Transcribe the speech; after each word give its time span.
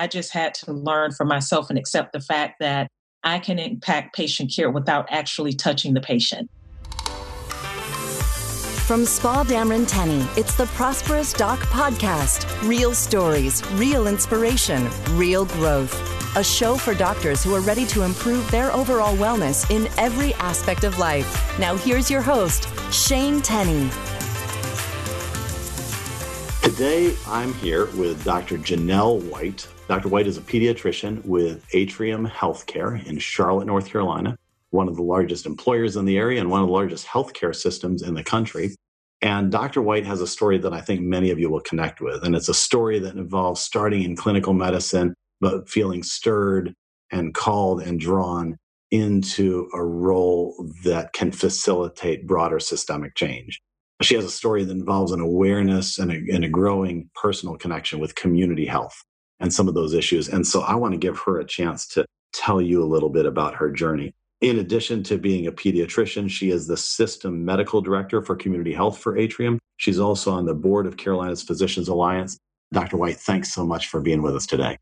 I 0.00 0.06
just 0.06 0.32
had 0.32 0.54
to 0.54 0.72
learn 0.72 1.12
for 1.12 1.26
myself 1.26 1.68
and 1.68 1.78
accept 1.78 2.14
the 2.14 2.20
fact 2.20 2.58
that 2.60 2.88
I 3.22 3.38
can 3.38 3.58
impact 3.58 4.16
patient 4.16 4.50
care 4.50 4.70
without 4.70 5.06
actually 5.10 5.52
touching 5.52 5.92
the 5.92 6.00
patient. 6.00 6.50
From 8.86 9.04
Spa 9.04 9.44
Dameron 9.44 9.86
Tenny, 9.86 10.26
it's 10.38 10.54
the 10.54 10.64
Prosperous 10.68 11.34
Doc 11.34 11.58
Podcast. 11.64 12.46
Real 12.66 12.94
stories, 12.94 13.62
real 13.72 14.06
inspiration, 14.06 14.88
real 15.10 15.44
growth. 15.44 15.94
A 16.34 16.42
show 16.42 16.76
for 16.78 16.94
doctors 16.94 17.44
who 17.44 17.54
are 17.54 17.60
ready 17.60 17.84
to 17.88 18.02
improve 18.02 18.50
their 18.50 18.72
overall 18.72 19.14
wellness 19.18 19.70
in 19.70 19.86
every 19.98 20.32
aspect 20.34 20.84
of 20.84 20.98
life. 20.98 21.58
Now, 21.58 21.76
here's 21.76 22.10
your 22.10 22.22
host, 22.22 22.68
Shane 22.90 23.42
Tenny. 23.42 23.90
Today, 26.70 27.16
I'm 27.26 27.52
here 27.54 27.86
with 27.96 28.22
Dr. 28.24 28.56
Janelle 28.56 29.20
White. 29.28 29.66
Dr. 29.88 30.08
White 30.08 30.28
is 30.28 30.38
a 30.38 30.40
pediatrician 30.40 31.24
with 31.24 31.66
Atrium 31.74 32.28
Healthcare 32.28 33.04
in 33.06 33.18
Charlotte, 33.18 33.66
North 33.66 33.88
Carolina 33.88 34.38
one 34.70 34.88
of 34.88 34.96
the 34.96 35.02
largest 35.02 35.46
employers 35.46 35.96
in 35.96 36.04
the 36.04 36.16
area 36.16 36.40
and 36.40 36.48
one 36.48 36.60
of 36.60 36.68
the 36.68 36.72
largest 36.72 37.06
healthcare 37.06 37.54
systems 37.54 38.02
in 38.02 38.14
the 38.14 38.22
country. 38.22 38.74
And 39.20 39.50
Dr. 39.50 39.82
White 39.82 40.06
has 40.06 40.20
a 40.20 40.26
story 40.26 40.58
that 40.58 40.72
I 40.72 40.80
think 40.80 41.00
many 41.00 41.30
of 41.30 41.38
you 41.38 41.50
will 41.50 41.60
connect 41.60 42.00
with. 42.00 42.24
And 42.24 42.34
it's 42.34 42.48
a 42.48 42.54
story 42.54 42.98
that 43.00 43.16
involves 43.16 43.60
starting 43.60 44.02
in 44.02 44.16
clinical 44.16 44.54
medicine, 44.54 45.14
but 45.40 45.68
feeling 45.68 46.02
stirred 46.02 46.72
and 47.10 47.34
called 47.34 47.82
and 47.82 47.98
drawn 47.98 48.56
into 48.90 49.68
a 49.74 49.82
role 49.82 50.68
that 50.84 51.12
can 51.12 51.32
facilitate 51.32 52.26
broader 52.26 52.60
systemic 52.60 53.14
change. 53.14 53.60
She 54.02 54.14
has 54.14 54.24
a 54.24 54.30
story 54.30 54.64
that 54.64 54.72
involves 54.72 55.12
an 55.12 55.20
awareness 55.20 55.98
and 55.98 56.10
a, 56.10 56.34
and 56.34 56.44
a 56.44 56.48
growing 56.48 57.10
personal 57.14 57.56
connection 57.56 57.98
with 57.98 58.14
community 58.14 58.64
health 58.64 59.02
and 59.40 59.52
some 59.52 59.68
of 59.68 59.74
those 59.74 59.92
issues. 59.92 60.28
And 60.28 60.46
so 60.46 60.62
I 60.62 60.74
want 60.74 60.92
to 60.92 60.98
give 60.98 61.18
her 61.20 61.38
a 61.38 61.44
chance 61.44 61.86
to 61.88 62.06
tell 62.32 62.62
you 62.62 62.82
a 62.82 62.86
little 62.86 63.10
bit 63.10 63.26
about 63.26 63.54
her 63.56 63.70
journey. 63.70 64.14
In 64.40 64.58
addition 64.58 65.02
to 65.04 65.18
being 65.18 65.46
a 65.46 65.52
pediatrician, 65.52 66.30
she 66.30 66.50
is 66.50 66.66
the 66.66 66.76
system 66.76 67.44
medical 67.44 67.82
director 67.82 68.22
for 68.22 68.36
community 68.36 68.72
health 68.72 68.98
for 68.98 69.18
Atrium. 69.18 69.58
She's 69.76 69.98
also 69.98 70.32
on 70.32 70.46
the 70.46 70.54
board 70.54 70.86
of 70.86 70.96
Carolinas 70.96 71.42
Physicians 71.42 71.88
Alliance. 71.88 72.38
Dr. 72.72 72.96
White, 72.96 73.16
thanks 73.16 73.52
so 73.52 73.66
much 73.66 73.88
for 73.88 74.00
being 74.00 74.22
with 74.22 74.34
us 74.34 74.46
today. 74.46 74.78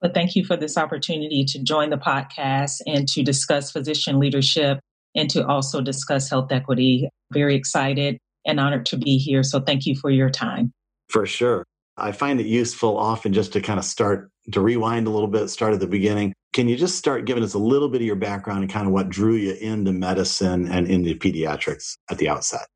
Well, 0.00 0.10
thank 0.12 0.34
you 0.34 0.44
for 0.44 0.56
this 0.56 0.76
opportunity 0.76 1.44
to 1.44 1.62
join 1.62 1.90
the 1.90 1.96
podcast 1.96 2.80
and 2.86 3.06
to 3.08 3.22
discuss 3.22 3.70
physician 3.70 4.18
leadership 4.18 4.80
and 5.14 5.30
to 5.30 5.46
also 5.46 5.80
discuss 5.80 6.28
health 6.28 6.50
equity. 6.50 7.08
Very 7.32 7.54
excited 7.54 8.18
and 8.46 8.60
honored 8.60 8.86
to 8.86 8.96
be 8.96 9.18
here. 9.18 9.42
So 9.42 9.60
thank 9.60 9.86
you 9.86 9.96
for 9.96 10.10
your 10.10 10.30
time. 10.30 10.72
For 11.08 11.26
sure. 11.26 11.64
I 11.96 12.12
find 12.12 12.40
it 12.40 12.46
useful 12.46 12.96
often 12.96 13.32
just 13.32 13.52
to 13.52 13.60
kind 13.60 13.78
of 13.78 13.84
start 13.84 14.30
to 14.52 14.60
rewind 14.60 15.06
a 15.06 15.10
little 15.10 15.28
bit, 15.28 15.48
start 15.48 15.74
at 15.74 15.80
the 15.80 15.86
beginning. 15.86 16.32
Can 16.52 16.68
you 16.68 16.76
just 16.76 16.96
start 16.96 17.26
giving 17.26 17.44
us 17.44 17.54
a 17.54 17.58
little 17.58 17.88
bit 17.88 18.00
of 18.00 18.06
your 18.06 18.16
background 18.16 18.62
and 18.62 18.72
kind 18.72 18.86
of 18.86 18.92
what 18.92 19.08
drew 19.08 19.34
you 19.34 19.52
into 19.54 19.92
medicine 19.92 20.68
and 20.68 20.86
into 20.86 21.14
pediatrics 21.14 21.96
at 22.10 22.18
the 22.18 22.28
outset? 22.28 22.66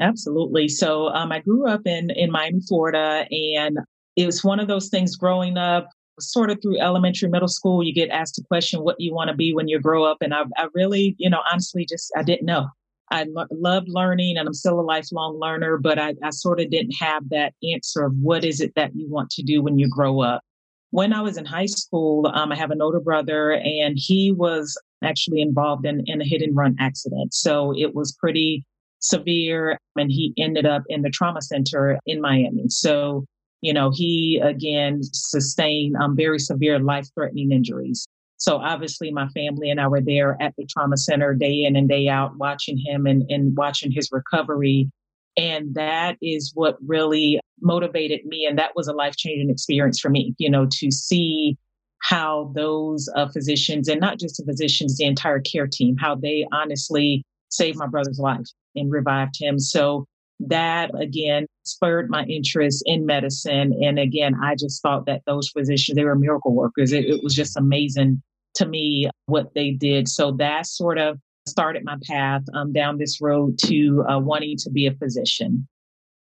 Absolutely. 0.00 0.68
So 0.68 1.08
um, 1.08 1.32
I 1.32 1.40
grew 1.40 1.68
up 1.68 1.82
in 1.86 2.10
in 2.10 2.30
Miami, 2.30 2.60
Florida, 2.68 3.26
and 3.30 3.78
it 4.14 4.26
was 4.26 4.44
one 4.44 4.60
of 4.60 4.68
those 4.68 4.88
things 4.88 5.16
growing 5.16 5.56
up. 5.56 5.88
Sort 6.18 6.50
of 6.50 6.60
through 6.62 6.78
elementary, 6.80 7.28
middle 7.28 7.48
school, 7.48 7.82
you 7.82 7.92
get 7.92 8.08
asked 8.10 8.36
the 8.36 8.44
question, 8.44 8.82
"What 8.82 8.98
do 8.98 9.04
you 9.04 9.14
want 9.14 9.28
to 9.28 9.36
be 9.36 9.54
when 9.54 9.68
you 9.68 9.78
grow 9.80 10.04
up?" 10.04 10.18
And 10.20 10.34
I, 10.34 10.44
I 10.56 10.68
really, 10.74 11.14
you 11.18 11.28
know, 11.28 11.40
honestly, 11.50 11.86
just 11.86 12.10
I 12.16 12.22
didn't 12.22 12.46
know. 12.46 12.68
I 13.10 13.24
lo- 13.24 13.46
love 13.50 13.84
learning, 13.86 14.36
and 14.36 14.46
I'm 14.46 14.54
still 14.54 14.80
a 14.80 14.82
lifelong 14.82 15.38
learner, 15.40 15.78
but 15.78 15.98
I, 15.98 16.14
I 16.22 16.30
sort 16.30 16.60
of 16.60 16.70
didn't 16.70 16.96
have 17.00 17.28
that 17.30 17.54
answer 17.72 18.04
of 18.04 18.12
what 18.20 18.44
is 18.44 18.60
it 18.60 18.72
that 18.76 18.92
you 18.94 19.08
want 19.08 19.30
to 19.30 19.42
do 19.42 19.62
when 19.62 19.78
you 19.78 19.88
grow 19.88 20.20
up 20.20 20.42
when 20.90 21.12
I 21.12 21.20
was 21.20 21.36
in 21.36 21.44
high 21.44 21.66
school, 21.66 22.30
um, 22.32 22.52
I 22.52 22.56
have 22.56 22.70
an 22.70 22.80
older 22.80 23.00
brother, 23.00 23.52
and 23.52 23.98
he 23.98 24.32
was 24.32 24.80
actually 25.04 25.42
involved 25.42 25.84
in, 25.84 26.02
in 26.06 26.22
a 26.22 26.24
hit 26.24 26.42
and 26.42 26.56
run 26.56 26.76
accident. 26.78 27.34
So 27.34 27.74
it 27.76 27.94
was 27.94 28.16
pretty 28.18 28.64
severe, 29.00 29.78
and 29.96 30.10
he 30.10 30.32
ended 30.38 30.64
up 30.64 30.84
in 30.88 31.02
the 31.02 31.10
trauma 31.10 31.42
center 31.42 31.98
in 32.06 32.20
Miami. 32.20 32.68
So, 32.68 33.26
you 33.60 33.72
know, 33.72 33.90
he 33.92 34.40
again 34.42 35.00
sustained 35.02 35.96
um, 35.96 36.16
very 36.16 36.38
severe 36.38 36.78
life 36.78 37.08
threatening 37.14 37.52
injuries. 37.52 38.06
So 38.38 38.58
obviously, 38.58 39.10
my 39.10 39.28
family 39.28 39.70
and 39.70 39.80
I 39.80 39.88
were 39.88 40.02
there 40.02 40.36
at 40.40 40.54
the 40.56 40.66
trauma 40.66 40.96
center 40.96 41.34
day 41.34 41.64
in 41.64 41.76
and 41.76 41.88
day 41.88 42.08
out, 42.08 42.36
watching 42.36 42.78
him 42.78 43.06
and, 43.06 43.22
and 43.30 43.56
watching 43.56 43.90
his 43.90 44.10
recovery. 44.12 44.90
And 45.36 45.74
that 45.74 46.16
is 46.22 46.52
what 46.54 46.76
really 46.86 47.40
motivated 47.60 48.24
me. 48.24 48.46
And 48.48 48.58
that 48.58 48.72
was 48.74 48.88
a 48.88 48.92
life 48.92 49.16
changing 49.16 49.50
experience 49.50 50.00
for 50.00 50.10
me, 50.10 50.34
you 50.38 50.50
know, 50.50 50.66
to 50.70 50.90
see 50.90 51.56
how 52.02 52.52
those 52.54 53.08
uh, 53.16 53.28
physicians, 53.28 53.88
and 53.88 54.00
not 54.00 54.18
just 54.18 54.36
the 54.36 54.44
physicians, 54.44 54.96
the 54.96 55.04
entire 55.04 55.40
care 55.40 55.66
team, 55.66 55.96
how 55.98 56.14
they 56.14 56.46
honestly 56.52 57.24
saved 57.48 57.78
my 57.78 57.86
brother's 57.86 58.18
life 58.18 58.46
and 58.74 58.92
revived 58.92 59.34
him. 59.38 59.58
So 59.58 60.06
that 60.40 60.90
again 61.00 61.46
spurred 61.64 62.10
my 62.10 62.24
interest 62.24 62.82
in 62.86 63.06
medicine. 63.06 63.78
And 63.82 63.98
again, 63.98 64.34
I 64.42 64.54
just 64.54 64.82
thought 64.82 65.06
that 65.06 65.22
those 65.26 65.48
physicians, 65.48 65.96
they 65.96 66.04
were 66.04 66.16
miracle 66.16 66.54
workers. 66.54 66.92
It, 66.92 67.06
it 67.06 67.22
was 67.22 67.34
just 67.34 67.56
amazing 67.56 68.22
to 68.56 68.66
me 68.66 69.08
what 69.26 69.54
they 69.54 69.70
did. 69.70 70.08
So 70.08 70.32
that 70.32 70.66
sort 70.66 70.98
of 70.98 71.18
started 71.46 71.84
my 71.84 71.96
path 72.04 72.42
um, 72.54 72.72
down 72.72 72.98
this 72.98 73.20
road 73.20 73.58
to 73.64 74.04
uh, 74.08 74.18
wanting 74.18 74.56
to 74.58 74.70
be 74.70 74.86
a 74.86 74.94
physician. 74.94 75.66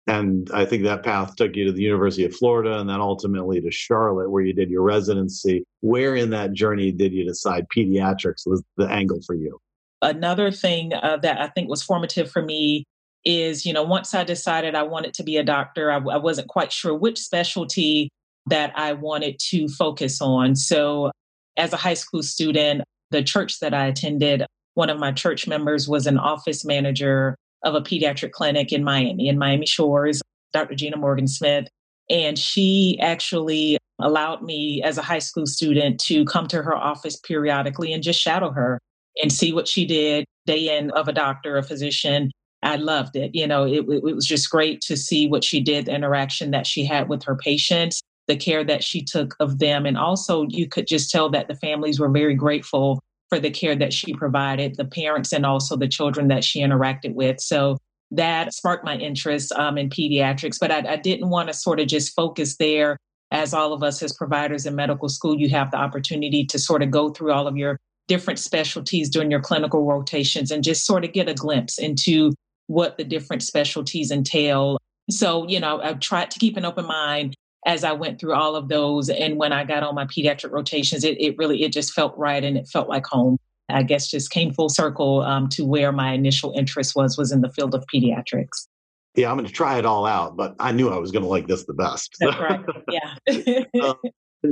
And 0.07 0.49
I 0.53 0.63
think 0.63 0.83
that 0.83 1.03
path 1.03 1.35
took 1.35 1.55
you 1.55 1.65
to 1.65 1.71
the 1.73 1.81
University 1.81 2.23
of 2.23 2.33
Florida 2.33 2.79
and 2.79 2.89
then 2.89 3.01
ultimately 3.01 3.59
to 3.59 3.71
Charlotte, 3.71 4.29
where 4.29 4.41
you 4.41 4.53
did 4.53 4.69
your 4.69 4.81
residency. 4.81 5.65
Where 5.81 6.15
in 6.15 6.29
that 6.29 6.53
journey 6.53 6.91
did 6.91 7.11
you 7.11 7.25
decide 7.25 7.67
pediatrics 7.75 8.43
was 8.45 8.63
the 8.77 8.87
angle 8.87 9.19
for 9.25 9.35
you? 9.35 9.59
Another 10.01 10.49
thing 10.49 10.93
uh, 10.93 11.17
that 11.17 11.41
I 11.41 11.47
think 11.47 11.69
was 11.69 11.83
formative 11.83 12.31
for 12.31 12.41
me 12.41 12.85
is, 13.25 13.65
you 13.65 13.73
know, 13.73 13.83
once 13.83 14.13
I 14.13 14.23
decided 14.23 14.75
I 14.75 14.83
wanted 14.83 15.13
to 15.15 15.23
be 15.23 15.37
a 15.37 15.43
doctor, 15.43 15.91
I, 15.91 15.97
I 15.97 16.17
wasn't 16.17 16.47
quite 16.47 16.71
sure 16.71 16.95
which 16.95 17.19
specialty 17.19 18.09
that 18.47 18.71
I 18.75 18.93
wanted 18.93 19.39
to 19.49 19.67
focus 19.67 20.21
on. 20.21 20.55
So, 20.55 21.11
as 21.57 21.73
a 21.73 21.77
high 21.77 21.95
school 21.95 22.23
student, 22.23 22.83
the 23.11 23.23
church 23.23 23.59
that 23.59 23.73
I 23.73 23.87
attended 23.87 24.45
one 24.75 24.89
of 24.91 24.99
my 24.99 25.11
church 25.11 25.47
members 25.47 25.87
was 25.87 26.05
an 26.05 26.19
office 26.19 26.63
manager 26.63 27.35
of 27.63 27.73
a 27.73 27.81
pediatric 27.81 28.31
clinic 28.31 28.71
in 28.71 28.83
Miami, 28.83 29.27
in 29.27 29.37
Miami 29.37 29.65
Shores, 29.65 30.21
Dr. 30.53 30.75
Gina 30.75 30.97
Morgan 30.97 31.27
Smith. 31.27 31.67
And 32.09 32.37
she 32.37 32.97
actually 33.01 33.77
allowed 33.99 34.43
me 34.43 34.81
as 34.83 34.97
a 34.97 35.01
high 35.01 35.19
school 35.19 35.47
student 35.47 35.99
to 36.01 36.23
come 36.25 36.47
to 36.47 36.61
her 36.61 36.75
office 36.75 37.17
periodically 37.17 37.91
and 37.91 38.03
just 38.03 38.21
shadow 38.21 38.51
her 38.51 38.79
and 39.21 39.33
see 39.33 39.51
what 39.51 39.67
she 39.67 39.85
did 39.85 40.25
day 40.45 40.77
in 40.77 40.91
of 40.91 41.07
a 41.07 41.13
doctor, 41.13 41.57
a 41.57 41.63
physician. 41.63 42.31
I 42.63 42.75
loved 42.77 43.15
it. 43.15 43.31
You 43.33 43.47
know, 43.47 43.65
it, 43.65 43.85
it 43.87 44.03
was 44.03 44.25
just 44.25 44.49
great 44.49 44.81
to 44.81 44.97
see 44.97 45.27
what 45.27 45.43
she 45.43 45.61
did, 45.61 45.85
the 45.85 45.95
interaction 45.95 46.51
that 46.51 46.65
she 46.65 46.85
had 46.85 47.07
with 47.07 47.23
her 47.23 47.35
patients, 47.35 48.01
the 48.27 48.35
care 48.35 48.63
that 48.63 48.83
she 48.83 49.03
took 49.03 49.35
of 49.39 49.59
them. 49.59 49.85
And 49.85 49.97
also, 49.97 50.45
you 50.49 50.67
could 50.67 50.87
just 50.87 51.11
tell 51.11 51.29
that 51.29 51.47
the 51.47 51.55
families 51.55 51.99
were 51.99 52.09
very 52.09 52.35
grateful 52.35 52.99
for 53.29 53.39
the 53.39 53.51
care 53.51 53.75
that 53.75 53.93
she 53.93 54.13
provided, 54.13 54.75
the 54.75 54.85
parents 54.85 55.33
and 55.33 55.45
also 55.45 55.75
the 55.75 55.87
children 55.87 56.29
that 56.29 56.43
she 56.43 56.61
interacted 56.61 57.13
with. 57.13 57.39
So 57.41 57.77
that 58.11 58.53
sparked 58.53 58.85
my 58.85 58.95
interest 58.95 59.51
um, 59.53 59.77
in 59.77 59.89
pediatrics, 59.89 60.57
but 60.59 60.71
I, 60.71 60.93
I 60.93 60.95
didn't 60.95 61.29
want 61.29 61.49
to 61.49 61.53
sort 61.53 61.79
of 61.79 61.87
just 61.87 62.15
focus 62.15 62.55
there. 62.57 62.97
As 63.31 63.53
all 63.53 63.73
of 63.73 63.83
us 63.83 64.01
as 64.01 64.13
providers 64.13 64.65
in 64.65 64.75
medical 64.75 65.09
school, 65.09 65.37
you 65.37 65.49
have 65.49 65.69
the 65.71 65.77
opportunity 65.77 66.45
to 66.45 66.57
sort 66.57 66.81
of 66.81 66.91
go 66.91 67.09
through 67.09 67.33
all 67.33 67.45
of 67.45 67.57
your 67.57 67.77
different 68.07 68.39
specialties 68.39 69.09
during 69.09 69.29
your 69.29 69.41
clinical 69.41 69.85
rotations 69.85 70.49
and 70.49 70.63
just 70.63 70.85
sort 70.85 71.03
of 71.03 71.11
get 71.11 71.27
a 71.27 71.33
glimpse 71.33 71.77
into 71.77 72.31
what 72.67 72.97
the 72.97 73.03
different 73.03 73.43
specialties 73.43 74.11
entail. 74.11 74.77
So, 75.09 75.47
you 75.47 75.59
know, 75.59 75.81
I've 75.81 75.99
tried 75.99 76.31
to 76.31 76.39
keep 76.39 76.57
an 76.57 76.65
open 76.65 76.85
mind 76.85 77.35
as 77.65 77.83
I 77.83 77.93
went 77.93 78.19
through 78.19 78.33
all 78.33 78.55
of 78.55 78.69
those. 78.69 79.09
And 79.09 79.37
when 79.37 79.51
I 79.51 79.63
got 79.63 79.83
on 79.83 79.95
my 79.95 80.05
pediatric 80.05 80.51
rotations, 80.51 81.03
it, 81.03 81.19
it 81.19 81.37
really, 81.37 81.63
it 81.63 81.73
just 81.73 81.93
felt 81.93 82.17
right 82.17 82.43
and 82.43 82.57
it 82.57 82.67
felt 82.67 82.87
like 82.87 83.05
home. 83.05 83.37
I 83.69 83.83
guess 83.83 84.09
just 84.09 84.31
came 84.31 84.53
full 84.53 84.69
circle 84.69 85.23
um, 85.23 85.49
to 85.49 85.65
where 85.65 85.91
my 85.91 86.13
initial 86.13 86.53
interest 86.57 86.95
was, 86.95 87.17
was 87.17 87.33
in 87.33 87.41
the 87.41 87.51
field 87.51 87.75
of 87.75 87.83
pediatrics. 87.93 88.67
Yeah, 89.15 89.29
I'm 89.29 89.35
going 89.35 89.47
to 89.47 89.53
try 89.53 89.77
it 89.77 89.85
all 89.85 90.05
out, 90.05 90.37
but 90.37 90.55
I 90.59 90.71
knew 90.71 90.89
I 90.89 90.97
was 90.97 91.11
going 91.11 91.23
to 91.23 91.27
like 91.27 91.47
this 91.47 91.65
the 91.65 91.73
best. 91.73 92.15
That's 92.19 92.37
right. 92.39 92.61
Yeah. 92.89 93.63
uh, 93.81 93.93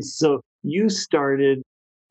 so 0.02 0.42
you 0.64 0.90
started 0.90 1.62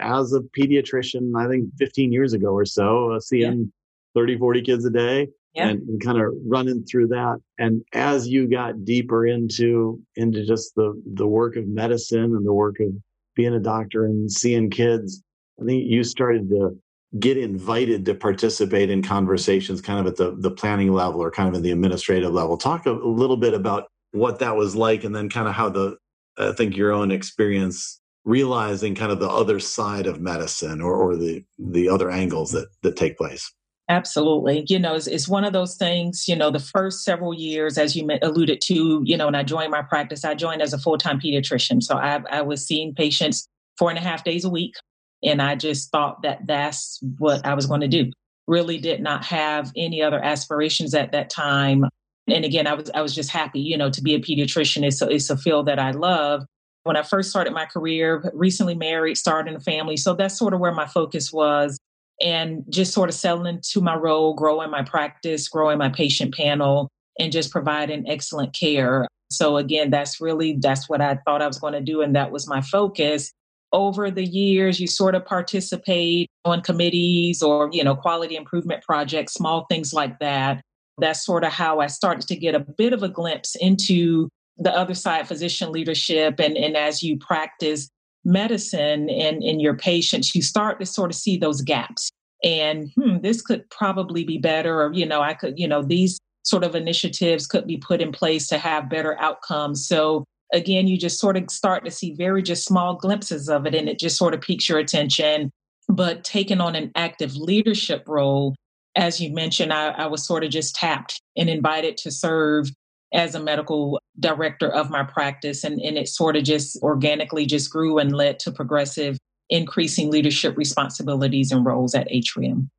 as 0.01 0.33
a 0.33 0.41
pediatrician, 0.59 1.33
I 1.37 1.47
think 1.49 1.69
15 1.79 2.11
years 2.11 2.33
ago 2.33 2.49
or 2.55 2.65
so, 2.65 3.13
uh, 3.13 3.21
seeing 3.21 3.59
yeah. 3.59 4.21
30, 4.21 4.39
40 4.39 4.63
kids 4.63 4.85
a 4.87 4.91
day 4.91 5.29
yeah. 5.55 5.69
and, 5.69 5.89
and 5.89 6.03
kind 6.03 6.19
of 6.19 6.33
running 6.47 6.85
through 6.85 7.09
that. 7.09 7.41
And 7.59 7.83
as 7.93 8.29
you 8.29 8.49
got 8.49 8.85
deeper 8.85 9.27
into 9.27 10.01
into 10.17 10.45
just 10.45 10.75
the 10.75 11.01
the 11.15 11.27
work 11.27 11.57
of 11.57 11.67
medicine 11.67 12.25
and 12.25 12.47
the 12.47 12.53
work 12.53 12.81
of 12.81 12.91
being 13.35 13.55
a 13.55 13.61
doctor 13.61 14.05
and 14.05 14.31
seeing 14.31 14.71
kids, 14.71 15.23
I 15.61 15.65
think 15.65 15.85
you 15.87 16.05
started 16.05 16.49
to 16.51 16.79
get 17.19 17.37
invited 17.37 18.05
to 18.07 18.15
participate 18.15 18.91
in 18.91 19.03
conversations 19.03 19.81
kind 19.81 20.01
of 20.01 20.07
at 20.07 20.17
the, 20.17 20.35
the 20.39 20.51
planning 20.51 20.93
level 20.93 21.23
or 21.23 21.31
kind 21.31 21.49
of 21.49 21.55
in 21.55 21.63
the 21.63 21.71
administrative 21.71 22.33
level. 22.33 22.57
Talk 22.57 22.87
a, 22.87 22.93
a 22.93 22.93
little 22.93 23.37
bit 23.37 23.55
about 23.55 23.89
what 24.11 24.41
that 24.41 24.57
was 24.57 24.75
like 24.75 25.05
and 25.05 25.15
then 25.15 25.29
kind 25.29 25.47
of 25.47 25.55
how 25.55 25.69
the 25.69 25.97
I 26.37 26.53
think 26.53 26.77
your 26.77 26.91
own 26.91 27.13
experience 27.13 28.01
realizing 28.25 28.95
kind 28.95 29.13
of 29.13 29.21
the 29.21 29.31
other 29.31 29.61
side 29.61 30.07
of 30.07 30.21
medicine 30.21 30.81
or, 30.81 30.95
or 30.95 31.17
the 31.17 31.45
the 31.59 31.89
other 31.89 32.11
angles 32.11 32.51
that 32.53 32.67
that 32.83 32.97
take 32.97 33.17
place 33.17 33.53
Absolutely. 33.89 34.65
You 34.67 34.79
know, 34.79 34.95
it's, 34.95 35.07
it's, 35.07 35.29
one 35.29 35.45
of 35.45 35.53
those 35.53 35.77
things, 35.77 36.27
you 36.27 36.35
know, 36.35 36.51
the 36.51 36.59
first 36.59 37.05
several 37.05 37.35
years, 37.35 37.77
as 37.77 37.95
you 37.95 38.09
alluded 38.23 38.63
to, 38.63 39.03
you 39.05 39.17
know, 39.17 39.27
when 39.27 39.35
I 39.35 39.43
joined 39.43 39.71
my 39.71 39.83
practice, 39.83 40.25
I 40.25 40.35
joined 40.35 40.63
as 40.63 40.73
a 40.73 40.79
full 40.79 40.97
time 40.97 41.21
pediatrician. 41.21 41.83
So 41.83 41.97
I, 41.97 42.23
I 42.31 42.41
was 42.41 42.67
seeing 42.67 42.95
patients 42.95 43.47
four 43.79 43.91
and 43.91 43.99
a 43.99 44.03
half 44.03 44.25
days 44.25 44.45
a 44.45 44.49
week. 44.49 44.75
And 45.23 45.43
I 45.43 45.55
just 45.55 45.91
thought 45.91 46.23
that 46.23 46.47
that's 46.47 46.99
what 47.19 47.45
I 47.45 47.53
was 47.55 47.67
going 47.67 47.83
to 47.83 47.89
do. 47.89 48.11
Really 48.47 48.79
did 48.79 49.03
not 49.03 49.25
have 49.25 49.71
any 49.77 50.03
other 50.03 50.23
aspirations 50.23 50.95
at 50.95 51.13
that 51.13 51.29
time. 51.29 51.85
And 52.27 52.45
again, 52.45 52.67
I 52.67 52.75
was 52.75 52.91
I 52.95 53.03
was 53.03 53.15
just 53.15 53.31
happy, 53.31 53.61
you 53.61 53.77
know, 53.77 53.91
to 53.91 54.03
be 54.03 54.15
a 54.15 54.19
pediatrician. 54.19 54.83
It's 54.83 55.03
a, 55.03 55.09
it's 55.09 55.29
a 55.29 55.37
field 55.37 55.67
that 55.67 55.79
I 55.79 55.91
love. 55.91 56.45
When 56.85 56.97
I 56.97 57.03
first 57.03 57.31
started 57.31 57.53
my 57.53 57.65
career, 57.67 58.31
recently 58.35 58.75
married, 58.75 59.17
starting 59.17 59.55
a 59.55 59.61
family. 59.61 59.97
So 59.97 60.15
that's 60.15 60.39
sort 60.39 60.53
of 60.55 60.61
where 60.61 60.73
my 60.73 60.87
focus 60.87 61.33
was 61.33 61.79
and 62.25 62.65
just 62.71 62.95
sort 62.95 63.11
of 63.11 63.15
settling 63.15 63.57
into 63.57 63.83
my 63.83 63.95
role, 63.95 64.35
growing 64.35 64.71
my 64.71 64.83
practice, 64.83 65.47
growing 65.47 65.77
my 65.77 65.91
patient 65.91 66.35
panel, 66.35 66.89
and 67.21 67.31
just 67.31 67.53
providing 67.53 68.09
excellent 68.09 68.55
care. 68.55 69.07
So 69.31 69.59
again, 69.59 69.91
that's 69.91 70.21
really 70.21 70.57
that's 70.59 70.89
what 70.89 71.01
I 71.01 71.19
thought 71.27 71.43
I 71.43 71.47
was 71.47 71.59
going 71.59 71.75
to 71.75 71.81
do, 71.81 72.01
and 72.01 72.17
that 72.17 72.33
was 72.33 72.49
my 72.49 72.63
focus. 72.63 73.31
Over 73.73 74.11
the 74.11 74.25
years, 74.25 74.81
you 74.81 74.87
sort 74.87 75.15
of 75.15 75.27
participate 75.27 76.29
on 76.45 76.63
committees 76.63 77.43
or 77.43 77.69
you 77.73 77.85
know 77.85 77.95
quality 77.95 78.37
improvement 78.37 78.83
projects, 78.83 79.35
small 79.35 79.67
things 79.69 79.93
like 79.93 80.19
that. 80.21 80.63
That's 80.99 81.25
sort 81.25 81.45
of 81.45 81.53
how 81.53 81.81
I 81.81 81.89
started 81.89 82.27
to 82.29 82.37
get 82.37 82.55
a 82.55 82.61
bit 82.61 82.93
of 82.93 83.03
a 83.03 83.09
glimpse 83.09 83.55
into 83.57 84.29
the 84.57 84.75
other 84.75 84.95
side, 84.95 85.29
physician 85.29 85.73
leadership, 85.73 86.41
and 86.41 86.57
and 86.57 86.75
as 86.77 87.03
you 87.03 87.19
practice 87.19 87.91
medicine 88.25 89.11
and 89.11 89.43
in 89.43 89.61
your 89.61 89.77
patients, 89.77 90.35
you 90.35 90.43
start 90.43 90.81
to 90.81 90.87
sort 90.87 91.11
of 91.11 91.17
see 91.17 91.37
those 91.37 91.61
gaps. 91.61 92.11
And 92.43 92.91
hmm, 92.97 93.19
this 93.23 93.41
could 93.41 93.69
probably 93.71 94.25
be 94.25 94.39
better, 94.39 94.83
or, 94.83 94.93
you 94.93 95.07
know, 95.07 95.23
I 95.23 95.35
could, 95.35 95.59
you 95.59 95.67
know, 95.67 95.83
these 95.83 96.19
sort 96.43 96.65
of 96.65 96.75
initiatives 96.75 97.47
could 97.47 97.67
be 97.67 97.79
put 97.79 98.03
in 98.03 98.13
place 98.13 98.49
to 98.49 98.59
have 98.59 98.91
better 98.91 99.19
outcomes. 99.19 99.87
So 99.87 100.25
again, 100.53 100.87
you 100.87 100.99
just 100.99 101.19
sort 101.19 101.37
of 101.37 101.51
start 101.51 101.85
to 101.85 101.91
see 101.91 102.15
very 102.15 102.43
just 102.43 102.65
small 102.65 102.97
glimpses 102.97 103.49
of 103.49 103.67
it 103.67 103.75
and 103.75 103.89
it 103.89 103.99
just 103.99 104.19
sort 104.19 104.35
of 104.35 104.41
piques 104.41 104.69
your 104.69 104.79
attention. 104.79 105.51
But 105.89 106.23
taking 106.23 106.61
on 106.61 106.77
an 106.77 106.93
active 106.95 107.35
leadership 107.37 108.05
role, 108.07 108.55
as 108.95 109.21
you 109.21 109.33
mentioned, 109.33 109.73
I, 109.73 109.89
I 109.89 110.07
was 110.07 110.27
sort 110.27 110.45
of 110.45 110.51
just 110.51 110.75
tapped 110.75 111.21
and 111.37 111.49
invited 111.49 111.97
to 111.99 112.11
serve 112.11 112.69
as 113.15 113.35
a 113.35 113.41
medical 113.41 114.01
director 114.21 114.71
of 114.71 114.91
my 114.91 115.05
practice. 115.05 115.65
And, 115.65 115.81
and 115.81 115.97
it 115.97 116.09
sort 116.09 116.37
of 116.37 116.45
just 116.45 116.77
organically 116.83 117.47
just 117.47 117.71
grew 117.71 117.99
and 117.99 118.15
led 118.15 118.39
to 118.41 118.53
progressive 118.53 119.17
increasing 119.51 120.11
leadership 120.11 120.57
responsibilities 120.57 121.53
and 121.53 121.65
roles 121.65 121.95
at 121.95 122.09
Atrium. 122.11 122.71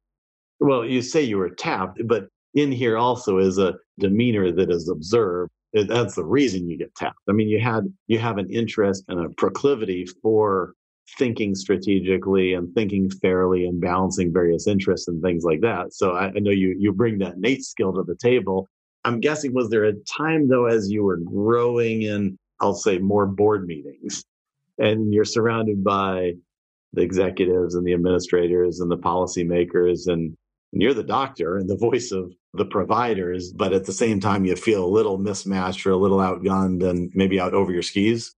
Well, 0.59 0.85
you 0.85 1.01
say 1.01 1.21
you 1.21 1.37
were 1.37 1.49
tapped, 1.49 2.01
but 2.05 2.27
in 2.53 2.71
here 2.71 2.97
also 2.97 3.37
is 3.37 3.57
a 3.57 3.75
demeanor 3.99 4.51
that 4.51 4.71
is 4.71 4.89
observed. 4.89 5.51
That's 5.73 6.15
the 6.15 6.23
reason 6.23 6.69
you 6.69 6.77
get 6.77 6.95
tapped. 6.95 7.19
I 7.29 7.33
mean, 7.33 7.49
you 7.49 7.59
had 7.59 7.83
you 8.07 8.17
have 8.17 8.37
an 8.37 8.49
interest 8.49 9.03
and 9.09 9.19
a 9.19 9.29
proclivity 9.29 10.05
for 10.21 10.73
thinking 11.17 11.53
strategically 11.53 12.53
and 12.53 12.73
thinking 12.73 13.09
fairly 13.09 13.65
and 13.65 13.79
balancing 13.81 14.33
various 14.33 14.67
interests 14.67 15.07
and 15.09 15.21
things 15.21 15.43
like 15.43 15.61
that. 15.61 15.93
So 15.93 16.13
I, 16.13 16.27
I 16.27 16.39
know 16.39 16.51
you 16.51 16.75
you 16.79 16.93
bring 16.93 17.17
that 17.19 17.35
innate 17.35 17.63
skill 17.63 17.93
to 17.93 18.03
the 18.03 18.15
table 18.15 18.69
I'm 19.05 19.19
guessing, 19.19 19.53
was 19.53 19.69
there 19.69 19.85
a 19.85 19.93
time 19.93 20.49
though, 20.49 20.65
as 20.65 20.91
you 20.91 21.03
were 21.03 21.17
growing 21.17 22.01
in, 22.01 22.37
I'll 22.59 22.73
say, 22.73 22.97
more 22.97 23.27
board 23.27 23.67
meetings, 23.67 24.23
and 24.77 25.13
you're 25.13 25.25
surrounded 25.25 25.83
by 25.83 26.33
the 26.93 27.01
executives 27.01 27.75
and 27.75 27.85
the 27.85 27.93
administrators 27.93 28.79
and 28.79 28.89
the 28.89 28.97
policymakers, 28.97 30.07
and, 30.07 30.35
and 30.73 30.81
you're 30.81 30.93
the 30.93 31.03
doctor 31.03 31.57
and 31.57 31.69
the 31.69 31.77
voice 31.77 32.11
of 32.11 32.33
the 32.53 32.65
providers, 32.65 33.53
but 33.53 33.73
at 33.73 33.85
the 33.85 33.93
same 33.93 34.19
time, 34.19 34.45
you 34.45 34.55
feel 34.55 34.83
a 34.83 34.87
little 34.87 35.17
mismatched 35.17 35.85
or 35.85 35.91
a 35.91 35.97
little 35.97 36.19
outgunned 36.19 36.83
and 36.83 37.11
maybe 37.13 37.39
out 37.39 37.53
over 37.53 37.71
your 37.71 37.83
skis? 37.83 38.33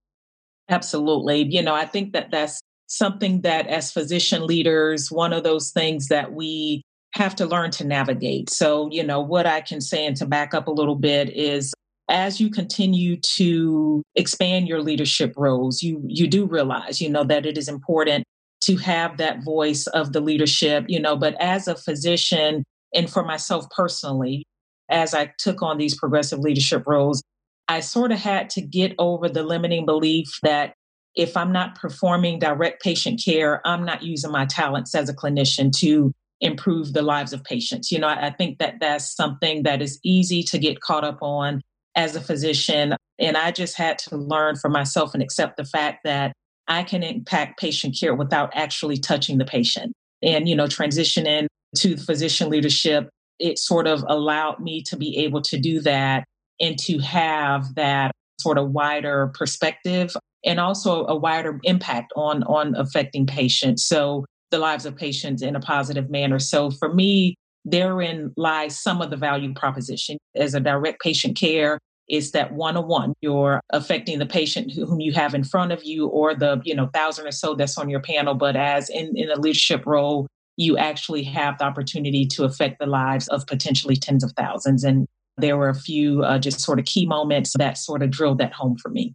Absolutely. 0.70 1.44
You 1.44 1.62
know, 1.62 1.76
I 1.76 1.86
think 1.86 2.14
that 2.14 2.32
that's 2.32 2.60
something 2.88 3.42
that 3.42 3.68
as 3.68 3.92
physician 3.92 4.46
leaders, 4.46 5.12
one 5.12 5.34
of 5.34 5.44
those 5.44 5.72
things 5.72 6.08
that 6.08 6.34
we 6.34 6.82
have 7.18 7.36
to 7.36 7.46
learn 7.46 7.72
to 7.72 7.86
navigate. 7.86 8.50
So, 8.50 8.90
you 8.92 9.04
know, 9.04 9.20
what 9.20 9.46
I 9.46 9.62
can 9.62 9.82
say 9.82 10.06
and 10.06 10.16
to 10.18 10.26
back 10.26 10.54
up 10.54 10.68
a 10.68 10.72
little 10.72 10.96
bit 10.96 11.30
is 11.30 11.74
as 12.10 12.40
you 12.40 12.50
continue 12.50 13.18
to 13.18 14.02
expand 14.16 14.68
your 14.68 14.82
leadership 14.82 15.34
roles, 15.36 15.84
you 15.84 16.02
you 16.08 16.28
do 16.28 16.46
realize, 16.46 17.02
you 17.02 17.10
know, 17.10 17.24
that 17.26 17.46
it 17.46 17.58
is 17.58 17.68
important 17.68 18.24
to 18.62 18.78
have 18.78 19.18
that 19.18 19.44
voice 19.44 19.88
of 19.88 20.14
the 20.14 20.22
leadership, 20.22 20.86
you 20.88 21.00
know, 21.00 21.16
but 21.16 21.36
as 21.40 21.68
a 21.68 21.76
physician 21.76 22.64
and 22.94 23.10
for 23.10 23.24
myself 23.24 23.66
personally, 23.76 24.46
as 24.90 25.14
I 25.14 25.32
took 25.38 25.62
on 25.62 25.78
these 25.78 25.98
progressive 25.98 26.40
leadership 26.40 26.84
roles, 26.88 27.22
I 27.68 27.82
sort 27.82 28.12
of 28.12 28.20
had 28.20 28.50
to 28.52 28.62
get 28.62 28.96
over 28.98 29.28
the 29.28 29.44
limiting 29.44 29.86
belief 29.86 30.28
that 30.44 30.74
if 31.16 31.36
I'm 31.36 31.52
not 31.52 31.76
performing 31.76 32.40
direct 32.40 32.82
patient 32.82 33.22
care, 33.24 33.62
I'm 33.66 33.84
not 33.84 34.04
using 34.04 34.32
my 34.32 34.46
talents 34.46 34.96
as 34.96 35.10
a 35.10 35.16
clinician 35.16 35.76
to 35.80 36.14
improve 36.42 36.94
the 36.94 37.02
lives 37.02 37.34
of 37.34 37.44
patients. 37.44 37.92
You 37.92 38.00
know, 38.00 38.08
I, 38.08 38.28
I 38.28 38.30
think 38.32 38.60
that 38.60 38.76
that's 38.80 39.16
something 39.16 39.64
that 39.64 39.82
is 39.82 40.00
easy 40.04 40.44
to 40.44 40.58
get 40.58 40.82
caught 40.82 41.04
up 41.04 41.20
on 41.22 41.62
as 41.96 42.16
a 42.16 42.22
physician. 42.22 42.96
And 43.20 43.36
I 43.36 43.52
just 43.52 43.76
had 43.76 43.98
to 44.00 44.18
learn 44.18 44.56
for 44.56 44.70
myself 44.70 45.14
and 45.14 45.24
accept 45.24 45.58
the 45.58 45.66
fact 45.66 46.02
that 46.04 46.34
I 46.68 46.84
can 46.84 47.02
impact 47.02 47.60
patient 47.60 47.98
care 48.00 48.14
without 48.14 48.52
actually 48.54 48.98
touching 48.98 49.38
the 49.38 49.46
patient. 49.46 49.94
And, 50.22 50.48
you 50.48 50.56
know, 50.56 50.66
transitioning 50.66 51.48
to 51.78 51.98
physician 51.98 52.50
leadership, 52.50 53.10
it 53.40 53.58
sort 53.60 53.88
of 53.88 54.04
allowed 54.08 54.60
me 54.60 54.82
to 54.84 54.98
be 54.98 55.18
able 55.18 55.42
to 55.44 55.60
do 55.60 55.80
that 55.82 56.24
and 56.60 56.78
to 56.80 57.00
have 57.00 57.76
that 57.76 58.12
sort 58.40 58.58
of 58.58 58.72
wider 58.72 59.32
perspective 59.34 60.16
and 60.46 60.60
also 60.60 61.06
a 61.08 61.16
wider 61.16 61.60
impact 61.64 62.14
on 62.16 62.44
on 62.44 62.76
affecting 62.76 63.26
patients. 63.26 63.86
So 63.86 64.26
the 64.52 64.58
lives 64.58 64.86
of 64.86 64.96
patients 64.96 65.42
in 65.42 65.56
a 65.56 65.60
positive 65.60 66.10
manner. 66.10 66.40
So 66.40 66.72
for 66.72 66.94
me, 66.94 67.36
therein 67.66 68.34
lies 68.38 68.80
some 68.80 69.02
of 69.02 69.10
the 69.10 69.18
value 69.18 69.54
proposition. 69.54 70.18
As 70.36 70.54
a 70.54 70.60
direct 70.60 71.02
patient 71.02 71.38
care, 71.38 71.80
is 72.10 72.32
that 72.32 72.54
one 72.54 72.78
on 72.78 72.88
one. 72.88 73.14
You're 73.22 73.60
affecting 73.72 74.20
the 74.20 74.26
patient 74.26 74.72
whom 74.72 75.02
you 75.02 75.12
have 75.14 75.34
in 75.34 75.44
front 75.44 75.72
of 75.72 75.84
you 75.84 76.08
or 76.08 76.34
the, 76.34 76.62
you 76.64 76.74
know, 76.74 76.88
thousand 76.94 77.28
or 77.28 77.32
so 77.32 77.54
that's 77.54 77.78
on 77.78 77.90
your 77.90 78.00
panel. 78.00 78.34
But 78.34 78.56
as 78.56 78.90
in, 78.90 79.18
in 79.18 79.30
a 79.30 79.40
leadership 79.40 79.86
role, 79.86 80.28
you 80.56 80.78
actually 80.78 81.24
have 81.24 81.58
the 81.58 81.66
opportunity 81.66 82.26
to 82.26 82.46
affect 82.46 82.80
the 82.80 82.86
lives 82.86 83.28
of 83.28 83.46
potentially 83.46 83.96
tens 83.96 84.24
of 84.24 84.32
thousands. 84.32 84.84
And 84.84 85.06
there 85.38 85.58
were 85.58 85.70
a 85.70 85.76
few 85.76 86.24
uh, 86.24 86.40
just 86.40 86.62
sort 86.62 86.80
of 86.80 86.86
key 86.86 87.06
moments 87.06 87.54
that 87.58 87.78
sort 87.78 88.02
of 88.02 88.10
drilled 88.10 88.40
that 88.40 88.54
home 88.54 88.78
for 88.78 88.90
me. 88.90 89.14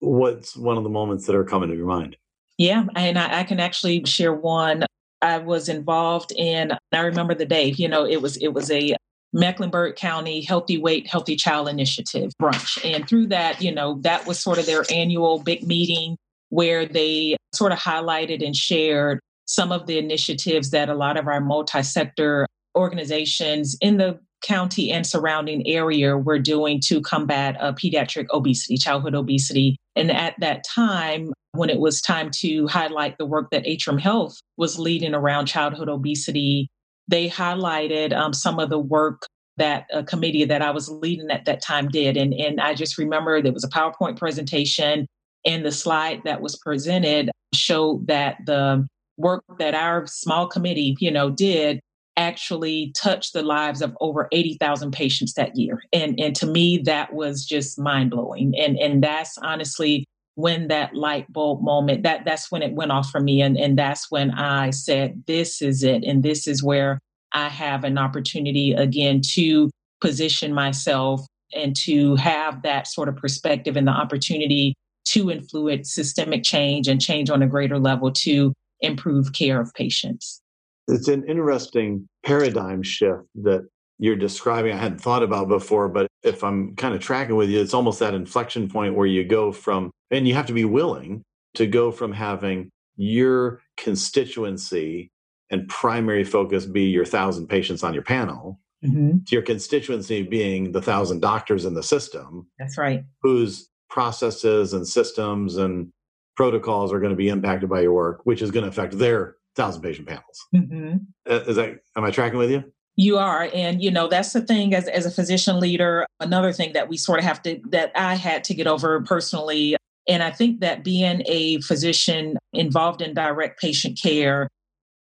What's 0.00 0.56
one 0.56 0.76
of 0.76 0.84
the 0.84 0.90
moments 0.90 1.26
that 1.26 1.34
are 1.34 1.44
coming 1.44 1.70
to 1.70 1.76
your 1.76 1.86
mind? 1.86 2.16
Yeah, 2.58 2.86
and 2.94 3.18
I, 3.18 3.40
I, 3.40 3.44
can 3.44 3.60
actually 3.60 4.04
share 4.06 4.32
one. 4.32 4.86
I 5.20 5.38
was 5.38 5.68
involved 5.68 6.32
in. 6.32 6.72
I 6.92 7.00
remember 7.00 7.34
the 7.34 7.44
day. 7.44 7.68
You 7.68 7.88
know, 7.88 8.06
it 8.06 8.22
was 8.22 8.36
it 8.38 8.48
was 8.48 8.70
a 8.70 8.96
Mecklenburg 9.32 9.96
County 9.96 10.40
Healthy 10.40 10.78
Weight, 10.78 11.06
Healthy 11.06 11.36
Child 11.36 11.68
Initiative 11.68 12.32
brunch, 12.40 12.78
and 12.84 13.06
through 13.06 13.26
that, 13.28 13.60
you 13.60 13.74
know, 13.74 13.98
that 14.00 14.26
was 14.26 14.38
sort 14.38 14.58
of 14.58 14.66
their 14.66 14.84
annual 14.90 15.38
big 15.40 15.66
meeting 15.66 16.16
where 16.48 16.86
they 16.86 17.36
sort 17.52 17.72
of 17.72 17.78
highlighted 17.78 18.44
and 18.44 18.56
shared 18.56 19.20
some 19.46 19.72
of 19.72 19.86
the 19.86 19.98
initiatives 19.98 20.70
that 20.70 20.88
a 20.88 20.94
lot 20.94 21.16
of 21.16 21.26
our 21.26 21.40
multi-sector 21.40 22.46
organizations 22.76 23.76
in 23.80 23.96
the 23.96 24.18
county 24.42 24.90
and 24.92 25.06
surrounding 25.06 25.66
area 25.66 26.16
were 26.16 26.38
doing 26.38 26.80
to 26.80 27.00
combat 27.00 27.56
uh, 27.60 27.72
pediatric 27.72 28.26
obesity, 28.32 28.76
childhood 28.76 29.14
obesity. 29.14 29.76
And 29.96 30.10
at 30.10 30.34
that 30.40 30.64
time, 30.64 31.32
when 31.56 31.70
it 31.70 31.80
was 31.80 32.00
time 32.00 32.30
to 32.30 32.66
highlight 32.66 33.18
the 33.18 33.26
work 33.26 33.50
that 33.50 33.66
Atrium 33.66 33.98
Health 33.98 34.40
was 34.56 34.78
leading 34.78 35.14
around 35.14 35.46
childhood 35.46 35.88
obesity, 35.88 36.68
they 37.08 37.28
highlighted 37.28 38.12
um, 38.12 38.32
some 38.32 38.58
of 38.58 38.70
the 38.70 38.78
work 38.78 39.22
that 39.56 39.86
a 39.92 40.02
committee 40.02 40.44
that 40.44 40.62
I 40.62 40.70
was 40.70 40.88
leading 40.88 41.30
at 41.30 41.46
that 41.46 41.62
time 41.62 41.88
did. 41.88 42.16
And, 42.16 42.34
and 42.34 42.60
I 42.60 42.74
just 42.74 42.98
remember 42.98 43.40
there 43.40 43.52
was 43.52 43.64
a 43.64 43.68
PowerPoint 43.68 44.18
presentation, 44.18 45.06
and 45.44 45.64
the 45.64 45.72
slide 45.72 46.22
that 46.24 46.40
was 46.40 46.56
presented 46.56 47.30
showed 47.54 48.06
that 48.08 48.38
the 48.44 48.86
work 49.16 49.44
that 49.58 49.74
our 49.74 50.06
small 50.06 50.46
committee, 50.46 50.96
you 51.00 51.10
know, 51.10 51.30
did 51.30 51.80
actually 52.16 52.92
touched 52.96 53.32
the 53.32 53.42
lives 53.42 53.82
of 53.82 53.96
over 54.00 54.28
80,000 54.32 54.90
patients 54.90 55.34
that 55.34 55.56
year. 55.56 55.82
And, 55.92 56.18
and 56.18 56.34
to 56.36 56.46
me, 56.46 56.78
that 56.78 57.12
was 57.12 57.44
just 57.44 57.78
mind 57.78 58.10
blowing. 58.10 58.54
And, 58.58 58.78
and 58.78 59.02
that's 59.02 59.36
honestly 59.38 60.06
when 60.36 60.68
that 60.68 60.94
light 60.94 61.30
bulb 61.32 61.62
moment, 61.62 62.02
that, 62.04 62.24
that's 62.24 62.52
when 62.52 62.62
it 62.62 62.74
went 62.74 62.92
off 62.92 63.10
for 63.10 63.20
me. 63.20 63.42
And, 63.42 63.56
and 63.56 63.76
that's 63.76 64.10
when 64.10 64.30
I 64.30 64.70
said, 64.70 65.24
this 65.26 65.60
is 65.60 65.82
it. 65.82 66.04
And 66.04 66.22
this 66.22 66.46
is 66.46 66.62
where 66.62 67.00
I 67.32 67.48
have 67.48 67.84
an 67.84 67.98
opportunity 67.98 68.72
again 68.72 69.22
to 69.32 69.70
position 70.00 70.52
myself 70.52 71.22
and 71.54 71.74
to 71.84 72.16
have 72.16 72.62
that 72.62 72.86
sort 72.86 73.08
of 73.08 73.16
perspective 73.16 73.76
and 73.76 73.88
the 73.88 73.92
opportunity 73.92 74.74
to 75.06 75.30
influence 75.30 75.94
systemic 75.94 76.42
change 76.42 76.86
and 76.86 77.00
change 77.00 77.30
on 77.30 77.42
a 77.42 77.46
greater 77.46 77.78
level 77.78 78.12
to 78.12 78.52
improve 78.80 79.32
care 79.32 79.60
of 79.60 79.72
patients. 79.72 80.42
It's 80.86 81.08
an 81.08 81.24
interesting 81.26 82.08
paradigm 82.24 82.82
shift 82.82 83.22
that 83.36 83.66
you're 83.98 84.16
describing 84.16 84.72
I 84.72 84.76
hadn't 84.76 85.00
thought 85.00 85.22
about 85.22 85.48
before, 85.48 85.88
but 85.88 86.06
if 86.22 86.44
I'm 86.44 86.74
kind 86.76 86.94
of 86.94 87.00
tracking 87.00 87.36
with 87.36 87.48
you, 87.48 87.60
it's 87.60 87.74
almost 87.74 88.00
that 88.00 88.14
inflection 88.14 88.68
point 88.68 88.94
where 88.94 89.06
you 89.06 89.24
go 89.24 89.52
from, 89.52 89.90
and 90.10 90.26
you 90.26 90.34
have 90.34 90.46
to 90.46 90.52
be 90.52 90.64
willing 90.64 91.22
to 91.54 91.66
go 91.66 91.90
from 91.90 92.12
having 92.12 92.70
your 92.96 93.60
constituency 93.76 95.10
and 95.50 95.68
primary 95.68 96.24
focus 96.24 96.66
be 96.66 96.84
your 96.84 97.04
thousand 97.04 97.46
patients 97.46 97.84
on 97.84 97.94
your 97.94 98.02
panel 98.02 98.58
mm-hmm. 98.84 99.18
to 99.26 99.34
your 99.34 99.42
constituency 99.42 100.22
being 100.22 100.72
the 100.72 100.82
thousand 100.82 101.20
doctors 101.20 101.64
in 101.64 101.74
the 101.74 101.82
system. 101.82 102.48
That's 102.58 102.76
right. 102.76 103.04
Whose 103.22 103.68
processes 103.88 104.72
and 104.72 104.86
systems 104.86 105.56
and 105.56 105.92
protocols 106.36 106.92
are 106.92 107.00
going 107.00 107.10
to 107.10 107.16
be 107.16 107.28
impacted 107.28 107.68
by 107.68 107.82
your 107.82 107.92
work, 107.92 108.20
which 108.24 108.42
is 108.42 108.50
going 108.50 108.64
to 108.64 108.68
affect 108.68 108.98
their 108.98 109.36
thousand 109.54 109.82
patient 109.82 110.06
panels. 110.08 110.46
Mm-hmm. 110.54 110.96
Uh, 111.28 111.40
is 111.46 111.56
that, 111.56 111.78
am 111.96 112.04
I 112.04 112.10
tracking 112.10 112.38
with 112.38 112.50
you? 112.50 112.64
You 112.96 113.18
are. 113.18 113.50
And, 113.54 113.82
you 113.82 113.90
know, 113.90 114.08
that's 114.08 114.32
the 114.32 114.40
thing 114.40 114.74
as, 114.74 114.88
as 114.88 115.04
a 115.04 115.10
physician 115.10 115.60
leader. 115.60 116.06
Another 116.18 116.52
thing 116.52 116.72
that 116.72 116.88
we 116.88 116.96
sort 116.96 117.18
of 117.18 117.26
have 117.26 117.42
to, 117.42 117.60
that 117.68 117.92
I 117.94 118.14
had 118.14 118.42
to 118.44 118.54
get 118.54 118.66
over 118.66 119.02
personally. 119.02 119.76
And 120.08 120.22
I 120.22 120.30
think 120.30 120.60
that 120.60 120.82
being 120.82 121.22
a 121.26 121.60
physician 121.60 122.38
involved 122.54 123.02
in 123.02 123.12
direct 123.12 123.60
patient 123.60 124.00
care, 124.02 124.48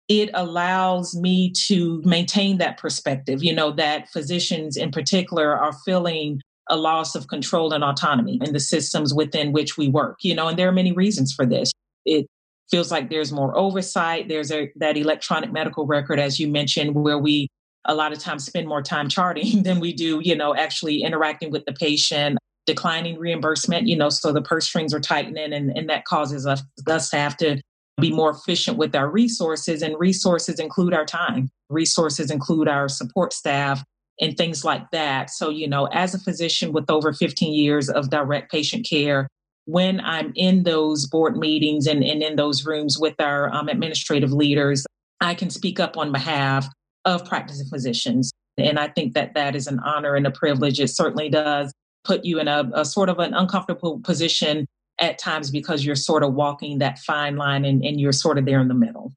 it 0.08 0.28
allows 0.34 1.14
me 1.14 1.52
to 1.68 2.02
maintain 2.04 2.58
that 2.58 2.78
perspective, 2.78 3.44
you 3.44 3.54
know, 3.54 3.70
that 3.72 4.08
physicians 4.10 4.76
in 4.76 4.90
particular 4.90 5.56
are 5.56 5.72
feeling 5.84 6.40
a 6.68 6.76
loss 6.76 7.14
of 7.14 7.28
control 7.28 7.72
and 7.72 7.84
autonomy 7.84 8.40
in 8.42 8.52
the 8.52 8.60
systems 8.60 9.14
within 9.14 9.52
which 9.52 9.76
we 9.76 9.88
work, 9.88 10.18
you 10.22 10.34
know, 10.34 10.48
and 10.48 10.58
there 10.58 10.68
are 10.68 10.72
many 10.72 10.92
reasons 10.92 11.32
for 11.32 11.46
this. 11.46 11.70
It 12.04 12.26
feels 12.70 12.90
like 12.90 13.08
there's 13.08 13.32
more 13.32 13.56
oversight. 13.56 14.28
There's 14.28 14.50
a, 14.50 14.70
that 14.76 14.96
electronic 14.96 15.52
medical 15.52 15.86
record, 15.86 16.18
as 16.18 16.40
you 16.40 16.48
mentioned, 16.48 16.94
where 16.94 17.18
we 17.18 17.48
a 17.86 17.94
lot 17.94 18.12
of 18.12 18.18
times 18.18 18.44
spend 18.44 18.68
more 18.68 18.82
time 18.82 19.08
charting 19.08 19.62
than 19.64 19.80
we 19.80 19.92
do, 19.92 20.20
you 20.22 20.36
know, 20.36 20.54
actually 20.54 21.02
interacting 21.02 21.50
with 21.50 21.64
the 21.64 21.72
patient, 21.72 22.38
declining 22.66 23.18
reimbursement, 23.18 23.86
you 23.86 23.96
know, 23.96 24.08
so 24.08 24.32
the 24.32 24.42
purse 24.42 24.66
strings 24.66 24.94
are 24.94 25.00
tightening 25.00 25.52
and, 25.52 25.76
and 25.76 25.88
that 25.88 26.04
causes 26.04 26.46
us, 26.46 26.62
to 26.86 27.16
have 27.16 27.36
to 27.36 27.60
be 28.00 28.10
more 28.10 28.30
efficient 28.30 28.76
with 28.76 28.94
our 28.94 29.08
resources. 29.08 29.82
And 29.82 29.98
resources 29.98 30.58
include 30.58 30.94
our 30.94 31.04
time, 31.04 31.50
resources 31.68 32.30
include 32.30 32.68
our 32.68 32.88
support 32.88 33.32
staff 33.32 33.84
and 34.20 34.36
things 34.36 34.64
like 34.64 34.90
that. 34.92 35.30
So, 35.30 35.50
you 35.50 35.68
know, 35.68 35.86
as 35.86 36.14
a 36.14 36.18
physician 36.18 36.72
with 36.72 36.88
over 36.88 37.12
15 37.12 37.52
years 37.52 37.88
of 37.88 38.10
direct 38.10 38.50
patient 38.50 38.86
care, 38.88 39.28
when 39.66 40.00
I'm 40.00 40.32
in 40.36 40.64
those 40.64 41.06
board 41.06 41.36
meetings 41.36 41.86
and, 41.86 42.04
and 42.04 42.22
in 42.22 42.36
those 42.36 42.66
rooms 42.66 42.98
with 42.98 43.14
our 43.18 43.52
um, 43.52 43.68
administrative 43.68 44.32
leaders, 44.32 44.84
I 45.20 45.34
can 45.34 45.50
speak 45.50 45.80
up 45.80 45.96
on 45.96 46.12
behalf 46.12 46.68
of 47.04 47.24
practicing 47.24 47.66
physicians. 47.66 48.32
And 48.56 48.78
I 48.78 48.88
think 48.88 49.14
that 49.14 49.34
that 49.34 49.56
is 49.56 49.66
an 49.66 49.80
honor 49.80 50.14
and 50.14 50.26
a 50.26 50.30
privilege. 50.30 50.80
It 50.80 50.88
certainly 50.88 51.28
does 51.28 51.72
put 52.04 52.24
you 52.24 52.38
in 52.38 52.48
a, 52.48 52.70
a 52.74 52.84
sort 52.84 53.08
of 53.08 53.18
an 53.18 53.34
uncomfortable 53.34 54.00
position 54.00 54.66
at 55.00 55.18
times 55.18 55.50
because 55.50 55.84
you're 55.84 55.96
sort 55.96 56.22
of 56.22 56.34
walking 56.34 56.78
that 56.78 56.98
fine 57.00 57.36
line 57.36 57.64
and, 57.64 57.84
and 57.84 58.00
you're 58.00 58.12
sort 58.12 58.38
of 58.38 58.44
there 58.44 58.60
in 58.60 58.68
the 58.68 58.74
middle. 58.74 59.12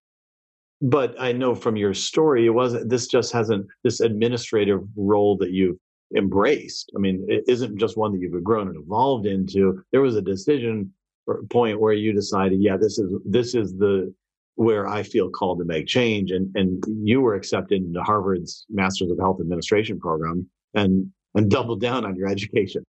But 0.82 1.15
I 1.20 1.32
know 1.32 1.56
from 1.56 1.75
your 1.75 1.94
story, 1.94 2.46
it 2.46 2.51
wasn't, 2.51 2.89
this 2.89 3.08
just 3.08 3.32
hasn't, 3.32 3.67
this 3.84 4.00
administrative 4.00 4.82
role 4.96 5.38
that 5.38 5.51
you've 5.51 5.77
embraced. 6.15 6.91
I 6.96 7.00
mean, 7.00 7.25
it 7.27 7.44
isn't 7.48 7.77
just 7.77 7.98
one 7.98 8.12
that 8.13 8.22
you've 8.22 8.44
grown 8.44 8.67
and 8.67 8.77
evolved 8.77 9.25
into. 9.25 9.82
There 9.91 10.01
was 10.01 10.15
a 10.15 10.22
decision 10.22 10.94
er, 11.29 11.44
point 11.50 11.79
where 11.79 11.94
you 11.94 12.13
decided, 12.13 12.62
yeah, 12.62 12.77
this 12.77 13.00
is, 13.00 13.12
this 13.25 13.56
is 13.56 13.75
the, 13.77 14.13
where 14.58 14.88
I 14.88 15.04
feel 15.04 15.30
called 15.30 15.60
to 15.60 15.66
make 15.66 15.86
change. 15.86 16.32
And, 16.32 16.54
and 16.56 16.84
you 17.04 17.22
were 17.22 17.36
accepted 17.36 17.84
into 17.84 18.02
Harvard's 18.02 18.66
Masters 18.70 19.12
of 19.12 19.20
Health 19.20 19.40
Administration 19.40 20.00
program 20.00 20.50
and, 20.74 21.12
and 21.36 21.50
doubled 21.50 21.80
down 21.80 22.06
on 22.06 22.16
your 22.16 22.28
education. 22.28 22.84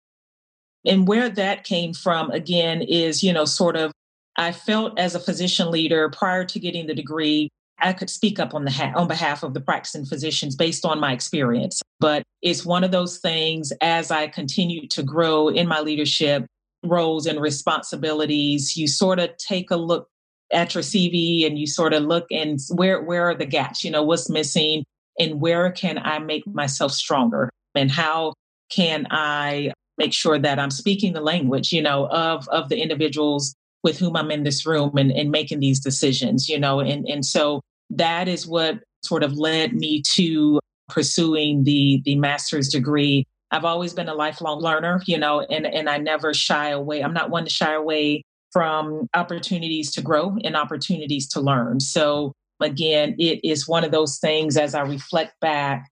And 0.86 1.06
where 1.06 1.28
that 1.28 1.64
came 1.64 1.92
from, 1.92 2.30
again, 2.30 2.80
is, 2.80 3.22
you 3.22 3.34
know, 3.34 3.44
sort 3.44 3.76
of, 3.76 3.92
I 4.36 4.50
felt 4.52 4.98
as 4.98 5.14
a 5.14 5.20
physician 5.20 5.70
leader 5.70 6.08
prior 6.08 6.44
to 6.46 6.58
getting 6.58 6.86
the 6.86 6.94
degree, 6.94 7.50
I 7.80 7.92
could 7.92 8.08
speak 8.08 8.38
up 8.38 8.54
on 8.54 8.64
the 8.64 8.70
ha- 8.70 8.92
on 8.96 9.06
behalf 9.06 9.42
of 9.42 9.52
the 9.52 9.60
practicing 9.60 10.06
physicians 10.06 10.56
based 10.56 10.86
on 10.86 10.98
my 10.98 11.12
experience. 11.12 11.82
But 12.00 12.22
it's 12.40 12.64
one 12.64 12.82
of 12.82 12.92
those 12.92 13.18
things 13.18 13.72
as 13.82 14.10
I 14.10 14.28
continue 14.28 14.88
to 14.88 15.02
grow 15.02 15.48
in 15.48 15.68
my 15.68 15.80
leadership 15.80 16.46
roles 16.82 17.26
and 17.26 17.40
responsibilities, 17.40 18.76
you 18.76 18.86
sort 18.86 19.18
of 19.18 19.36
take 19.36 19.70
a 19.70 19.76
look 19.76 20.08
at 20.52 20.74
your 20.74 20.82
CV 20.82 21.46
and 21.46 21.58
you 21.58 21.66
sort 21.66 21.92
of 21.92 22.04
look 22.04 22.26
and 22.30 22.58
where 22.70 23.02
where 23.02 23.28
are 23.28 23.34
the 23.34 23.46
gaps? 23.46 23.84
You 23.84 23.90
know, 23.90 24.02
what's 24.02 24.30
missing 24.30 24.84
and 25.18 25.40
where 25.40 25.70
can 25.70 25.98
I 25.98 26.18
make 26.18 26.46
myself 26.46 26.92
stronger? 26.92 27.50
And 27.74 27.90
how 27.90 28.34
can 28.70 29.06
I 29.10 29.72
make 29.98 30.12
sure 30.12 30.38
that 30.38 30.58
I'm 30.58 30.70
speaking 30.70 31.12
the 31.12 31.20
language, 31.20 31.72
you 31.72 31.82
know, 31.82 32.06
of 32.08 32.48
of 32.48 32.68
the 32.68 32.80
individuals 32.80 33.54
with 33.84 33.98
whom 33.98 34.16
I'm 34.16 34.30
in 34.30 34.44
this 34.44 34.66
room 34.66 34.96
and, 34.96 35.10
and 35.12 35.30
making 35.30 35.60
these 35.60 35.80
decisions, 35.80 36.48
you 36.48 36.58
know, 36.58 36.80
and 36.80 37.06
and 37.06 37.24
so 37.24 37.60
that 37.90 38.28
is 38.28 38.46
what 38.46 38.80
sort 39.02 39.22
of 39.22 39.38
led 39.38 39.74
me 39.74 40.02
to 40.14 40.60
pursuing 40.88 41.64
the 41.64 42.00
the 42.04 42.16
master's 42.16 42.68
degree. 42.68 43.24
I've 43.50 43.64
always 43.64 43.94
been 43.94 44.08
a 44.08 44.14
lifelong 44.14 44.60
learner, 44.60 45.02
you 45.06 45.18
know, 45.18 45.40
and 45.40 45.66
and 45.66 45.88
I 45.88 45.98
never 45.98 46.32
shy 46.34 46.70
away. 46.70 47.02
I'm 47.02 47.14
not 47.14 47.30
one 47.30 47.44
to 47.44 47.50
shy 47.50 47.74
away 47.74 48.22
from 48.52 49.08
opportunities 49.14 49.90
to 49.92 50.02
grow 50.02 50.36
and 50.44 50.56
opportunities 50.56 51.28
to 51.28 51.40
learn. 51.40 51.80
So, 51.80 52.32
again, 52.60 53.14
it 53.18 53.40
is 53.44 53.68
one 53.68 53.84
of 53.84 53.90
those 53.90 54.18
things 54.18 54.56
as 54.56 54.74
I 54.74 54.82
reflect 54.82 55.38
back. 55.40 55.88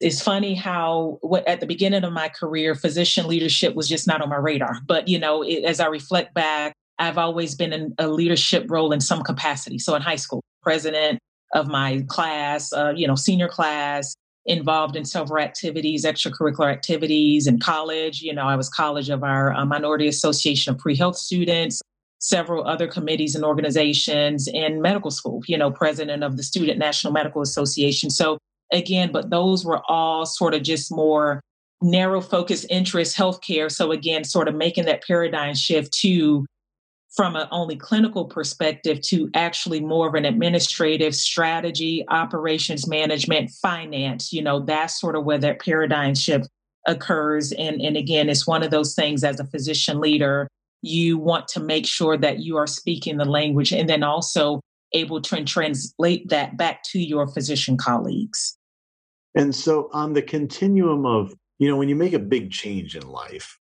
It's 0.00 0.22
funny 0.22 0.54
how 0.54 1.18
at 1.46 1.60
the 1.60 1.66
beginning 1.66 2.04
of 2.04 2.12
my 2.12 2.28
career, 2.28 2.74
physician 2.74 3.26
leadership 3.26 3.74
was 3.74 3.88
just 3.88 4.06
not 4.06 4.22
on 4.22 4.28
my 4.28 4.36
radar. 4.36 4.76
But, 4.86 5.08
you 5.08 5.18
know, 5.18 5.42
it, 5.42 5.64
as 5.64 5.80
I 5.80 5.86
reflect 5.86 6.34
back, 6.34 6.74
I've 6.98 7.18
always 7.18 7.54
been 7.54 7.72
in 7.72 7.94
a 7.98 8.08
leadership 8.08 8.66
role 8.68 8.92
in 8.92 9.00
some 9.00 9.22
capacity. 9.22 9.78
So 9.78 9.94
in 9.94 10.02
high 10.02 10.16
school, 10.16 10.42
president 10.62 11.18
of 11.54 11.66
my 11.66 12.04
class, 12.08 12.72
uh, 12.72 12.92
you 12.94 13.06
know, 13.06 13.14
senior 13.14 13.48
class, 13.48 14.14
involved 14.48 14.96
in 14.96 15.04
several 15.04 15.42
activities, 15.42 16.04
extracurricular 16.04 16.72
activities 16.72 17.46
in 17.46 17.60
college. 17.60 18.22
You 18.22 18.34
know, 18.34 18.44
I 18.44 18.56
was 18.56 18.68
college 18.68 19.10
of 19.10 19.22
our 19.22 19.52
uh, 19.52 19.64
Minority 19.64 20.08
Association 20.08 20.74
of 20.74 20.80
Pre-Health 20.80 21.16
Students, 21.16 21.80
several 22.18 22.66
other 22.66 22.88
committees 22.88 23.34
and 23.34 23.44
organizations 23.44 24.48
in 24.48 24.82
medical 24.82 25.10
school, 25.10 25.42
you 25.46 25.56
know, 25.56 25.70
president 25.70 26.24
of 26.24 26.36
the 26.36 26.42
Student 26.42 26.78
National 26.78 27.12
Medical 27.12 27.42
Association. 27.42 28.10
So 28.10 28.38
again, 28.72 29.12
but 29.12 29.30
those 29.30 29.64
were 29.64 29.82
all 29.86 30.24
sort 30.24 30.54
of 30.54 30.62
just 30.62 30.90
more 30.90 31.40
narrow 31.82 32.20
focus 32.20 32.64
interest 32.70 33.16
healthcare. 33.16 33.70
So 33.70 33.92
again, 33.92 34.24
sort 34.24 34.48
of 34.48 34.54
making 34.54 34.86
that 34.86 35.04
paradigm 35.06 35.54
shift 35.54 35.92
to 36.00 36.46
from 37.18 37.34
an 37.34 37.48
only 37.50 37.74
clinical 37.74 38.26
perspective 38.26 39.00
to 39.00 39.28
actually 39.34 39.80
more 39.80 40.06
of 40.06 40.14
an 40.14 40.24
administrative 40.24 41.16
strategy, 41.16 42.04
operations 42.10 42.86
management, 42.86 43.50
finance, 43.60 44.32
you 44.32 44.40
know, 44.40 44.60
that's 44.60 45.00
sort 45.00 45.16
of 45.16 45.24
where 45.24 45.36
that 45.36 45.60
paradigm 45.60 46.14
shift 46.14 46.48
occurs. 46.86 47.50
And, 47.50 47.80
and 47.80 47.96
again, 47.96 48.28
it's 48.28 48.46
one 48.46 48.62
of 48.62 48.70
those 48.70 48.94
things 48.94 49.24
as 49.24 49.40
a 49.40 49.44
physician 49.46 50.00
leader, 50.00 50.46
you 50.80 51.18
want 51.18 51.48
to 51.48 51.60
make 51.60 51.88
sure 51.88 52.16
that 52.16 52.38
you 52.38 52.56
are 52.56 52.68
speaking 52.68 53.16
the 53.16 53.24
language 53.24 53.72
and 53.72 53.90
then 53.90 54.04
also 54.04 54.60
able 54.92 55.20
to 55.22 55.42
translate 55.42 56.28
that 56.28 56.56
back 56.56 56.84
to 56.92 57.00
your 57.00 57.26
physician 57.26 57.76
colleagues. 57.76 58.56
And 59.34 59.52
so 59.52 59.90
on 59.92 60.12
the 60.12 60.22
continuum 60.22 61.04
of, 61.04 61.34
you 61.58 61.68
know, 61.68 61.76
when 61.76 61.88
you 61.88 61.96
make 61.96 62.12
a 62.12 62.20
big 62.20 62.52
change 62.52 62.94
in 62.94 63.08
life, 63.08 63.58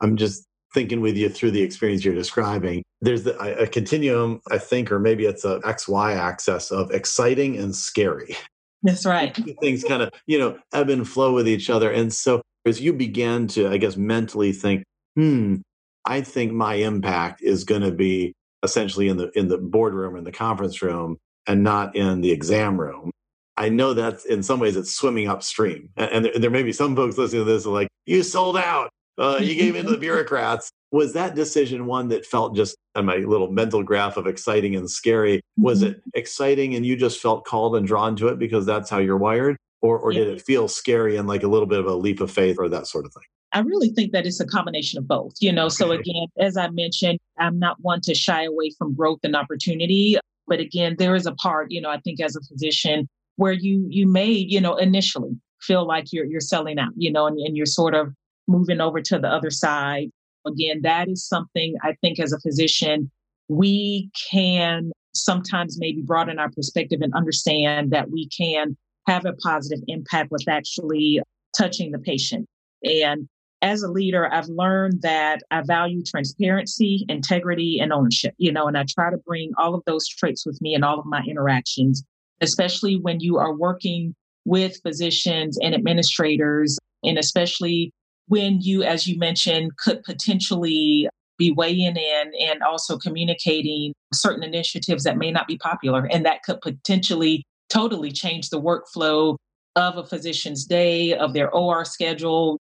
I'm 0.00 0.16
just 0.16 0.46
thinking 0.72 1.00
with 1.00 1.16
you 1.16 1.28
through 1.28 1.50
the 1.50 1.62
experience 1.62 2.04
you're 2.04 2.14
describing, 2.14 2.82
there's 3.00 3.24
the, 3.24 3.40
a, 3.42 3.64
a 3.64 3.66
continuum, 3.66 4.40
I 4.50 4.58
think, 4.58 4.92
or 4.92 4.98
maybe 4.98 5.26
it's 5.26 5.44
a 5.44 5.58
XY 5.60 6.16
axis 6.16 6.70
of 6.70 6.90
exciting 6.90 7.58
and 7.58 7.74
scary. 7.74 8.36
That's 8.82 9.06
right. 9.06 9.36
Things 9.60 9.84
kind 9.84 10.02
of, 10.02 10.10
you 10.26 10.38
know, 10.38 10.58
ebb 10.72 10.90
and 10.90 11.08
flow 11.08 11.32
with 11.34 11.48
each 11.48 11.70
other. 11.70 11.90
And 11.90 12.12
so 12.12 12.42
as 12.66 12.80
you 12.80 12.92
began 12.92 13.46
to, 13.48 13.68
I 13.68 13.76
guess, 13.76 13.96
mentally 13.96 14.52
think, 14.52 14.84
hmm, 15.16 15.56
I 16.04 16.20
think 16.20 16.52
my 16.52 16.74
impact 16.74 17.42
is 17.42 17.64
going 17.64 17.82
to 17.82 17.92
be 17.92 18.34
essentially 18.62 19.08
in 19.08 19.16
the 19.16 19.30
in 19.38 19.48
the 19.48 19.58
boardroom 19.58 20.16
in 20.16 20.24
the 20.24 20.32
conference 20.32 20.82
room 20.82 21.16
and 21.46 21.62
not 21.62 21.96
in 21.96 22.20
the 22.20 22.30
exam 22.30 22.80
room. 22.80 23.10
I 23.56 23.68
know 23.68 23.92
that 23.94 24.24
in 24.26 24.42
some 24.42 24.60
ways 24.60 24.76
it's 24.76 24.94
swimming 24.94 25.28
upstream. 25.28 25.90
And, 25.96 26.10
and 26.10 26.24
there, 26.24 26.38
there, 26.38 26.50
may 26.50 26.62
be 26.62 26.72
some 26.72 26.96
folks 26.96 27.18
listening 27.18 27.44
to 27.44 27.50
this 27.50 27.66
are 27.66 27.72
like, 27.72 27.88
you 28.06 28.22
sold 28.22 28.56
out. 28.56 28.90
Uh, 29.18 29.38
you 29.40 29.54
gave 29.54 29.76
in 29.76 29.84
to 29.86 29.92
the 29.92 29.98
bureaucrats. 29.98 30.70
Was 30.92 31.12
that 31.12 31.34
decision 31.34 31.86
one 31.86 32.08
that 32.08 32.26
felt 32.26 32.56
just 32.56 32.76
on 32.94 33.06
my 33.06 33.16
little 33.16 33.50
mental 33.50 33.82
graph 33.82 34.16
of 34.16 34.26
exciting 34.26 34.74
and 34.74 34.90
scary? 34.90 35.40
Was 35.56 35.82
mm-hmm. 35.82 35.92
it 35.92 36.02
exciting 36.14 36.74
and 36.74 36.84
you 36.84 36.96
just 36.96 37.20
felt 37.20 37.44
called 37.44 37.76
and 37.76 37.86
drawn 37.86 38.16
to 38.16 38.28
it 38.28 38.38
because 38.38 38.66
that's 38.66 38.90
how 38.90 38.98
you're 38.98 39.16
wired? 39.16 39.56
Or, 39.82 39.98
or 39.98 40.12
yeah. 40.12 40.24
did 40.24 40.28
it 40.28 40.42
feel 40.42 40.68
scary 40.68 41.16
and 41.16 41.26
like 41.26 41.42
a 41.42 41.48
little 41.48 41.66
bit 41.66 41.78
of 41.78 41.86
a 41.86 41.94
leap 41.94 42.20
of 42.20 42.30
faith 42.30 42.56
or 42.58 42.68
that 42.68 42.86
sort 42.86 43.06
of 43.06 43.14
thing? 43.14 43.22
I 43.52 43.60
really 43.60 43.90
think 43.90 44.12
that 44.12 44.26
it's 44.26 44.40
a 44.40 44.46
combination 44.46 44.98
of 44.98 45.08
both. 45.08 45.34
You 45.40 45.52
know, 45.52 45.68
so 45.68 45.90
again, 45.92 46.26
as 46.38 46.56
I 46.56 46.68
mentioned, 46.68 47.18
I'm 47.38 47.58
not 47.58 47.76
one 47.80 48.00
to 48.02 48.14
shy 48.14 48.44
away 48.44 48.70
from 48.78 48.94
growth 48.94 49.20
and 49.24 49.34
opportunity. 49.34 50.18
But 50.46 50.60
again, 50.60 50.96
there 50.98 51.14
is 51.14 51.26
a 51.26 51.32
part, 51.32 51.70
you 51.70 51.80
know, 51.80 51.90
I 51.90 51.98
think 52.00 52.20
as 52.20 52.36
a 52.36 52.40
physician 52.42 53.08
where 53.36 53.52
you 53.52 53.86
you 53.88 54.06
may, 54.06 54.30
you 54.30 54.60
know, 54.60 54.76
initially 54.76 55.30
feel 55.60 55.86
like 55.86 56.12
you're 56.12 56.26
you're 56.26 56.40
selling 56.40 56.78
out, 56.78 56.92
you 56.96 57.10
know, 57.10 57.26
and, 57.26 57.38
and 57.38 57.56
you're 57.56 57.66
sort 57.66 57.94
of 57.94 58.12
moving 58.50 58.80
over 58.80 59.00
to 59.00 59.18
the 59.18 59.28
other 59.28 59.50
side. 59.50 60.10
Again, 60.46 60.80
that 60.82 61.08
is 61.08 61.26
something 61.26 61.74
I 61.82 61.94
think 62.00 62.18
as 62.18 62.32
a 62.32 62.40
physician, 62.40 63.10
we 63.48 64.10
can 64.30 64.92
sometimes 65.14 65.78
maybe 65.78 66.02
broaden 66.02 66.38
our 66.38 66.50
perspective 66.50 67.00
and 67.02 67.14
understand 67.14 67.90
that 67.90 68.10
we 68.10 68.28
can 68.28 68.76
have 69.06 69.24
a 69.24 69.32
positive 69.34 69.82
impact 69.88 70.30
with 70.30 70.48
actually 70.48 71.20
touching 71.56 71.90
the 71.90 71.98
patient. 71.98 72.46
And 72.84 73.28
as 73.62 73.82
a 73.82 73.90
leader, 73.90 74.32
I've 74.32 74.48
learned 74.48 75.02
that 75.02 75.42
I 75.50 75.62
value 75.62 76.02
transparency, 76.02 77.04
integrity, 77.08 77.78
and 77.80 77.92
ownership, 77.92 78.34
you 78.38 78.52
know, 78.52 78.66
and 78.66 78.78
I 78.78 78.84
try 78.88 79.10
to 79.10 79.18
bring 79.18 79.50
all 79.58 79.74
of 79.74 79.82
those 79.86 80.08
traits 80.08 80.46
with 80.46 80.60
me 80.62 80.74
in 80.74 80.82
all 80.82 80.98
of 80.98 81.06
my 81.06 81.22
interactions, 81.28 82.02
especially 82.40 82.96
when 82.96 83.20
you 83.20 83.36
are 83.36 83.54
working 83.54 84.14
with 84.46 84.80
physicians 84.82 85.58
and 85.60 85.74
administrators, 85.74 86.78
and 87.04 87.18
especially 87.18 87.92
when 88.30 88.60
you, 88.60 88.84
as 88.84 89.08
you 89.08 89.18
mentioned, 89.18 89.76
could 89.76 90.04
potentially 90.04 91.08
be 91.36 91.50
weighing 91.50 91.96
in 91.96 92.32
and 92.40 92.62
also 92.62 92.96
communicating 92.96 93.92
certain 94.14 94.44
initiatives 94.44 95.02
that 95.02 95.18
may 95.18 95.32
not 95.32 95.48
be 95.48 95.58
popular 95.58 96.06
and 96.12 96.24
that 96.24 96.44
could 96.44 96.60
potentially 96.60 97.42
totally 97.70 98.12
change 98.12 98.50
the 98.50 98.60
workflow 98.60 99.36
of 99.74 99.96
a 99.96 100.06
physician's 100.06 100.64
day, 100.64 101.12
of 101.14 101.32
their 101.32 101.50
OR 101.50 101.84
schedule, 101.84 102.56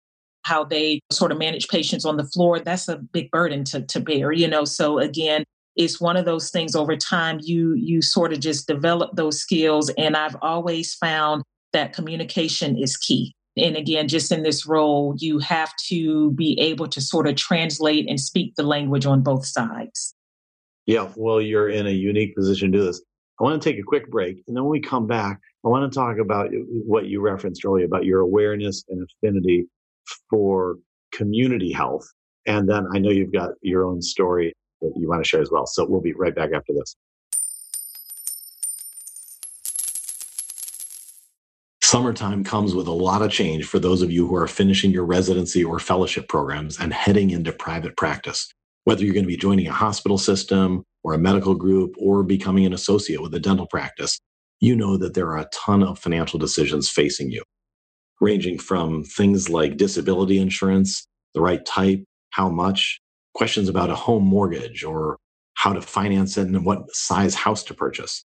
how 0.43 0.63
they 0.63 1.01
sort 1.11 1.33
of 1.33 1.37
manage 1.37 1.67
patients 1.67 2.05
on 2.05 2.15
the 2.15 2.23
floor. 2.23 2.59
That's 2.61 2.87
a 2.87 2.95
big 2.97 3.29
burden 3.31 3.65
to, 3.65 3.81
to 3.81 3.99
bear, 3.99 4.31
you 4.31 4.47
know. 4.47 4.63
So 4.63 4.99
again, 4.99 5.43
it's 5.75 5.99
one 5.99 6.15
of 6.15 6.23
those 6.23 6.49
things 6.49 6.75
over 6.75 6.95
time 6.95 7.39
you 7.43 7.73
you 7.75 8.01
sort 8.01 8.31
of 8.31 8.39
just 8.39 8.67
develop 8.67 9.17
those 9.17 9.37
skills. 9.41 9.89
And 9.97 10.15
I've 10.15 10.37
always 10.41 10.95
found 10.95 11.43
that 11.73 11.91
communication 11.91 12.77
is 12.77 12.95
key. 12.95 13.33
And 13.59 13.75
again, 13.75 14.07
just 14.07 14.31
in 14.31 14.43
this 14.43 14.65
role, 14.65 15.15
you 15.17 15.39
have 15.39 15.73
to 15.87 16.31
be 16.31 16.59
able 16.59 16.87
to 16.89 17.01
sort 17.01 17.27
of 17.27 17.35
translate 17.35 18.07
and 18.09 18.19
speak 18.19 18.55
the 18.55 18.63
language 18.63 19.05
on 19.05 19.21
both 19.21 19.45
sides. 19.45 20.15
Yeah, 20.85 21.09
well, 21.15 21.41
you're 21.41 21.69
in 21.69 21.85
a 21.87 21.91
unique 21.91 22.35
position 22.35 22.71
to 22.71 22.77
do 22.77 22.85
this. 22.85 23.01
I 23.39 23.43
want 23.43 23.61
to 23.61 23.69
take 23.69 23.79
a 23.79 23.83
quick 23.83 24.09
break. 24.09 24.41
And 24.47 24.55
then 24.55 24.63
when 24.63 24.71
we 24.71 24.81
come 24.81 25.05
back, 25.05 25.39
I 25.65 25.69
want 25.69 25.91
to 25.91 25.95
talk 25.95 26.17
about 26.17 26.49
what 26.51 27.05
you 27.05 27.21
referenced 27.21 27.65
earlier 27.65 27.85
about 27.85 28.05
your 28.05 28.21
awareness 28.21 28.83
and 28.89 29.05
affinity 29.05 29.65
for 30.29 30.77
community 31.11 31.71
health. 31.71 32.07
And 32.45 32.67
then 32.69 32.87
I 32.93 32.99
know 32.99 33.09
you've 33.09 33.33
got 33.33 33.51
your 33.61 33.85
own 33.85 34.01
story 34.01 34.53
that 34.81 34.93
you 34.95 35.09
want 35.09 35.23
to 35.23 35.27
share 35.27 35.41
as 35.41 35.51
well. 35.51 35.67
So 35.67 35.85
we'll 35.85 36.01
be 36.01 36.13
right 36.13 36.33
back 36.33 36.51
after 36.53 36.73
this. 36.73 36.95
Summertime 41.89 42.43
comes 42.43 42.75
with 42.75 42.85
a 42.85 42.91
lot 42.91 43.21
of 43.21 43.31
change 43.31 43.63
for 43.63 43.79
those 43.79 44.01
of 44.01 44.11
you 44.11 44.27
who 44.27 44.35
are 44.35 44.45
finishing 44.45 44.91
your 44.91 45.05
residency 45.05 45.63
or 45.63 45.79
fellowship 45.79 46.27
programs 46.27 46.77
and 46.77 46.93
heading 46.93 47.29
into 47.29 47.53
private 47.53 47.95
practice. 47.95 48.51
Whether 48.83 49.05
you're 49.05 49.13
going 49.13 49.23
to 49.23 49.29
be 49.29 49.37
joining 49.37 49.67
a 49.67 49.71
hospital 49.71 50.17
system 50.17 50.83
or 51.05 51.13
a 51.13 51.17
medical 51.17 51.55
group 51.55 51.95
or 51.97 52.23
becoming 52.23 52.65
an 52.65 52.73
associate 52.73 53.21
with 53.21 53.33
a 53.35 53.39
dental 53.39 53.67
practice, 53.67 54.19
you 54.59 54.75
know 54.75 54.97
that 54.97 55.13
there 55.13 55.27
are 55.27 55.37
a 55.37 55.49
ton 55.53 55.81
of 55.81 55.97
financial 55.97 56.37
decisions 56.37 56.89
facing 56.89 57.31
you, 57.31 57.41
ranging 58.19 58.59
from 58.59 59.05
things 59.05 59.49
like 59.49 59.77
disability 59.77 60.39
insurance, 60.39 61.07
the 61.35 61.39
right 61.39 61.65
type, 61.65 62.03
how 62.31 62.49
much, 62.49 62.99
questions 63.33 63.69
about 63.69 63.89
a 63.89 63.95
home 63.95 64.25
mortgage 64.25 64.83
or 64.83 65.15
how 65.53 65.71
to 65.71 65.81
finance 65.81 66.37
it 66.37 66.47
and 66.47 66.65
what 66.65 66.93
size 66.93 67.33
house 67.33 67.63
to 67.63 67.73
purchase. 67.73 68.25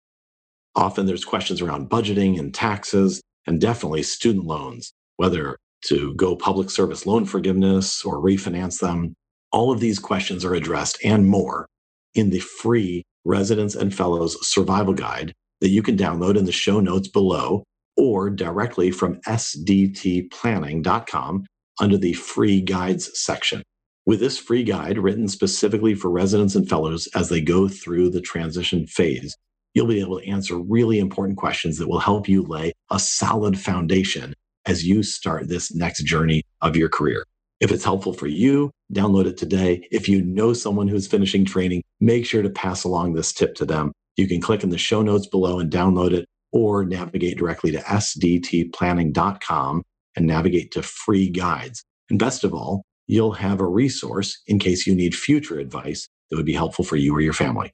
Often 0.75 1.05
there's 1.05 1.24
questions 1.24 1.62
around 1.62 1.89
budgeting 1.89 2.38
and 2.38 2.53
taxes 2.53 3.22
and 3.48 3.62
definitely 3.62 4.03
student 4.03 4.46
loans, 4.46 4.94
whether 5.18 5.58
to 5.86 6.14
go 6.16 6.36
public 6.36 6.70
service 6.70 7.05
loan 7.05 7.24
forgiveness 7.25 8.03
or 8.03 8.20
refinance 8.20 8.79
them. 8.79 9.14
All 9.51 9.72
of 9.72 9.79
these 9.79 10.00
questions 10.00 10.44
are 10.44 10.55
addressed 10.55 10.98
and 11.03 11.27
more 11.27 11.68
in 12.16 12.31
the 12.31 12.40
free 12.40 13.03
Residents 13.24 13.75
and 13.75 13.94
Fellows 13.94 14.36
Survival 14.48 14.94
Guide 14.94 15.34
that 15.62 15.70
you 15.70 15.81
can 15.81 15.98
download 15.98 16.38
in 16.38 16.46
the 16.46 16.51
show 16.51 16.79
notes 16.79 17.08
below 17.08 17.64
or 17.98 18.29
directly 18.29 18.92
from 18.92 19.20
sdtplanning.com 19.22 21.46
under 21.79 21.98
the 21.98 22.14
free 22.14 22.62
guides 22.62 23.10
section. 23.20 23.64
With 24.05 24.20
this 24.20 24.38
free 24.38 24.64
guide 24.64 25.00
written 25.00 25.27
specifically 25.27 25.96
for 25.96 26.12
residents 26.12 26.53
and 26.55 26.70
fellows 26.70 27.08
as 27.16 27.29
they 27.29 27.42
go 27.42 27.68
through 27.68 28.12
the 28.12 28.22
transition 28.22 28.86
phase, 28.86 29.36
you'll 29.74 29.88
be 29.88 30.01
able 30.01 30.20
to 30.20 30.29
answer 30.29 30.60
really 30.60 31.00
important 31.00 31.40
questions 31.40 31.79
that 31.79 31.88
will 31.88 31.98
help 32.00 32.29
you 32.29 32.44
lay 32.44 32.74
a 32.91 33.00
solid 33.00 33.59
foundation 33.59 34.33
as 34.65 34.85
you 34.85 35.03
start 35.03 35.48
this 35.48 35.74
next 35.74 36.03
journey 36.03 36.43
of 36.61 36.75
your 36.75 36.89
career. 36.89 37.25
If 37.61 37.71
it's 37.71 37.83
helpful 37.83 38.13
for 38.13 38.27
you, 38.27 38.71
download 38.93 39.25
it 39.25 39.37
today. 39.37 39.87
If 39.91 40.09
you 40.09 40.24
know 40.24 40.53
someone 40.53 40.87
who's 40.87 41.07
finishing 41.07 41.45
training, 41.45 41.83
make 42.00 42.25
sure 42.25 42.41
to 42.41 42.50
pass 42.50 42.83
along 42.83 43.13
this 43.13 43.31
tip 43.31 43.55
to 43.55 43.65
them. 43.65 43.91
You 44.17 44.27
can 44.27 44.41
click 44.41 44.63
in 44.63 44.69
the 44.69 44.77
show 44.77 45.01
notes 45.01 45.27
below 45.27 45.59
and 45.59 45.71
download 45.71 46.11
it 46.11 46.25
or 46.51 46.85
navigate 46.85 47.37
directly 47.37 47.71
to 47.71 47.79
sdtplanning.com 47.79 49.83
and 50.15 50.27
navigate 50.27 50.71
to 50.71 50.81
free 50.81 51.29
guides. 51.29 51.83
And 52.09 52.19
best 52.19 52.43
of 52.43 52.53
all, 52.53 52.83
you'll 53.07 53.33
have 53.33 53.59
a 53.59 53.67
resource 53.67 54.41
in 54.48 54.59
case 54.59 54.87
you 54.87 54.95
need 54.95 55.15
future 55.15 55.59
advice 55.59 56.07
that 56.29 56.37
would 56.37 56.45
be 56.45 56.53
helpful 56.53 56.85
for 56.85 56.95
you 56.95 57.15
or 57.15 57.21
your 57.21 57.33
family. 57.33 57.71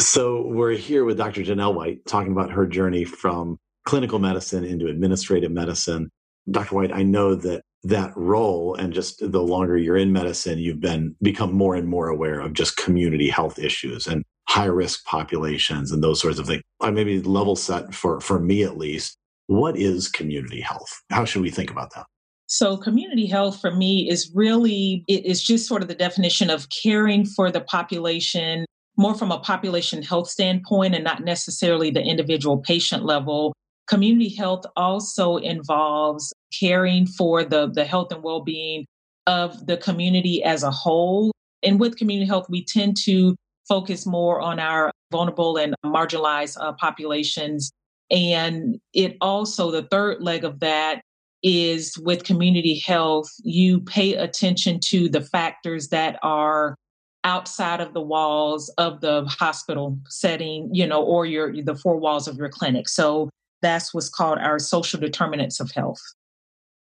So 0.00 0.46
we're 0.46 0.72
here 0.72 1.04
with 1.04 1.18
Dr. 1.18 1.42
Janelle 1.42 1.74
White 1.74 2.06
talking 2.06 2.32
about 2.32 2.50
her 2.52 2.66
journey 2.66 3.04
from 3.04 3.58
clinical 3.84 4.18
medicine 4.18 4.64
into 4.64 4.86
administrative 4.86 5.52
medicine. 5.52 6.08
Dr. 6.50 6.74
White, 6.74 6.92
I 6.92 7.02
know 7.02 7.34
that 7.34 7.62
that 7.82 8.16
role 8.16 8.74
and 8.76 8.94
just 8.94 9.18
the 9.20 9.42
longer 9.42 9.76
you're 9.76 9.98
in 9.98 10.10
medicine, 10.10 10.58
you've 10.58 10.80
been 10.80 11.14
become 11.20 11.52
more 11.52 11.74
and 11.74 11.86
more 11.86 12.08
aware 12.08 12.40
of 12.40 12.54
just 12.54 12.78
community 12.78 13.28
health 13.28 13.58
issues 13.58 14.06
and 14.06 14.24
high 14.48 14.64
risk 14.64 15.04
populations 15.04 15.92
and 15.92 16.02
those 16.02 16.18
sorts 16.18 16.38
of 16.38 16.46
things. 16.46 16.62
I 16.80 16.90
maybe 16.90 17.20
level 17.20 17.54
set 17.54 17.94
for 17.94 18.22
for 18.22 18.40
me 18.40 18.62
at 18.62 18.78
least. 18.78 19.18
What 19.48 19.76
is 19.76 20.08
community 20.08 20.62
health? 20.62 21.02
How 21.10 21.26
should 21.26 21.42
we 21.42 21.50
think 21.50 21.70
about 21.70 21.94
that? 21.94 22.06
So, 22.46 22.76
community 22.78 23.26
health 23.26 23.60
for 23.60 23.74
me 23.74 24.08
is 24.08 24.32
really, 24.34 25.04
it 25.08 25.26
is 25.26 25.42
just 25.42 25.68
sort 25.68 25.82
of 25.82 25.88
the 25.88 25.94
definition 25.94 26.48
of 26.48 26.68
caring 26.70 27.26
for 27.26 27.50
the 27.50 27.60
population 27.60 28.64
more 29.00 29.14
from 29.14 29.32
a 29.32 29.38
population 29.40 30.02
health 30.02 30.28
standpoint 30.28 30.94
and 30.94 31.02
not 31.02 31.24
necessarily 31.24 31.90
the 31.90 32.02
individual 32.02 32.58
patient 32.58 33.02
level. 33.02 33.54
Community 33.88 34.28
health 34.28 34.64
also 34.76 35.38
involves 35.38 36.34
caring 36.58 37.06
for 37.06 37.42
the, 37.42 37.70
the 37.70 37.84
health 37.84 38.12
and 38.12 38.22
well 38.22 38.42
being 38.42 38.84
of 39.26 39.66
the 39.66 39.78
community 39.78 40.44
as 40.44 40.62
a 40.62 40.70
whole. 40.70 41.32
And 41.62 41.80
with 41.80 41.96
community 41.96 42.28
health, 42.28 42.46
we 42.50 42.62
tend 42.62 42.98
to 43.04 43.34
focus 43.66 44.04
more 44.04 44.38
on 44.38 44.60
our 44.60 44.90
vulnerable 45.10 45.56
and 45.56 45.74
marginalized 45.84 46.58
uh, 46.60 46.72
populations. 46.74 47.70
And 48.10 48.78
it 48.92 49.16
also, 49.22 49.70
the 49.70 49.84
third 49.84 50.22
leg 50.22 50.44
of 50.44 50.60
that 50.60 51.00
is 51.42 51.96
with 51.98 52.24
community 52.24 52.78
health, 52.78 53.30
you 53.42 53.80
pay 53.80 54.14
attention 54.14 54.78
to 54.88 55.08
the 55.08 55.22
factors 55.22 55.88
that 55.88 56.18
are 56.22 56.76
outside 57.24 57.80
of 57.80 57.92
the 57.92 58.00
walls 58.00 58.68
of 58.78 59.00
the 59.00 59.24
hospital 59.26 59.98
setting, 60.08 60.68
you 60.72 60.86
know, 60.86 61.02
or 61.02 61.26
your 61.26 61.62
the 61.62 61.74
four 61.74 61.96
walls 61.96 62.28
of 62.28 62.36
your 62.36 62.48
clinic. 62.48 62.88
So 62.88 63.30
that's 63.62 63.92
what's 63.92 64.08
called 64.08 64.38
our 64.38 64.58
social 64.58 65.00
determinants 65.00 65.60
of 65.60 65.70
health. 65.70 66.00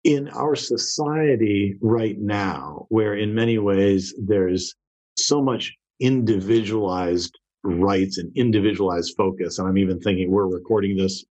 In 0.02 0.28
our 0.30 0.54
society 0.54 1.76
right 1.80 2.18
now, 2.18 2.86
where 2.88 3.14
in 3.14 3.34
many 3.34 3.58
ways 3.58 4.14
there's 4.18 4.74
so 5.16 5.40
much 5.40 5.72
individualized 6.00 7.38
rights 7.62 8.18
and 8.18 8.30
individualized 8.36 9.14
focus, 9.16 9.58
and 9.58 9.68
I'm 9.68 9.78
even 9.78 10.00
thinking 10.00 10.30
we're 10.30 10.46
recording 10.46 10.96
this 10.96 11.24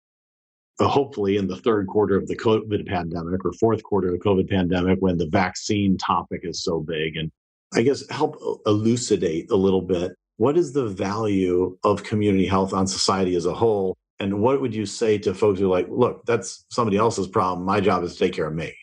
uh, 0.80 0.88
hopefully 0.88 1.38
in 1.38 1.48
the 1.48 1.58
third 1.58 1.86
quarter 1.86 2.18
of 2.18 2.28
the 2.28 2.36
COVID 2.36 2.88
pandemic 2.88 3.46
or 3.46 3.54
fourth 3.54 3.84
quarter 3.84 4.08
of 4.08 4.14
the 4.14 4.26
COVID 4.26 4.50
pandemic 4.50 4.98
when 5.02 5.18
the 5.18 5.28
vaccine 5.28 5.98
topic 5.98 6.42
is 6.44 6.64
so 6.64 6.80
big 6.80 7.16
and 7.16 7.32
I 7.76 7.82
guess, 7.82 8.04
help 8.10 8.38
elucidate 8.66 9.52
a 9.52 9.56
little 9.56 9.82
bit 9.82 10.14
what 10.38 10.58
is 10.58 10.74
the 10.74 10.88
value 10.88 11.78
of 11.84 12.04
community 12.04 12.46
health 12.46 12.74
on 12.74 12.88
society 12.88 13.36
as 13.36 13.46
a 13.46 13.54
whole? 13.54 13.96
And 14.20 14.42
what 14.42 14.62
would 14.62 14.74
you 14.74 14.86
say 14.86 15.18
to 15.20 15.34
folks 15.34 15.60
who 15.60 15.68
are 15.68 15.70
like, 15.70 15.88
look, 15.90 16.26
that's 16.26 16.66
somebody 16.70 16.98
else's 16.98 17.28
problem. 17.28 17.66
My 17.66 17.80
job 17.80 18.04
is 18.04 18.14
to 18.14 18.20
take 18.20 18.34
care 18.34 18.48
of 18.48 18.56
me. 18.56 18.74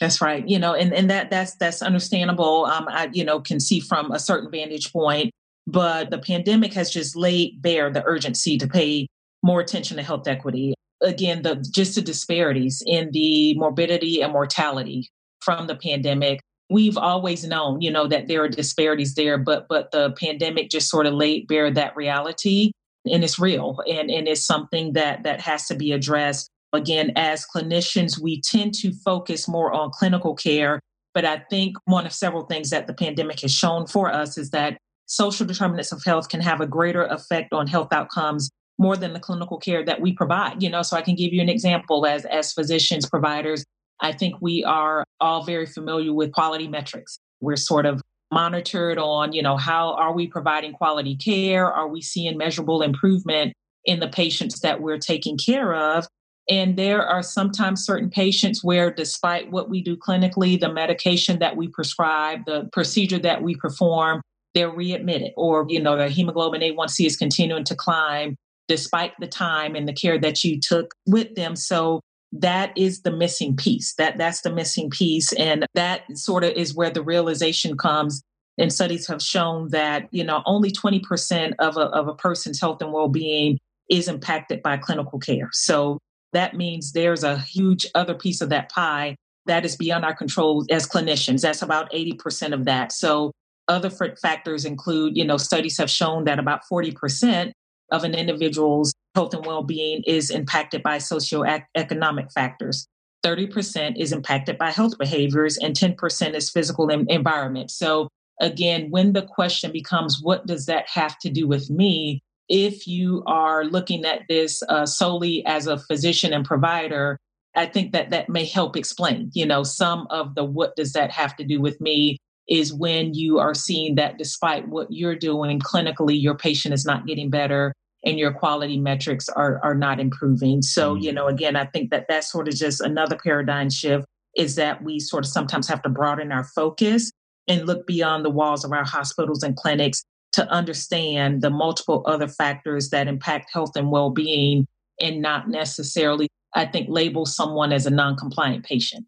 That's 0.00 0.20
right. 0.20 0.46
You 0.46 0.58
know, 0.58 0.74
and, 0.74 0.92
and 0.92 1.08
that 1.08 1.30
that's 1.30 1.54
that's 1.56 1.80
understandable. 1.80 2.66
Um, 2.66 2.86
I, 2.88 3.08
you 3.12 3.24
know, 3.24 3.40
can 3.40 3.60
see 3.60 3.80
from 3.80 4.10
a 4.10 4.18
certain 4.18 4.50
vantage 4.50 4.92
point. 4.92 5.30
but 5.66 6.10
the 6.10 6.18
pandemic 6.18 6.72
has 6.74 6.90
just 6.90 7.16
laid 7.16 7.62
bare 7.62 7.90
the 7.90 8.04
urgency 8.04 8.58
to 8.58 8.66
pay 8.66 9.06
more 9.42 9.60
attention 9.60 9.96
to 9.96 10.02
health 10.02 10.26
equity. 10.26 10.74
Again, 11.02 11.42
the 11.42 11.56
just 11.56 11.94
the 11.94 12.02
disparities 12.02 12.82
in 12.86 13.10
the 13.12 13.54
morbidity 13.54 14.22
and 14.22 14.32
mortality 14.32 15.08
from 15.40 15.66
the 15.66 15.76
pandemic. 15.76 16.40
We've 16.70 16.96
always 16.96 17.44
known, 17.44 17.80
you 17.80 17.90
know, 17.90 18.06
that 18.08 18.26
there 18.26 18.42
are 18.42 18.48
disparities 18.48 19.14
there, 19.14 19.38
but 19.38 19.66
but 19.68 19.90
the 19.90 20.12
pandemic 20.12 20.70
just 20.70 20.88
sort 20.88 21.06
of 21.06 21.14
laid 21.14 21.46
bare 21.46 21.70
that 21.70 21.94
reality 21.96 22.72
and 23.10 23.22
it's 23.22 23.38
real 23.38 23.80
and, 23.86 24.10
and 24.10 24.26
it's 24.26 24.44
something 24.44 24.94
that 24.94 25.24
that 25.24 25.40
has 25.40 25.66
to 25.66 25.74
be 25.74 25.92
addressed. 25.92 26.48
Again, 26.72 27.12
as 27.16 27.46
clinicians, 27.46 28.18
we 28.18 28.40
tend 28.40 28.74
to 28.74 28.92
focus 28.92 29.46
more 29.46 29.72
on 29.72 29.90
clinical 29.92 30.34
care. 30.34 30.80
But 31.12 31.24
I 31.24 31.44
think 31.48 31.76
one 31.84 32.06
of 32.06 32.12
several 32.12 32.46
things 32.46 32.70
that 32.70 32.88
the 32.88 32.94
pandemic 32.94 33.40
has 33.40 33.54
shown 33.54 33.86
for 33.86 34.12
us 34.12 34.36
is 34.36 34.50
that 34.50 34.78
social 35.06 35.46
determinants 35.46 35.92
of 35.92 36.02
health 36.02 36.28
can 36.28 36.40
have 36.40 36.60
a 36.60 36.66
greater 36.66 37.04
effect 37.04 37.52
on 37.52 37.66
health 37.66 37.92
outcomes 37.92 38.50
more 38.78 38.96
than 38.96 39.12
the 39.12 39.20
clinical 39.20 39.58
care 39.58 39.84
that 39.84 40.00
we 40.00 40.12
provide 40.12 40.62
you 40.62 40.68
know 40.68 40.82
so 40.82 40.96
i 40.96 41.02
can 41.02 41.14
give 41.14 41.32
you 41.32 41.40
an 41.40 41.48
example 41.48 42.06
as 42.06 42.24
as 42.24 42.52
physicians 42.52 43.08
providers 43.08 43.64
i 44.00 44.12
think 44.12 44.34
we 44.40 44.64
are 44.64 45.04
all 45.20 45.42
very 45.44 45.66
familiar 45.66 46.12
with 46.12 46.32
quality 46.32 46.68
metrics. 46.68 47.18
We're 47.40 47.56
sort 47.56 47.86
of 47.86 48.02
monitored 48.32 48.98
on 48.98 49.32
you 49.32 49.42
know 49.42 49.56
how 49.56 49.94
are 49.94 50.12
we 50.12 50.26
providing 50.26 50.72
quality 50.72 51.16
care? 51.16 51.70
Are 51.72 51.88
we 51.88 52.02
seeing 52.02 52.36
measurable 52.36 52.82
improvement 52.82 53.52
in 53.84 54.00
the 54.00 54.08
patients 54.08 54.60
that 54.60 54.80
we're 54.80 54.98
taking 54.98 55.38
care 55.38 55.74
of? 55.74 56.06
And 56.50 56.76
there 56.76 57.06
are 57.06 57.22
sometimes 57.22 57.86
certain 57.86 58.10
patients 58.10 58.62
where 58.62 58.90
despite 58.92 59.50
what 59.50 59.70
we 59.70 59.82
do 59.82 59.96
clinically 59.96 60.60
the 60.60 60.72
medication 60.72 61.38
that 61.38 61.56
we 61.56 61.68
prescribe 61.68 62.40
the 62.44 62.68
procedure 62.72 63.18
that 63.20 63.42
we 63.42 63.54
perform 63.56 64.20
they're 64.54 64.70
readmitted 64.70 65.32
or 65.36 65.66
you 65.68 65.80
know 65.80 65.96
their 65.96 66.08
hemoglobin 66.08 66.60
a1c 66.60 67.06
is 67.06 67.16
continuing 67.16 67.64
to 67.64 67.74
climb 67.74 68.36
despite 68.68 69.12
the 69.20 69.26
time 69.26 69.74
and 69.74 69.86
the 69.86 69.92
care 69.92 70.18
that 70.18 70.42
you 70.42 70.58
took 70.58 70.94
with 71.06 71.34
them. 71.34 71.54
So 71.56 72.00
that 72.34 72.76
is 72.76 73.02
the 73.02 73.12
missing 73.12 73.56
piece. 73.56 73.94
That 73.94 74.18
that's 74.18 74.42
the 74.42 74.52
missing 74.52 74.90
piece. 74.90 75.32
And 75.34 75.66
that 75.74 76.02
sort 76.16 76.44
of 76.44 76.52
is 76.52 76.74
where 76.74 76.90
the 76.90 77.02
realization 77.02 77.76
comes. 77.76 78.22
And 78.58 78.72
studies 78.72 79.06
have 79.08 79.22
shown 79.22 79.70
that 79.70 80.08
you 80.10 80.24
know 80.24 80.42
only 80.46 80.70
20% 80.70 81.54
of 81.58 81.76
a, 81.76 81.80
of 81.80 82.08
a 82.08 82.14
person's 82.14 82.60
health 82.60 82.82
and 82.82 82.92
well-being 82.92 83.58
is 83.88 84.08
impacted 84.08 84.62
by 84.62 84.76
clinical 84.76 85.18
care. 85.18 85.48
So 85.52 85.98
that 86.32 86.54
means 86.54 86.92
there's 86.92 87.22
a 87.22 87.38
huge 87.38 87.86
other 87.94 88.14
piece 88.14 88.40
of 88.40 88.48
that 88.48 88.70
pie 88.70 89.16
that 89.46 89.64
is 89.64 89.76
beyond 89.76 90.04
our 90.04 90.14
control 90.14 90.64
as 90.70 90.86
clinicians. 90.86 91.42
That's 91.42 91.62
about 91.62 91.92
80% 91.92 92.52
of 92.52 92.64
that. 92.64 92.92
So 92.92 93.30
other 93.68 93.90
factors 93.90 94.64
include, 94.64 95.16
you 95.16 95.24
know, 95.24 95.36
studies 95.36 95.78
have 95.78 95.90
shown 95.90 96.24
that 96.24 96.38
about 96.38 96.62
40% 96.70 97.52
of 97.92 98.04
an 98.04 98.14
individual's 98.14 98.94
health 99.14 99.34
and 99.34 99.46
well-being 99.46 100.02
is 100.06 100.30
impacted 100.30 100.82
by 100.82 100.98
socioeconomic 100.98 102.32
factors. 102.32 102.86
30% 103.24 103.96
is 103.96 104.12
impacted 104.12 104.58
by 104.58 104.70
health 104.70 104.98
behaviors 104.98 105.56
and 105.56 105.74
10% 105.74 106.34
is 106.34 106.50
physical 106.50 106.88
environment. 106.90 107.70
So 107.70 108.08
again, 108.40 108.90
when 108.90 109.14
the 109.14 109.22
question 109.22 109.72
becomes, 109.72 110.20
what 110.20 110.46
does 110.46 110.66
that 110.66 110.88
have 110.88 111.18
to 111.20 111.30
do 111.30 111.48
with 111.48 111.70
me? 111.70 112.20
If 112.48 112.86
you 112.86 113.22
are 113.26 113.64
looking 113.64 114.04
at 114.04 114.22
this 114.28 114.62
uh, 114.68 114.84
solely 114.84 115.44
as 115.46 115.66
a 115.66 115.78
physician 115.78 116.34
and 116.34 116.44
provider, 116.44 117.18
I 117.56 117.66
think 117.66 117.92
that 117.92 118.10
that 118.10 118.28
may 118.28 118.44
help 118.44 118.76
explain, 118.76 119.30
you 119.32 119.46
know, 119.46 119.62
some 119.62 120.06
of 120.10 120.34
the 120.34 120.44
what 120.44 120.76
does 120.76 120.92
that 120.92 121.10
have 121.12 121.34
to 121.36 121.44
do 121.44 121.60
with 121.60 121.80
me 121.80 122.18
is 122.46 122.74
when 122.74 123.14
you 123.14 123.38
are 123.38 123.54
seeing 123.54 123.94
that 123.94 124.18
despite 124.18 124.68
what 124.68 124.88
you're 124.90 125.16
doing 125.16 125.60
clinically, 125.60 126.20
your 126.20 126.34
patient 126.34 126.74
is 126.74 126.84
not 126.84 127.06
getting 127.06 127.30
better 127.30 127.72
and 128.04 128.18
your 128.18 128.32
quality 128.32 128.78
metrics 128.78 129.28
are, 129.28 129.60
are 129.62 129.74
not 129.74 130.00
improving. 130.00 130.62
So, 130.62 130.94
mm-hmm. 130.94 131.04
you 131.04 131.12
know, 131.12 131.26
again, 131.26 131.56
I 131.56 131.66
think 131.66 131.90
that 131.90 132.06
that's 132.08 132.30
sort 132.30 132.48
of 132.48 132.54
just 132.54 132.80
another 132.80 133.16
paradigm 133.22 133.70
shift 133.70 134.06
is 134.36 134.56
that 134.56 134.82
we 134.82 134.98
sort 134.98 135.24
of 135.24 135.30
sometimes 135.30 135.68
have 135.68 135.82
to 135.82 135.88
broaden 135.88 136.32
our 136.32 136.44
focus 136.44 137.10
and 137.46 137.66
look 137.66 137.86
beyond 137.86 138.24
the 138.24 138.30
walls 138.30 138.64
of 138.64 138.72
our 138.72 138.84
hospitals 138.84 139.42
and 139.42 139.56
clinics 139.56 140.02
to 140.32 140.48
understand 140.50 141.42
the 141.42 141.50
multiple 141.50 142.02
other 142.06 142.26
factors 142.26 142.90
that 142.90 143.06
impact 143.06 143.50
health 143.52 143.76
and 143.76 143.90
well 143.90 144.10
being 144.10 144.66
and 145.00 145.22
not 145.22 145.48
necessarily, 145.48 146.28
I 146.54 146.66
think, 146.66 146.88
label 146.90 147.26
someone 147.26 147.72
as 147.72 147.86
a 147.86 147.90
non 147.90 148.16
compliant 148.16 148.64
patient. 148.64 149.06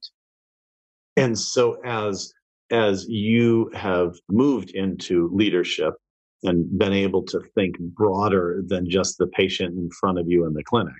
And 1.16 1.38
so, 1.38 1.80
as 1.84 2.32
as 2.70 3.06
you 3.08 3.70
have 3.74 4.16
moved 4.28 4.70
into 4.70 5.30
leadership 5.32 5.94
and 6.42 6.78
been 6.78 6.92
able 6.92 7.22
to 7.24 7.40
think 7.54 7.78
broader 7.78 8.62
than 8.66 8.88
just 8.88 9.18
the 9.18 9.26
patient 9.26 9.76
in 9.76 9.90
front 9.90 10.18
of 10.18 10.28
you 10.28 10.46
in 10.46 10.54
the 10.54 10.64
clinic, 10.64 10.94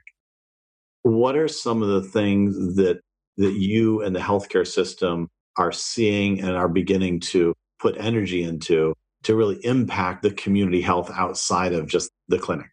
what 1.02 1.36
are 1.36 1.48
some 1.48 1.82
of 1.82 1.88
the 1.88 2.02
things 2.02 2.76
that 2.76 3.00
that 3.38 3.54
you 3.54 4.02
and 4.02 4.16
the 4.16 4.20
healthcare 4.20 4.66
system 4.66 5.28
are 5.58 5.72
seeing 5.72 6.40
and 6.40 6.56
are 6.56 6.68
beginning 6.68 7.20
to 7.20 7.54
put 7.78 7.94
energy 7.98 8.42
into 8.42 8.94
to 9.22 9.36
really 9.36 9.58
impact 9.62 10.22
the 10.22 10.30
community 10.30 10.80
health 10.80 11.10
outside 11.14 11.74
of 11.74 11.86
just 11.86 12.10
the 12.28 12.38
clinic? 12.38 12.70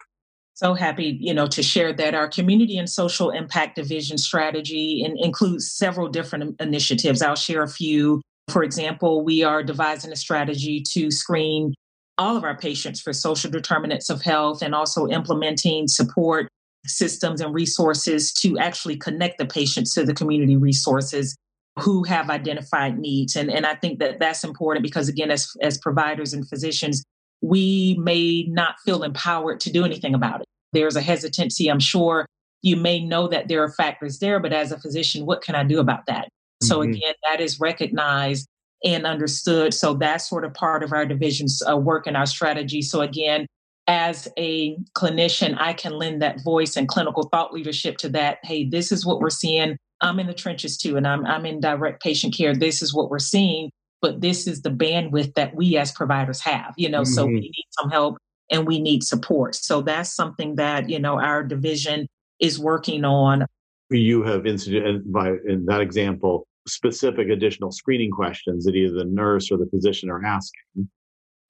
so 0.53 0.73
happy 0.73 1.17
you 1.19 1.33
know 1.33 1.47
to 1.47 1.63
share 1.63 1.91
that. 1.93 2.13
Our 2.15 2.27
community 2.27 2.77
and 2.77 2.89
social 2.89 3.31
impact 3.31 3.75
division 3.75 4.17
strategy 4.17 5.03
in, 5.03 5.17
includes 5.17 5.71
several 5.71 6.07
different 6.09 6.59
initiatives. 6.61 7.21
I'll 7.21 7.35
share 7.35 7.63
a 7.63 7.67
few. 7.67 8.21
For 8.49 8.63
example, 8.63 9.23
we 9.23 9.43
are 9.43 9.63
devising 9.63 10.11
a 10.11 10.15
strategy 10.15 10.83
to 10.91 11.11
screen 11.11 11.73
all 12.17 12.37
of 12.37 12.43
our 12.43 12.55
patients 12.55 13.01
for 13.01 13.13
social 13.13 13.49
determinants 13.49 14.09
of 14.09 14.21
health 14.21 14.61
and 14.61 14.75
also 14.75 15.07
implementing 15.07 15.87
support 15.87 16.47
systems 16.85 17.41
and 17.41 17.53
resources 17.53 18.31
to 18.33 18.57
actually 18.59 18.97
connect 18.97 19.37
the 19.37 19.45
patients 19.45 19.93
to 19.93 20.05
the 20.05 20.13
community 20.13 20.57
resources 20.57 21.35
who 21.79 22.03
have 22.03 22.29
identified 22.29 22.99
needs. 22.99 23.35
And, 23.35 23.49
and 23.49 23.65
I 23.65 23.75
think 23.75 23.99
that 23.99 24.19
that's 24.19 24.43
important 24.43 24.83
because, 24.83 25.09
again, 25.09 25.31
as, 25.31 25.47
as 25.61 25.77
providers 25.77 26.33
and 26.33 26.47
physicians, 26.47 27.03
we 27.41 27.97
may 27.99 28.43
not 28.47 28.75
feel 28.85 29.03
empowered 29.03 29.59
to 29.61 29.71
do 29.71 29.83
anything 29.83 30.13
about 30.13 30.41
it. 30.41 30.47
There's 30.71 30.95
a 30.95 31.01
hesitancy, 31.01 31.69
I'm 31.69 31.79
sure. 31.79 32.25
You 32.61 32.77
may 32.77 33.03
know 33.03 33.27
that 33.27 33.47
there 33.47 33.63
are 33.63 33.71
factors 33.71 34.19
there, 34.19 34.39
but 34.39 34.53
as 34.53 34.71
a 34.71 34.79
physician, 34.79 35.25
what 35.25 35.41
can 35.41 35.55
I 35.55 35.63
do 35.63 35.79
about 35.79 36.05
that? 36.07 36.29
So 36.61 36.79
mm-hmm. 36.79 36.91
again, 36.91 37.13
that 37.25 37.41
is 37.41 37.59
recognized 37.59 38.47
and 38.83 39.05
understood. 39.05 39.73
So 39.73 39.93
that's 39.93 40.29
sort 40.29 40.45
of 40.45 40.53
part 40.53 40.83
of 40.83 40.91
our 40.91 41.05
division's 41.05 41.61
uh, 41.67 41.77
work 41.77 42.05
and 42.07 42.17
our 42.17 42.25
strategy. 42.25 42.81
So 42.81 43.01
again, 43.01 43.47
as 43.87 44.27
a 44.37 44.77
clinician, 44.95 45.55
I 45.59 45.73
can 45.73 45.93
lend 45.93 46.21
that 46.21 46.43
voice 46.43 46.77
and 46.77 46.87
clinical 46.87 47.23
thought 47.23 47.53
leadership 47.53 47.97
to 47.97 48.09
that. 48.09 48.39
Hey, 48.43 48.65
this 48.65 48.91
is 48.91 49.05
what 49.05 49.19
we're 49.19 49.29
seeing. 49.29 49.77
I'm 50.01 50.19
in 50.19 50.27
the 50.27 50.33
trenches 50.33 50.77
too, 50.77 50.97
and 50.97 51.07
I'm 51.07 51.25
I'm 51.25 51.45
in 51.45 51.59
direct 51.59 52.01
patient 52.01 52.35
care. 52.35 52.53
This 52.53 52.81
is 52.81 52.93
what 52.93 53.09
we're 53.09 53.19
seeing, 53.19 53.71
but 54.01 54.21
this 54.21 54.47
is 54.47 54.61
the 54.61 54.69
bandwidth 54.69 55.33
that 55.35 55.55
we 55.55 55.77
as 55.77 55.91
providers 55.91 56.41
have. 56.41 56.73
You 56.77 56.89
know, 56.89 57.01
mm-hmm. 57.01 57.13
so 57.13 57.25
we 57.25 57.39
need 57.39 57.65
some 57.71 57.89
help 57.89 58.17
and 58.51 58.67
we 58.67 58.79
need 58.79 59.03
support. 59.03 59.55
So 59.55 59.81
that's 59.81 60.13
something 60.13 60.55
that 60.55 60.89
you 60.89 60.99
know 60.99 61.19
our 61.19 61.43
division 61.43 62.07
is 62.39 62.59
working 62.59 63.05
on. 63.05 63.45
You 63.89 64.23
have 64.23 64.45
instituted 64.45 65.11
by 65.11 65.35
in 65.47 65.65
that 65.65 65.81
example 65.81 66.47
specific 66.67 67.29
additional 67.29 67.71
screening 67.71 68.11
questions 68.11 68.65
that 68.65 68.75
either 68.75 68.93
the 68.93 69.05
nurse 69.05 69.51
or 69.51 69.57
the 69.57 69.67
physician 69.67 70.09
are 70.09 70.23
asking 70.23 70.87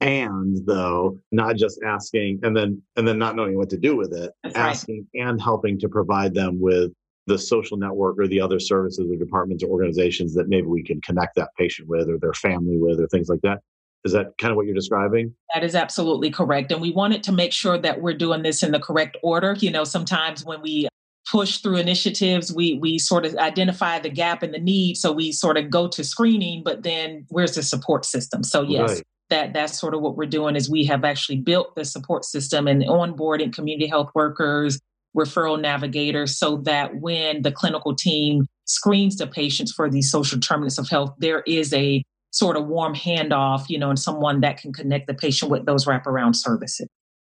and 0.02 0.58
though 0.66 1.18
not 1.32 1.56
just 1.56 1.80
asking 1.86 2.40
and 2.44 2.56
then 2.56 2.82
and 2.96 3.08
then 3.08 3.18
not 3.18 3.36
knowing 3.36 3.56
what 3.58 3.70
to 3.70 3.78
do 3.78 3.96
with 3.96 4.14
it 4.14 4.32
That's 4.44 4.56
asking 4.56 5.08
right. 5.16 5.28
and 5.28 5.42
helping 5.42 5.80
to 5.80 5.90
provide 5.90 6.34
them 6.34 6.60
with 6.60 6.92
the 7.26 7.38
social 7.38 7.78
network 7.78 8.20
or 8.20 8.28
the 8.28 8.42
other 8.42 8.60
services 8.60 9.10
or 9.10 9.16
departments 9.16 9.64
or 9.64 9.70
organizations 9.70 10.34
that 10.34 10.50
maybe 10.50 10.68
we 10.68 10.84
can 10.84 11.00
connect 11.02 11.36
that 11.36 11.50
patient 11.58 11.88
with 11.88 12.10
or 12.10 12.18
their 12.20 12.34
family 12.34 12.78
with 12.78 13.00
or 13.00 13.08
things 13.08 13.30
like 13.30 13.42
that 13.42 13.60
is 14.04 14.12
that 14.12 14.38
kind 14.38 14.52
of 14.52 14.58
what 14.58 14.66
you're 14.66 14.76
describing? 14.76 15.34
That 15.54 15.64
is 15.64 15.76
absolutely 15.76 16.30
correct. 16.30 16.72
And 16.72 16.82
we 16.82 16.92
wanted 16.92 17.24
to 17.24 17.32
make 17.32 17.54
sure 17.54 17.78
that 17.78 18.02
we're 18.02 18.14
doing 18.14 18.42
this 18.42 18.62
in 18.62 18.72
the 18.72 18.80
correct 18.80 19.16
order. 19.24 19.56
You 19.58 19.72
know, 19.72 19.86
sometimes 19.86 20.44
when 20.44 20.62
we 20.62 20.90
push 21.34 21.58
through 21.58 21.78
initiatives. 21.78 22.54
We 22.54 22.76
we 22.76 23.00
sort 23.00 23.26
of 23.26 23.36
identify 23.38 23.98
the 23.98 24.10
gap 24.10 24.44
and 24.44 24.54
the 24.54 24.60
need 24.60 24.98
so 24.98 25.12
we 25.12 25.32
sort 25.32 25.58
of 25.58 25.72
go 25.72 25.88
to 25.88 26.04
screening 26.04 26.62
but 26.64 26.84
then 26.84 27.26
where's 27.30 27.56
the 27.56 27.64
support 27.64 28.06
system? 28.06 28.44
So 28.44 28.62
yes 28.62 28.90
right. 28.90 29.04
that 29.32 29.54
that's 29.54 29.80
sort 29.80 29.96
of 29.96 30.02
what 30.02 30.16
we're 30.16 30.28
doing 30.28 30.56
is 30.56 30.70
we 30.70 30.86
have 30.86 31.04
actually 31.04 31.38
built 31.38 31.74
the 31.76 31.86
support 31.86 32.24
system 32.24 32.68
and 32.68 32.84
onboarding 32.84 33.52
community 33.52 33.88
health 33.88 34.12
workers 34.14 34.80
referral 35.18 35.60
navigators 35.60 36.38
so 36.38 36.58
that 36.58 36.98
when 37.02 37.42
the 37.42 37.52
clinical 37.52 37.96
team 37.96 38.46
screens 38.66 39.18
the 39.18 39.26
patients 39.26 39.72
for 39.72 39.90
these 39.90 40.12
social 40.12 40.40
determinants 40.40 40.78
of 40.78 40.88
health 40.88 41.16
there 41.18 41.42
is 41.48 41.74
a 41.74 42.04
sort 42.30 42.58
of 42.58 42.68
warm 42.68 42.94
handoff 42.94 43.66
you 43.70 43.80
know 43.80 43.90
and 43.90 43.98
someone 43.98 44.42
that 44.42 44.58
can 44.58 44.72
connect 44.72 45.08
the 45.08 45.16
patient 45.16 45.50
with 45.50 45.66
those 45.66 45.86
wraparound 45.86 46.36
services. 46.36 46.88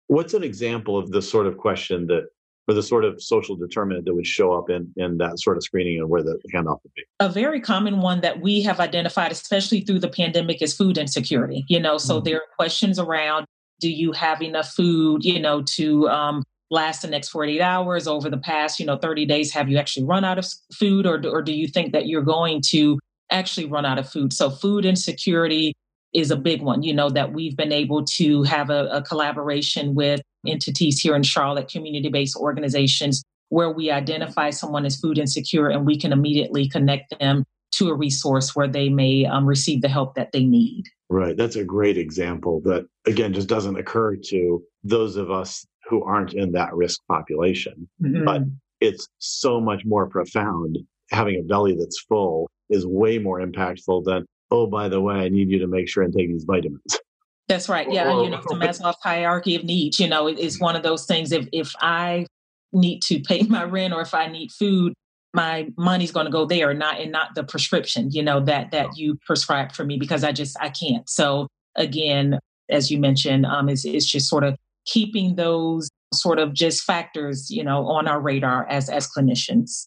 What's 0.09 0.35
an 0.35 0.45
example 0.45 0.99
of 0.99 1.11
the 1.11 1.23
sort 1.23 1.47
of 1.47 1.57
question 1.57 2.07
that 2.09 2.29
or 2.68 2.74
the 2.74 2.83
sort 2.83 3.05
of 3.05 3.22
social 3.22 3.57
determinant 3.57 4.05
that 4.07 4.14
would 4.14 4.26
show 4.26 4.52
up 4.52 4.68
in, 4.70 4.92
in 4.96 5.18
that 5.18 5.38
sort 5.38 5.57
of 5.57 5.62
screening 5.62 5.98
and 5.98 6.09
where 6.09 6.22
the 6.22 6.38
handoff 6.52 6.79
would 6.83 6.94
be? 6.94 7.05
A 7.20 7.29
very 7.29 7.61
common 7.61 8.00
one 8.00 8.20
that 8.22 8.40
we 8.40 8.62
have 8.62 8.81
identified, 8.81 9.31
especially 9.31 9.81
through 9.81 10.00
the 10.00 10.09
pandemic, 10.09 10.61
is 10.62 10.74
food 10.74 10.98
insecurity. 10.98 11.64
You 11.68 11.81
know, 11.81 11.98
so 11.98 12.16
mm-hmm. 12.16 12.24
there 12.24 12.37
are 12.37 12.46
questions 12.57 12.98
around 12.98 13.46
Do 13.81 13.90
you 13.90 14.12
have 14.12 14.42
enough 14.42 14.72
food, 14.72 15.24
you 15.24 15.38
know, 15.38 15.62
to 15.76 16.09
um, 16.09 16.42
last 16.70 17.02
the 17.02 17.09
next 17.09 17.29
48 17.29 17.61
hours 17.61 18.09
over 18.09 18.29
the 18.29 18.38
past, 18.38 18.81
you 18.81 18.87
know, 18.87 18.96
30 18.96 19.26
days? 19.26 19.52
Have 19.52 19.68
you 19.68 19.79
actually 19.79 20.07
run 20.07 20.24
out 20.24 20.38
of 20.38 20.46
food 20.72 21.07
or, 21.07 21.22
or 21.29 21.42
do 21.42 21.52
you 21.52 21.68
think 21.68 21.92
that 21.92 22.07
you're 22.07 22.22
going 22.22 22.62
to 22.68 22.98
actually 23.31 23.66
run 23.66 23.85
out 23.85 23.98
of 23.98 24.09
food? 24.09 24.33
So 24.33 24.50
food 24.50 24.85
insecurity 24.85 25.74
is 26.16 26.31
a 26.31 26.37
big 26.37 26.62
one, 26.62 26.83
you 26.83 26.94
know, 26.94 27.11
that 27.11 27.35
we've 27.35 27.57
been 27.57 27.72
able 27.72 28.02
to 28.05 28.42
have 28.44 28.70
a, 28.70 28.87
a 28.87 29.02
collaboration 29.02 29.94
with 29.94 30.22
entities 30.46 30.98
here 30.98 31.14
in 31.14 31.22
Charlotte, 31.22 31.68
community 31.68 32.09
based 32.09 32.37
organizations, 32.37 33.22
where 33.50 33.70
we 33.70 33.90
identify 33.90 34.48
someone 34.50 34.87
as 34.87 34.96
food 34.96 35.18
insecure 35.18 35.68
and 35.68 35.85
we 35.85 35.98
can 35.98 36.12
immediately 36.12 36.68
connect 36.68 37.18
them 37.20 37.44
to 37.72 37.90
a 37.90 37.94
resource 37.94 38.57
where 38.57 38.66
they 38.66 38.88
may 38.88 39.26
um, 39.26 39.44
receive 39.44 39.83
the 39.83 39.88
help 39.88 40.14
that 40.14 40.33
they 40.33 40.44
need. 40.44 40.85
Right. 41.11 41.37
That's 41.37 41.57
a 41.57 41.64
great 41.64 41.98
example 41.98 42.61
that, 42.62 42.87
again, 43.05 43.35
just 43.35 43.48
doesn't 43.48 43.76
occur 43.76 44.16
to 44.16 44.62
those 44.83 45.16
of 45.16 45.31
us 45.31 45.66
who 45.88 46.02
aren't 46.02 46.33
in 46.33 46.52
that 46.52 46.74
risk 46.74 47.00
population. 47.09 47.88
Mm-hmm. 48.02 48.24
But 48.24 48.42
it's 48.81 49.07
so 49.18 49.61
much 49.61 49.85
more 49.85 50.09
profound. 50.09 50.79
Having 51.11 51.40
a 51.40 51.42
belly 51.42 51.76
that's 51.79 52.00
full 52.00 52.48
is 52.70 52.87
way 52.87 53.18
more 53.18 53.40
impactful 53.40 54.05
than 54.05 54.24
oh, 54.51 54.67
by 54.67 54.89
the 54.89 55.01
way, 55.01 55.17
I 55.17 55.29
need 55.29 55.51
you 55.51 55.59
to 55.59 55.67
make 55.67 55.89
sure 55.89 56.03
and 56.03 56.15
take 56.15 56.29
these 56.29 56.45
vitamins. 56.45 56.99
That's 57.49 57.69
right. 57.69 57.91
Yeah. 57.91 58.13
Or, 58.13 58.25
you 58.25 58.31
know, 58.31 58.43
the 58.49 58.57
Maslow's 58.57 58.97
hierarchy 59.03 59.55
of 59.55 59.63
needs, 59.63 60.01
you 60.01 60.09
know, 60.09 60.27
it's 60.27 60.61
one 60.61 60.75
of 60.75 60.83
those 60.83 61.07
things. 61.07 61.31
If, 61.31 61.47
if 61.53 61.73
I 61.81 62.27
need 62.73 63.03
to 63.03 63.21
pay 63.21 63.43
my 63.49 63.63
rent 63.63 63.95
or 63.95 64.01
if 64.01 64.15
I 64.15 64.27
need 64.27 64.51
food, 64.51 64.95
my 65.33 65.69
money's 65.77 66.11
going 66.11 66.27
to 66.27 66.33
go 66.33 66.45
there 66.45 66.75
not 66.75 67.01
and 67.01 67.13
not 67.13 67.35
the 67.35 67.45
prescription, 67.45 68.11
you 68.11 68.23
know, 68.23 68.41
that, 68.41 68.73
that 68.73 68.97
you 68.97 69.19
prescribed 69.27 69.77
for 69.77 69.85
me 69.85 69.97
because 69.97 70.25
I 70.25 70.33
just, 70.33 70.57
I 70.61 70.71
can't. 70.71 71.09
So 71.09 71.47
again, 71.77 72.41
as 72.69 72.91
you 72.91 72.99
mentioned, 72.99 73.47
um, 73.47 73.69
it's, 73.69 73.85
it's 73.85 74.07
just 74.07 74.29
sort 74.29 74.43
of 74.43 74.57
keeping 74.87 75.37
those 75.37 75.89
sort 76.13 76.39
of 76.39 76.53
just 76.53 76.83
factors, 76.83 77.51
you 77.51 77.63
know, 77.63 77.87
on 77.87 78.09
our 78.09 78.21
radar 78.21 78.67
as, 78.69 78.89
as 78.89 79.09
clinicians. 79.09 79.87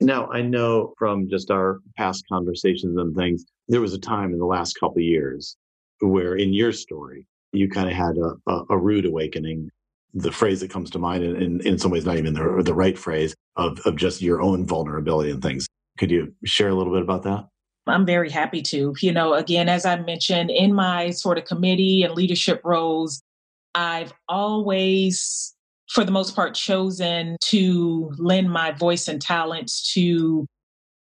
Now, 0.00 0.28
I 0.30 0.40
know 0.40 0.94
from 0.98 1.28
just 1.28 1.50
our 1.50 1.80
past 1.98 2.24
conversations 2.32 2.96
and 2.96 3.14
things, 3.14 3.44
there 3.70 3.80
was 3.80 3.94
a 3.94 3.98
time 3.98 4.32
in 4.32 4.38
the 4.38 4.46
last 4.46 4.78
couple 4.78 4.98
of 4.98 5.04
years 5.04 5.56
where 6.00 6.34
in 6.34 6.52
your 6.52 6.72
story, 6.72 7.26
you 7.52 7.68
kind 7.68 7.88
of 7.88 7.94
had 7.94 8.16
a, 8.16 8.34
a, 8.50 8.64
a, 8.70 8.78
rude 8.78 9.06
awakening. 9.06 9.70
The 10.14 10.32
phrase 10.32 10.60
that 10.60 10.70
comes 10.70 10.90
to 10.90 10.98
mind, 10.98 11.22
and 11.22 11.40
in, 11.40 11.66
in 11.66 11.78
some 11.78 11.90
ways 11.90 12.04
not 12.04 12.16
even 12.16 12.34
the, 12.34 12.62
the 12.64 12.74
right 12.74 12.98
phrase, 12.98 13.34
of, 13.56 13.78
of 13.86 13.96
just 13.96 14.22
your 14.22 14.42
own 14.42 14.66
vulnerability 14.66 15.30
and 15.30 15.40
things. 15.40 15.66
Could 15.98 16.10
you 16.10 16.34
share 16.44 16.68
a 16.68 16.74
little 16.74 16.92
bit 16.92 17.02
about 17.02 17.22
that? 17.24 17.46
I'm 17.86 18.06
very 18.06 18.30
happy 18.30 18.62
to. 18.62 18.94
You 19.00 19.12
know, 19.12 19.34
again, 19.34 19.68
as 19.68 19.86
I 19.86 19.96
mentioned, 19.96 20.50
in 20.50 20.74
my 20.74 21.10
sort 21.10 21.38
of 21.38 21.44
committee 21.44 22.02
and 22.02 22.14
leadership 22.14 22.60
roles, 22.64 23.22
I've 23.74 24.12
always 24.28 25.54
for 25.90 26.04
the 26.04 26.12
most 26.12 26.36
part, 26.36 26.54
chosen 26.54 27.36
to 27.40 28.12
lend 28.16 28.50
my 28.50 28.70
voice 28.70 29.08
and 29.08 29.20
talents 29.20 29.92
to 29.92 30.46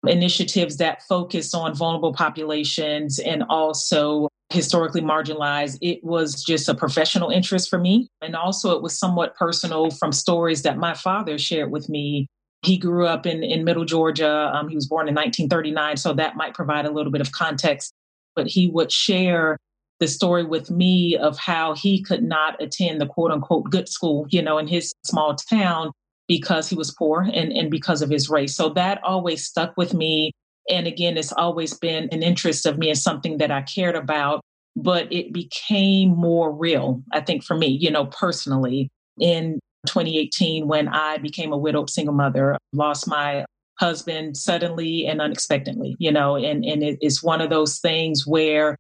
initiatives 0.08 0.78
that 0.78 1.04
focus 1.04 1.54
on 1.54 1.76
vulnerable 1.76 2.14
populations 2.14 3.20
and 3.20 3.44
also 3.50 4.30
historically 4.50 5.02
marginalized. 5.02 5.78
It 5.82 6.04
was 6.04 6.44
just 6.44 6.70
a 6.70 6.74
professional 6.74 7.30
interest 7.30 7.70
for 7.70 7.78
me. 7.78 8.08
And 8.22 8.36
also, 8.36 8.76
it 8.76 8.82
was 8.82 8.98
somewhat 8.98 9.36
personal 9.36 9.92
from 9.92 10.12
stories 10.12 10.64
that 10.64 10.78
my 10.78 10.94
father 10.94 11.38
shared 11.38 11.72
with 11.72 11.90
me. 11.90 12.28
He 12.64 12.78
grew 12.78 13.06
up 13.06 13.26
in, 13.26 13.44
in 13.44 13.64
Middle 13.64 13.86
Georgia. 13.86 14.52
Um, 14.54 14.68
he 14.68 14.76
was 14.76 14.88
born 14.88 15.08
in 15.08 15.16
1939, 15.16 15.98
so 15.98 16.14
that 16.14 16.36
might 16.36 16.54
provide 16.54 16.86
a 16.86 16.92
little 16.92 17.12
bit 17.12 17.22
of 17.22 17.32
context. 17.32 17.94
But 18.36 18.48
he 18.48 18.68
would 18.68 18.92
share 18.92 19.58
the 20.00 20.08
story 20.08 20.46
with 20.46 20.72
me 20.72 21.18
of 21.18 21.38
how 21.38 21.76
he 21.76 22.02
could 22.02 22.24
not 22.24 22.62
attend 22.62 23.02
the 23.02 23.06
quote 23.06 23.32
unquote 23.32 23.70
good 23.70 23.90
school, 23.90 24.26
you 24.30 24.42
know, 24.42 24.58
in 24.58 24.68
his 24.68 24.94
small 25.04 25.36
town 25.36 25.92
because 26.30 26.70
he 26.70 26.76
was 26.76 26.92
poor 26.92 27.28
and, 27.34 27.52
and 27.52 27.70
because 27.70 28.02
of 28.04 28.10
his 28.10 28.30
race. 28.30 28.56
So 28.56 28.70
that 28.70 29.04
always 29.04 29.44
stuck 29.44 29.76
with 29.76 29.94
me. 29.96 30.32
And 30.70 30.86
again, 30.86 31.18
it's 31.18 31.34
always 31.34 31.74
been 31.74 32.08
an 32.12 32.22
interest 32.22 32.68
of 32.68 32.78
me 32.78 32.90
and 32.90 32.98
something 32.98 33.40
that 33.40 33.50
I 33.50 33.64
cared 33.64 33.96
about, 33.96 34.42
but 34.76 35.12
it 35.12 35.34
became 35.34 36.12
more 36.12 36.54
real, 36.54 37.02
I 37.12 37.22
think, 37.22 37.44
for 37.44 37.58
me, 37.58 37.68
you 37.68 37.90
know, 37.90 38.06
personally 38.06 38.90
in 39.20 39.60
2018 39.88 40.68
when 40.68 40.88
I 40.88 41.18
became 41.18 41.52
a 41.52 41.58
widowed 41.58 41.90
single 41.90 42.14
mother, 42.14 42.58
lost 42.74 43.08
my 43.08 43.44
husband 43.80 44.38
suddenly 44.38 45.08
and 45.08 45.22
unexpectedly, 45.22 45.96
you 45.98 46.12
know, 46.12 46.36
and, 46.36 46.64
and 46.64 46.84
it 46.84 47.00
is 47.02 47.24
one 47.24 47.42
of 47.42 47.50
those 47.50 47.80
things 47.80 48.28
where 48.28 48.78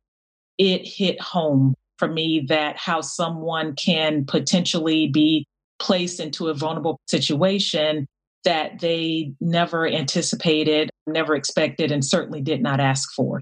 it 0.59 0.85
hit 0.85 1.19
home 1.19 1.73
for 1.97 2.07
me 2.07 2.45
that 2.47 2.77
how 2.77 3.01
someone 3.01 3.73
can 3.75 4.23
potentially 4.25 5.07
be 5.07 5.47
placed 5.79 6.19
into 6.19 6.47
a 6.47 6.53
vulnerable 6.53 6.99
situation 7.07 8.07
that 8.45 8.79
they 8.79 9.33
never 9.41 9.87
anticipated, 9.87 10.89
never 11.07 11.35
expected, 11.35 11.91
and 11.91 12.03
certainly 12.03 12.41
did 12.41 12.61
not 12.61 12.79
ask 12.79 13.09
for. 13.13 13.41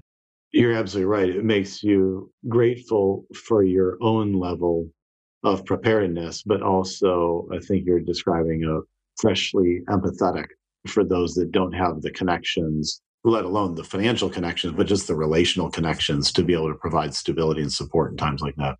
You're 0.52 0.72
absolutely 0.72 1.06
right. 1.06 1.28
It 1.28 1.44
makes 1.44 1.82
you 1.82 2.32
grateful 2.48 3.26
for 3.34 3.62
your 3.62 3.98
own 4.00 4.32
level 4.32 4.88
of 5.44 5.64
preparedness, 5.64 6.42
but 6.42 6.62
also 6.62 7.46
I 7.52 7.58
think 7.58 7.84
you're 7.86 8.00
describing 8.00 8.64
a 8.64 8.80
freshly 9.20 9.80
empathetic 9.88 10.46
for 10.86 11.04
those 11.04 11.34
that 11.34 11.52
don't 11.52 11.72
have 11.72 12.00
the 12.00 12.10
connections 12.10 13.00
let 13.24 13.44
alone 13.44 13.74
the 13.74 13.84
financial 13.84 14.28
connections, 14.28 14.74
but 14.76 14.86
just 14.86 15.06
the 15.06 15.14
relational 15.14 15.70
connections 15.70 16.32
to 16.32 16.42
be 16.42 16.54
able 16.54 16.68
to 16.68 16.78
provide 16.78 17.14
stability 17.14 17.62
and 17.62 17.72
support 17.72 18.12
in 18.12 18.16
times 18.16 18.40
like 18.40 18.56
that. 18.56 18.76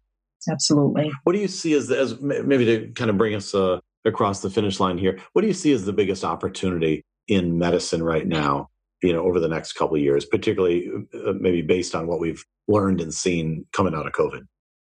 Absolutely. 0.50 1.10
What 1.24 1.32
do 1.32 1.38
you 1.38 1.48
see 1.48 1.74
as, 1.74 1.90
as 1.90 2.20
maybe 2.20 2.64
to 2.64 2.88
kind 2.92 3.10
of 3.10 3.18
bring 3.18 3.34
us 3.34 3.54
uh, 3.54 3.80
across 4.04 4.40
the 4.40 4.50
finish 4.50 4.80
line 4.80 4.98
here? 4.98 5.18
What 5.32 5.42
do 5.42 5.48
you 5.48 5.54
see 5.54 5.72
as 5.72 5.84
the 5.84 5.92
biggest 5.92 6.24
opportunity 6.24 7.02
in 7.26 7.58
medicine 7.58 8.02
right 8.02 8.26
now? 8.26 8.68
You 9.02 9.12
know, 9.12 9.22
over 9.22 9.38
the 9.38 9.48
next 9.48 9.74
couple 9.74 9.96
of 9.96 10.02
years, 10.02 10.24
particularly 10.24 10.88
uh, 11.14 11.32
maybe 11.38 11.62
based 11.62 11.94
on 11.94 12.06
what 12.06 12.18
we've 12.18 12.44
learned 12.66 13.00
and 13.00 13.14
seen 13.14 13.64
coming 13.72 13.94
out 13.94 14.06
of 14.06 14.12
COVID. 14.12 14.40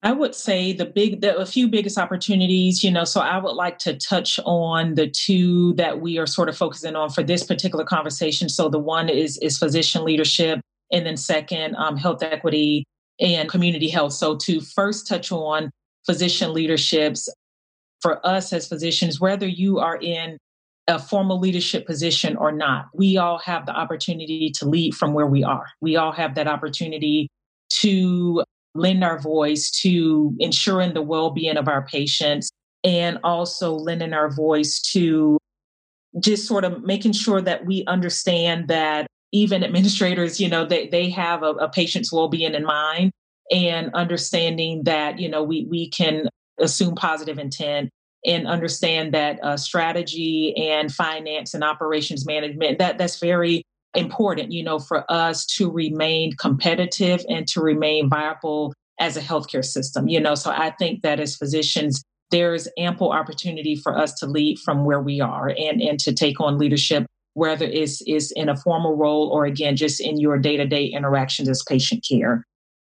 I 0.04 0.10
would 0.10 0.34
say 0.34 0.72
the 0.72 0.84
big, 0.84 1.20
the, 1.20 1.36
a 1.36 1.46
few 1.46 1.68
biggest 1.68 1.96
opportunities, 1.96 2.82
you 2.82 2.90
know, 2.90 3.04
so 3.04 3.20
I 3.20 3.38
would 3.38 3.54
like 3.54 3.78
to 3.78 3.96
touch 3.96 4.40
on 4.44 4.96
the 4.96 5.08
two 5.08 5.74
that 5.74 6.00
we 6.00 6.18
are 6.18 6.26
sort 6.26 6.48
of 6.48 6.56
focusing 6.56 6.96
on 6.96 7.10
for 7.10 7.22
this 7.22 7.44
particular 7.44 7.84
conversation. 7.84 8.48
So 8.48 8.68
the 8.68 8.80
one 8.80 9.08
is, 9.08 9.38
is 9.38 9.58
physician 9.58 10.04
leadership, 10.04 10.60
and 10.90 11.06
then 11.06 11.16
second, 11.16 11.76
um, 11.76 11.96
health 11.96 12.22
equity 12.24 12.84
and 13.20 13.48
community 13.48 13.88
health. 13.88 14.12
So 14.12 14.36
to 14.38 14.60
first 14.60 15.06
touch 15.06 15.30
on 15.32 15.70
physician 16.06 16.52
leaderships, 16.52 17.28
for 18.02 18.24
us 18.26 18.52
as 18.52 18.68
physicians, 18.68 19.20
whether 19.20 19.46
you 19.46 19.78
are 19.78 19.96
in 19.96 20.36
a 20.88 20.98
formal 20.98 21.38
leadership 21.38 21.86
position 21.86 22.36
or 22.36 22.50
not, 22.50 22.86
we 22.92 23.16
all 23.16 23.38
have 23.38 23.64
the 23.64 23.72
opportunity 23.72 24.50
to 24.56 24.68
lead 24.68 24.94
from 24.94 25.14
where 25.14 25.26
we 25.26 25.44
are. 25.44 25.66
We 25.80 25.96
all 25.96 26.12
have 26.12 26.34
that 26.34 26.48
opportunity 26.48 27.28
to 27.80 28.42
lend 28.74 29.04
our 29.04 29.18
voice 29.18 29.70
to 29.82 30.34
ensuring 30.40 30.94
the 30.94 31.02
well 31.02 31.30
being 31.30 31.56
of 31.56 31.68
our 31.68 31.86
patients 31.86 32.50
and 32.82 33.18
also 33.22 33.74
lending 33.74 34.12
our 34.12 34.30
voice 34.30 34.80
to 34.80 35.38
just 36.18 36.46
sort 36.46 36.64
of 36.64 36.82
making 36.82 37.12
sure 37.12 37.40
that 37.40 37.64
we 37.64 37.84
understand 37.86 38.68
that 38.68 39.06
even 39.32 39.64
administrators, 39.64 40.40
you 40.40 40.48
know, 40.48 40.64
they, 40.64 40.88
they 40.88 41.10
have 41.10 41.42
a, 41.42 41.50
a 41.52 41.68
patient's 41.68 42.12
well 42.12 42.28
being 42.28 42.54
in 42.54 42.64
mind 42.64 43.12
and 43.50 43.90
understanding 43.94 44.84
that, 44.84 45.18
you 45.18 45.28
know, 45.28 45.42
we, 45.42 45.66
we 45.70 45.88
can 45.90 46.28
assume 46.58 46.94
positive 46.94 47.38
intent 47.38 47.90
and 48.24 48.46
understand 48.46 49.12
that 49.14 49.42
uh, 49.42 49.56
strategy 49.56 50.54
and 50.56 50.92
finance 50.92 51.54
and 51.54 51.64
operations 51.64 52.24
management 52.26 52.78
that 52.78 52.98
that's 52.98 53.18
very 53.18 53.64
important, 53.94 54.52
you 54.52 54.62
know, 54.62 54.78
for 54.78 55.10
us 55.10 55.44
to 55.44 55.70
remain 55.70 56.32
competitive 56.36 57.24
and 57.28 57.46
to 57.48 57.60
remain 57.60 58.08
viable 58.08 58.72
as 59.00 59.16
a 59.16 59.20
healthcare 59.20 59.64
system, 59.64 60.08
you 60.08 60.20
know. 60.20 60.34
So 60.34 60.50
I 60.50 60.70
think 60.78 61.02
that 61.02 61.20
as 61.20 61.36
physicians, 61.36 62.02
there's 62.30 62.68
ample 62.78 63.12
opportunity 63.12 63.76
for 63.76 63.98
us 63.98 64.14
to 64.14 64.26
lead 64.26 64.58
from 64.58 64.84
where 64.84 65.00
we 65.00 65.20
are 65.20 65.48
and, 65.48 65.82
and 65.82 65.98
to 66.00 66.12
take 66.12 66.40
on 66.40 66.58
leadership, 66.58 67.06
whether 67.34 67.64
it's 67.64 68.02
is 68.02 68.32
in 68.32 68.48
a 68.48 68.56
formal 68.56 68.96
role 68.96 69.28
or 69.28 69.44
again 69.44 69.76
just 69.76 70.00
in 70.00 70.20
your 70.20 70.38
day-to-day 70.38 70.86
interactions 70.86 71.48
as 71.48 71.62
patient 71.68 72.04
care. 72.08 72.44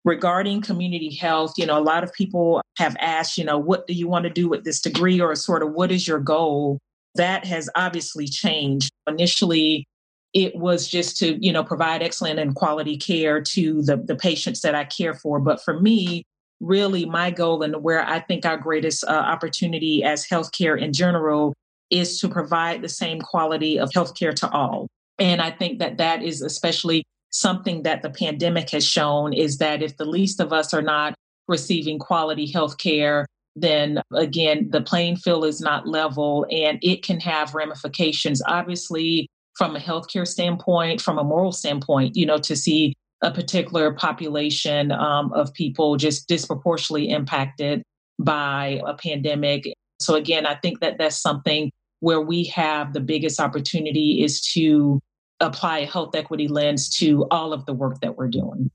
Regarding 0.06 0.62
community 0.62 1.14
health, 1.14 1.54
you 1.58 1.66
know, 1.66 1.78
a 1.78 1.82
lot 1.82 2.04
of 2.04 2.14
people 2.14 2.62
have 2.78 2.96
asked, 3.00 3.38
you 3.38 3.44
know, 3.44 3.58
what 3.58 3.88
do 3.88 3.94
you 3.94 4.08
want 4.08 4.24
to 4.24 4.30
do 4.30 4.48
with 4.48 4.64
this 4.64 4.80
degree 4.80 5.20
or 5.20 5.36
sort 5.36 5.64
of 5.64 5.74
what 5.74 5.92
is 5.92 6.08
your 6.08 6.20
goal? 6.20 6.80
That 7.16 7.46
has 7.46 7.70
obviously 7.76 8.28
changed. 8.28 8.92
Initially, 9.08 9.86
it 10.34 10.56
was 10.56 10.88
just 10.88 11.18
to 11.18 11.44
you 11.44 11.52
know 11.52 11.64
provide 11.64 12.04
excellent 12.04 12.40
and 12.40 12.56
quality 12.56 12.98
care 12.98 13.42
to 13.42 13.82
the, 13.82 13.98
the 13.98 14.16
patients 14.16 14.62
that 14.62 14.76
i 14.76 14.84
care 14.84 15.14
for 15.14 15.40
but 15.40 15.64
for 15.64 15.80
me 15.80 16.24
really 16.60 17.06
my 17.06 17.32
goal 17.32 17.64
and 17.64 17.82
where 17.82 18.06
i 18.08 18.20
think 18.20 18.46
our 18.46 18.58
greatest 18.58 19.04
uh, 19.06 19.12
opportunity 19.12 20.04
as 20.04 20.28
healthcare 20.28 20.80
in 20.80 20.94
general 20.94 21.54
is 21.90 22.20
to 22.20 22.28
provide 22.28 22.82
the 22.82 22.90
same 22.90 23.20
quality 23.22 23.80
of 23.80 23.90
healthcare 23.92 24.34
to 24.34 24.50
all 24.52 24.88
and 25.20 25.42
i 25.42 25.52
think 25.52 25.80
that 25.80 25.98
that 25.98 26.22
is 26.22 26.42
especially 26.42 27.04
something 27.32 27.84
that 27.84 28.02
the 28.02 28.10
pandemic 28.10 28.70
has 28.72 28.86
shown 28.86 29.34
is 29.34 29.58
that 29.58 29.82
if 29.82 29.98
the 29.98 30.06
least 30.06 30.40
of 30.40 30.54
us 30.54 30.74
are 30.74 30.82
not 30.82 31.14
receiving 31.48 32.00
quality 32.00 32.48
health 32.52 32.78
care, 32.78 33.26
then 33.56 34.02
again, 34.14 34.70
the 34.72 34.82
playing 34.82 35.16
field 35.16 35.46
is 35.46 35.62
not 35.62 35.88
level 35.88 36.46
and 36.52 36.80
it 36.82 37.04
can 37.04 37.20
have 37.20 37.56
ramifications, 37.56 38.42
obviously, 38.46 39.28
from 39.56 39.76
a 39.76 39.80
healthcare 39.80 40.28
standpoint, 40.28 41.02
from 41.02 41.18
a 41.18 41.24
moral 41.24 41.52
standpoint, 41.52 42.16
you 42.16 42.26
know, 42.26 42.38
to 42.38 42.56
see 42.56 42.94
a 43.24 43.32
particular 43.32 43.92
population 43.92 44.92
um, 44.92 45.34
of 45.34 45.52
people 45.54 45.98
just 45.98 46.28
disproportionately 46.28 47.10
impacted 47.10 47.82
by 48.20 48.80
a 48.86 48.94
pandemic. 48.94 49.74
So, 50.00 50.16
again, 50.16 50.46
I 50.46 50.56
think 50.56 50.80
that 50.80 50.98
that's 50.98 51.18
something 51.22 51.72
where 52.00 52.22
we 52.22 52.46
have 52.46 52.94
the 52.94 53.00
biggest 53.00 53.40
opportunity 53.40 54.24
is 54.24 54.42
to 54.54 55.02
apply 55.40 55.80
a 55.80 55.86
health 55.86 56.16
equity 56.16 56.48
lens 56.48 56.90
to 56.98 57.26
all 57.32 57.54
of 57.54 57.66
the 57.66 57.74
work 57.74 58.00
that 58.02 58.18
we're 58.18 58.28
doing. 58.28 58.70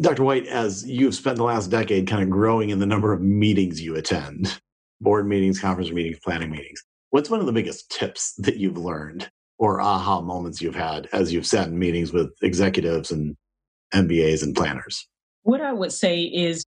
Dr. 0.00 0.24
White, 0.24 0.46
as 0.46 0.88
you've 0.88 1.14
spent 1.14 1.36
the 1.36 1.44
last 1.44 1.70
decade 1.70 2.06
kind 2.06 2.22
of 2.22 2.30
growing 2.30 2.70
in 2.70 2.78
the 2.78 2.86
number 2.86 3.12
of 3.12 3.20
meetings 3.20 3.80
you 3.80 3.96
attend, 3.96 4.58
board 5.00 5.28
meetings, 5.28 5.60
conference 5.60 5.90
meetings, 5.90 6.18
planning 6.20 6.50
meetings, 6.50 6.82
what's 7.10 7.28
one 7.28 7.40
of 7.40 7.46
the 7.46 7.52
biggest 7.52 7.90
tips 7.90 8.34
that 8.38 8.56
you've 8.56 8.78
learned 8.78 9.30
or 9.58 9.80
aha 9.80 10.22
moments 10.22 10.62
you've 10.62 10.74
had 10.74 11.08
as 11.12 11.32
you've 11.32 11.46
sat 11.46 11.68
in 11.68 11.78
meetings 11.78 12.12
with 12.12 12.30
executives 12.42 13.10
and 13.10 13.36
MBAs 13.94 14.42
and 14.42 14.56
planners? 14.56 15.06
What 15.42 15.60
I 15.60 15.72
would 15.72 15.92
say 15.92 16.22
is 16.22 16.64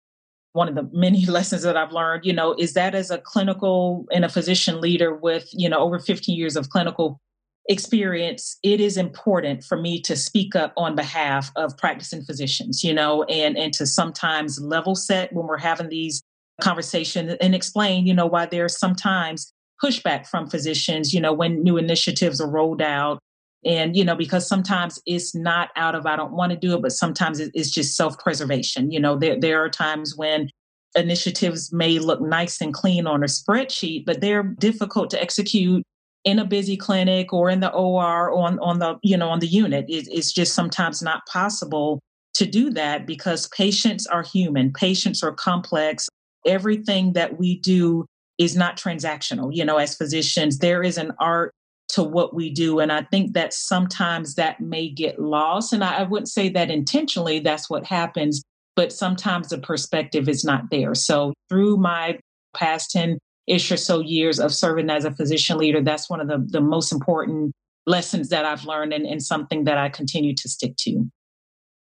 one 0.55 0.69
of 0.69 0.75
the 0.75 0.89
many 0.93 1.25
lessons 1.37 1.63
that 1.63 1.77
I've 1.77 1.91
learned, 1.91 2.25
you 2.25 2.33
know, 2.33 2.55
is 2.57 2.73
that 2.73 2.95
as 2.95 3.11
a 3.11 3.17
clinical 3.17 4.05
and 4.11 4.25
a 4.25 4.29
physician 4.29 4.81
leader 4.81 5.13
with, 5.13 5.49
you 5.51 5.69
know, 5.69 5.79
over 5.79 5.99
15 5.99 6.35
years 6.35 6.55
of 6.55 6.69
clinical 6.69 7.19
experience, 7.67 8.57
it 8.63 8.79
is 8.79 8.95
important 8.95 9.63
for 9.63 9.77
me 9.77 9.99
to 10.01 10.15
speak 10.15 10.55
up 10.55 10.73
on 10.77 10.95
behalf 10.95 11.51
of 11.55 11.77
practicing 11.77 12.23
physicians, 12.23 12.83
you 12.83 12.93
know, 12.93 13.23
and 13.23 13.57
and 13.57 13.73
to 13.73 13.85
sometimes 13.85 14.59
level 14.61 14.95
set 14.95 15.33
when 15.33 15.45
we're 15.45 15.57
having 15.57 15.89
these 15.89 16.21
conversations 16.61 17.35
and 17.41 17.53
explain, 17.53 18.07
you 18.07 18.13
know, 18.13 18.25
why 18.25 18.45
there's 18.45 18.77
sometimes 18.77 19.51
pushback 19.83 20.25
from 20.25 20.49
physicians, 20.49 21.13
you 21.13 21.19
know, 21.19 21.33
when 21.33 21.63
new 21.63 21.77
initiatives 21.77 22.39
are 22.39 22.49
rolled 22.49 22.81
out. 22.81 23.19
And, 23.65 23.95
you 23.95 24.05
know, 24.05 24.15
because 24.15 24.47
sometimes 24.47 25.01
it's 25.07 25.33
not 25.33 25.69
out 25.75 25.95
of 25.95 26.05
I 26.05 26.15
don't 26.15 26.33
want 26.33 26.51
to 26.51 26.57
do 26.57 26.75
it, 26.75 26.81
but 26.81 26.91
sometimes 26.91 27.39
it's 27.39 27.71
just 27.71 27.95
self-preservation. 27.95 28.91
You 28.91 28.99
know, 28.99 29.17
there 29.17 29.39
there 29.39 29.63
are 29.63 29.69
times 29.69 30.15
when 30.15 30.49
initiatives 30.95 31.73
may 31.73 31.99
look 31.99 32.21
nice 32.21 32.61
and 32.61 32.73
clean 32.73 33.07
on 33.07 33.23
a 33.23 33.27
spreadsheet, 33.27 34.05
but 34.05 34.21
they're 34.21 34.43
difficult 34.43 35.09
to 35.09 35.21
execute 35.21 35.83
in 36.23 36.39
a 36.39 36.45
busy 36.45 36.77
clinic 36.77 37.33
or 37.33 37.49
in 37.49 37.59
the 37.59 37.71
OR 37.71 38.29
or 38.29 38.47
on, 38.47 38.59
on 38.59 38.79
the, 38.79 38.97
you 39.03 39.17
know, 39.17 39.29
on 39.29 39.39
the 39.39 39.47
unit. 39.47 39.85
It, 39.87 40.07
it's 40.11 40.31
just 40.31 40.53
sometimes 40.53 41.01
not 41.01 41.25
possible 41.27 41.99
to 42.33 42.45
do 42.45 42.69
that 42.71 43.05
because 43.05 43.47
patients 43.49 44.07
are 44.07 44.23
human, 44.23 44.73
patients 44.73 45.23
are 45.23 45.31
complex. 45.31 46.07
Everything 46.45 47.13
that 47.13 47.37
we 47.39 47.59
do 47.59 48.05
is 48.37 48.55
not 48.55 48.77
transactional. 48.77 49.55
You 49.55 49.65
know, 49.65 49.77
as 49.77 49.95
physicians, 49.95 50.59
there 50.59 50.83
is 50.83 50.97
an 50.97 51.11
art 51.19 51.51
to 51.89 52.03
what 52.03 52.33
we 52.33 52.49
do. 52.49 52.79
And 52.79 52.91
I 52.91 53.03
think 53.03 53.33
that 53.33 53.53
sometimes 53.53 54.35
that 54.35 54.59
may 54.59 54.89
get 54.89 55.19
lost. 55.19 55.73
And 55.73 55.83
I, 55.83 55.99
I 55.99 56.03
wouldn't 56.03 56.29
say 56.29 56.49
that 56.49 56.71
intentionally, 56.71 57.39
that's 57.39 57.69
what 57.69 57.85
happens, 57.85 58.41
but 58.75 58.91
sometimes 58.91 59.49
the 59.49 59.59
perspective 59.59 60.27
is 60.27 60.43
not 60.43 60.69
there. 60.71 60.95
So 60.95 61.33
through 61.49 61.77
my 61.77 62.19
past 62.55 62.91
10 62.91 63.17
ish 63.47 63.71
or 63.71 63.77
so 63.77 63.99
years 63.99 64.39
of 64.39 64.53
serving 64.53 64.89
as 64.89 65.05
a 65.05 65.11
physician 65.11 65.57
leader, 65.57 65.81
that's 65.81 66.09
one 66.09 66.19
of 66.19 66.27
the, 66.27 66.43
the 66.47 66.61
most 66.61 66.91
important 66.91 67.53
lessons 67.85 68.29
that 68.29 68.45
I've 68.45 68.65
learned 68.65 68.93
and, 68.93 69.05
and 69.05 69.21
something 69.21 69.65
that 69.65 69.77
I 69.77 69.89
continue 69.89 70.33
to 70.35 70.49
stick 70.49 70.75
to. 70.77 71.05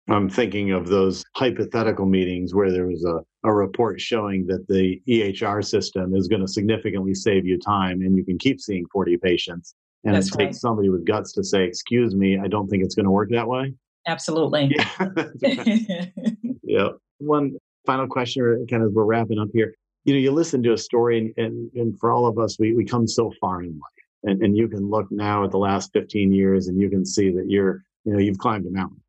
I'm 0.09 0.29
thinking 0.29 0.73
of 0.73 0.89
those 0.89 1.25
hypothetical 1.37 2.07
meetings 2.07 2.55
where 2.55 2.73
there 2.73 2.89
was 2.89 3.05
a, 3.05 3.21
a 3.45 3.53
report 3.53 4.01
showing 4.01 4.47
that 4.47 4.67
the 4.67 5.01
EHR 5.09 5.65
system 5.65 6.15
is 6.17 6.27
going 6.27 6.41
to 6.41 6.49
significantly 6.49 7.15
save 7.15 7.47
you 7.47 7.57
time 7.57 8.01
and 8.01 8.17
you 8.17 8.25
can 8.25 8.37
keep 8.37 8.61
seeing 8.61 8.85
40 8.93 9.17
patients. 9.19 9.75
And 10.05 10.15
That's 10.15 10.29
it 10.29 10.37
right. 10.37 10.47
takes 10.47 10.61
somebody 10.61 10.89
with 10.89 11.05
guts 11.05 11.33
to 11.33 11.45
say, 11.45 11.65
Excuse 11.65 12.15
me, 12.15 12.39
I 12.39 12.49
don't 12.49 12.69
think 12.69 12.85
it's 12.85 12.95
going 12.95 13.05
to 13.05 13.11
work 13.11 13.31
that 13.31 13.47
way. 13.47 13.73
Absolutely. 14.07 14.75
Yeah. 14.77 15.25
yeah. 16.63 16.89
One 17.19 17.57
final 17.87 18.09
question, 18.09 18.67
kind 18.69 18.83
of 18.83 18.93
we're 18.93 19.05
wrapping 19.05 19.39
up 19.39 19.49
here 19.53 19.75
you 20.05 20.15
know, 20.15 20.21
you 20.21 20.33
listen 20.33 20.63
to 20.65 20.73
a 20.73 20.79
story, 20.79 21.19
and, 21.19 21.33
and, 21.37 21.71
and 21.75 21.99
for 21.99 22.11
all 22.11 22.27
of 22.27 22.39
us, 22.39 22.59
we, 22.59 22.75
we 22.75 22.85
come 22.85 23.07
so 23.07 23.33
far 23.41 23.63
in 23.63 23.71
life. 23.71 24.05
And, 24.25 24.43
and 24.43 24.57
you 24.57 24.69
can 24.69 24.89
look 24.89 25.07
now 25.11 25.45
at 25.45 25.51
the 25.51 25.59
last 25.59 25.93
15 25.93 26.33
years 26.33 26.69
and 26.69 26.81
you 26.81 26.89
can 26.89 27.05
see 27.05 27.31
that 27.31 27.47
you're, 27.49 27.83
you 28.05 28.13
know, 28.13 28.19
you've 28.21 28.39
climbed 28.39 28.67
a 28.67 28.71
mountain. 28.71 29.03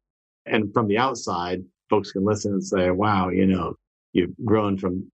And 0.48 0.74
from 0.74 0.88
the 0.88 0.98
outside, 0.98 1.64
folks 1.90 2.12
can 2.12 2.26
listen 2.26 2.54
and 2.54 2.64
say, 2.64 2.90
wow, 2.90 3.30
you 3.30 3.46
know, 3.46 3.76
you've 4.14 4.34
grown 4.44 4.76
from 4.78 5.12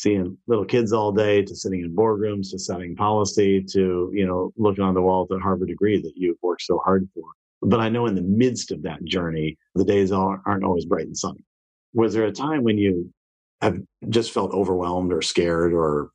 seeing 0.00 0.36
little 0.46 0.64
kids 0.64 0.92
all 0.92 1.12
day 1.12 1.42
to 1.42 1.54
sitting 1.54 1.80
in 1.80 1.94
boardrooms 1.94 2.50
to 2.50 2.58
setting 2.58 2.96
policy 2.96 3.62
to, 3.62 4.10
you 4.14 4.26
know, 4.26 4.52
looking 4.56 4.82
on 4.82 4.94
the 4.94 5.02
wall 5.02 5.22
at 5.22 5.28
the 5.28 5.38
Harvard 5.38 5.68
degree 5.68 6.00
that 6.00 6.12
you've 6.16 6.38
worked 6.42 6.62
so 6.62 6.80
hard 6.84 7.08
for. 7.14 7.24
But 7.62 7.80
I 7.80 7.90
know 7.90 8.06
in 8.06 8.14
the 8.14 8.22
midst 8.22 8.70
of 8.72 8.82
that 8.84 9.04
journey, 9.04 9.58
the 9.74 9.84
days 9.84 10.12
aren't 10.12 10.64
always 10.64 10.86
bright 10.86 11.06
and 11.06 11.16
sunny. 11.16 11.44
Was 11.92 12.14
there 12.14 12.24
a 12.24 12.32
time 12.32 12.64
when 12.64 12.78
you 12.78 13.12
have 13.60 13.78
just 14.08 14.32
felt 14.32 14.54
overwhelmed 14.54 15.12
or 15.12 15.20
scared 15.20 15.74
or 15.74 16.10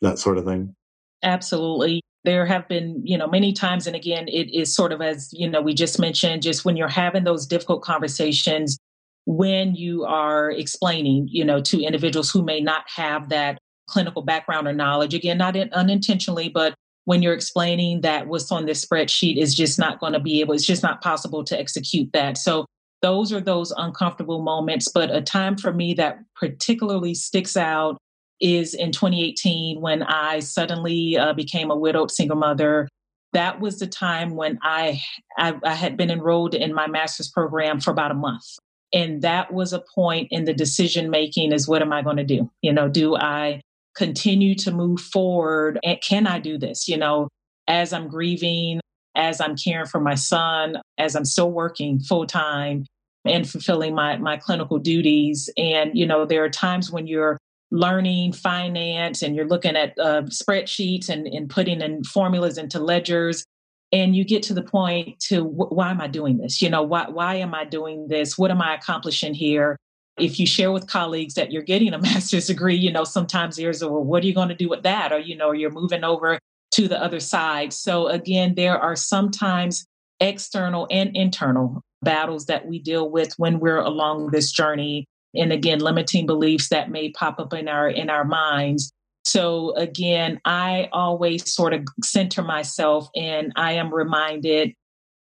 that 0.00 0.20
sort 0.20 0.38
of 0.38 0.44
thing? 0.44 0.74
Absolutely. 1.24 2.00
There 2.22 2.46
have 2.46 2.68
been, 2.68 3.02
you 3.04 3.18
know, 3.18 3.26
many 3.26 3.52
times, 3.52 3.86
and 3.86 3.96
again, 3.96 4.28
it 4.28 4.54
is 4.54 4.74
sort 4.74 4.92
of 4.92 5.02
as, 5.02 5.30
you 5.32 5.50
know, 5.50 5.60
we 5.60 5.74
just 5.74 5.98
mentioned, 5.98 6.42
just 6.42 6.64
when 6.64 6.76
you're 6.76 6.88
having 6.88 7.24
those 7.24 7.46
difficult 7.46 7.82
conversations, 7.82 8.78
when 9.26 9.74
you 9.74 10.04
are 10.04 10.50
explaining, 10.50 11.28
you 11.30 11.44
know, 11.44 11.60
to 11.62 11.82
individuals 11.82 12.30
who 12.30 12.42
may 12.42 12.60
not 12.60 12.84
have 12.94 13.28
that 13.30 13.58
clinical 13.88 14.22
background 14.22 14.66
or 14.68 14.72
knowledge, 14.72 15.14
again, 15.14 15.38
not 15.38 15.56
in, 15.56 15.72
unintentionally, 15.72 16.48
but 16.48 16.74
when 17.04 17.22
you're 17.22 17.34
explaining 17.34 18.00
that 18.00 18.26
what's 18.26 18.50
on 18.50 18.66
this 18.66 18.84
spreadsheet 18.84 19.36
is 19.36 19.54
just 19.54 19.78
not 19.78 20.00
going 20.00 20.12
to 20.14 20.20
be 20.20 20.40
able, 20.40 20.54
it's 20.54 20.64
just 20.64 20.82
not 20.82 21.02
possible 21.02 21.44
to 21.44 21.58
execute 21.58 22.10
that. 22.12 22.38
So 22.38 22.66
those 23.02 23.32
are 23.32 23.40
those 23.40 23.70
uncomfortable 23.76 24.42
moments. 24.42 24.88
But 24.88 25.14
a 25.14 25.20
time 25.20 25.56
for 25.58 25.72
me 25.72 25.92
that 25.94 26.18
particularly 26.34 27.14
sticks 27.14 27.56
out 27.56 27.98
is 28.40 28.74
in 28.74 28.92
2018 28.92 29.80
when 29.80 30.02
I 30.02 30.40
suddenly 30.40 31.16
uh, 31.16 31.34
became 31.34 31.70
a 31.70 31.76
widowed 31.76 32.10
single 32.10 32.36
mother. 32.36 32.88
That 33.34 33.60
was 33.60 33.78
the 33.78 33.86
time 33.86 34.36
when 34.36 34.58
I, 34.62 35.02
I, 35.36 35.58
I 35.64 35.74
had 35.74 35.96
been 35.96 36.10
enrolled 36.10 36.54
in 36.54 36.72
my 36.72 36.86
master's 36.86 37.28
program 37.28 37.80
for 37.80 37.90
about 37.90 38.10
a 38.10 38.14
month. 38.14 38.44
And 38.94 39.22
that 39.22 39.52
was 39.52 39.72
a 39.72 39.82
point 39.94 40.28
in 40.30 40.44
the 40.44 40.54
decision 40.54 41.10
making 41.10 41.52
is 41.52 41.66
what 41.66 41.82
am 41.82 41.92
I 41.92 42.02
going 42.02 42.16
to 42.16 42.24
do? 42.24 42.48
You 42.62 42.72
know, 42.72 42.88
do 42.88 43.16
I 43.16 43.60
continue 43.96 44.54
to 44.56 44.70
move 44.70 45.00
forward? 45.00 45.78
And 45.84 46.00
can 46.00 46.26
I 46.26 46.38
do 46.38 46.56
this? 46.56 46.86
You 46.88 46.96
know, 46.96 47.28
as 47.66 47.92
I'm 47.92 48.08
grieving, 48.08 48.80
as 49.16 49.40
I'm 49.40 49.56
caring 49.56 49.86
for 49.86 50.00
my 50.00 50.14
son, 50.14 50.76
as 50.96 51.16
I'm 51.16 51.24
still 51.24 51.50
working 51.50 51.98
full 51.98 52.26
time, 52.26 52.86
and 53.24 53.48
fulfilling 53.48 53.94
my 53.94 54.16
my 54.18 54.36
clinical 54.36 54.78
duties. 54.78 55.50
And 55.56 55.96
you 55.96 56.06
know, 56.06 56.24
there 56.24 56.44
are 56.44 56.50
times 56.50 56.90
when 56.90 57.06
you're 57.06 57.38
learning 57.70 58.32
finance 58.32 59.22
and 59.22 59.34
you're 59.34 59.48
looking 59.48 59.76
at 59.76 59.98
uh, 59.98 60.22
spreadsheets 60.24 61.08
and, 61.08 61.26
and 61.26 61.50
putting 61.50 61.80
in 61.80 62.04
formulas 62.04 62.58
into 62.58 62.78
ledgers 62.78 63.44
and 63.94 64.16
you 64.16 64.24
get 64.24 64.42
to 64.42 64.54
the 64.54 64.62
point 64.62 65.20
to 65.20 65.44
why 65.44 65.90
am 65.90 66.00
i 66.00 66.08
doing 66.08 66.38
this? 66.38 66.60
You 66.60 66.68
know 66.68 66.82
why, 66.82 67.08
why 67.08 67.36
am 67.36 67.54
i 67.54 67.64
doing 67.64 68.08
this? 68.08 68.36
What 68.36 68.50
am 68.50 68.60
i 68.60 68.74
accomplishing 68.74 69.34
here? 69.34 69.78
If 70.18 70.38
you 70.38 70.46
share 70.46 70.72
with 70.72 70.88
colleagues 70.88 71.34
that 71.34 71.52
you're 71.52 71.62
getting 71.62 71.94
a 71.94 71.98
master's 72.08 72.48
degree 72.48 72.76
you 72.76 72.92
know 72.92 73.04
sometimes 73.04 73.56
there's 73.56 73.80
a 73.80 73.88
well 73.88 74.04
what 74.04 74.24
are 74.24 74.26
you 74.26 74.34
going 74.34 74.48
to 74.48 74.54
do 74.54 74.68
with 74.68 74.82
that? 74.82 75.12
Or 75.12 75.18
you 75.18 75.36
know 75.36 75.52
you're 75.52 75.70
moving 75.70 76.02
over 76.02 76.38
to 76.72 76.88
the 76.88 77.00
other 77.00 77.20
side. 77.20 77.72
So 77.72 78.08
again 78.08 78.56
there 78.56 78.76
are 78.76 78.96
sometimes 78.96 79.86
external 80.20 80.88
and 80.90 81.16
internal 81.16 81.80
battles 82.02 82.46
that 82.46 82.66
we 82.66 82.80
deal 82.80 83.08
with 83.08 83.32
when 83.38 83.60
we're 83.60 83.78
along 83.78 84.32
this 84.32 84.50
journey. 84.50 85.06
And 85.36 85.52
again 85.52 85.78
limiting 85.78 86.26
beliefs 86.26 86.68
that 86.70 86.90
may 86.90 87.10
pop 87.10 87.38
up 87.38 87.54
in 87.54 87.68
our 87.68 87.88
in 87.88 88.10
our 88.10 88.24
minds 88.24 88.92
so 89.24 89.74
again 89.76 90.40
i 90.44 90.88
always 90.92 91.52
sort 91.52 91.72
of 91.72 91.82
center 92.02 92.42
myself 92.42 93.08
and 93.16 93.52
i 93.56 93.72
am 93.72 93.92
reminded 93.92 94.72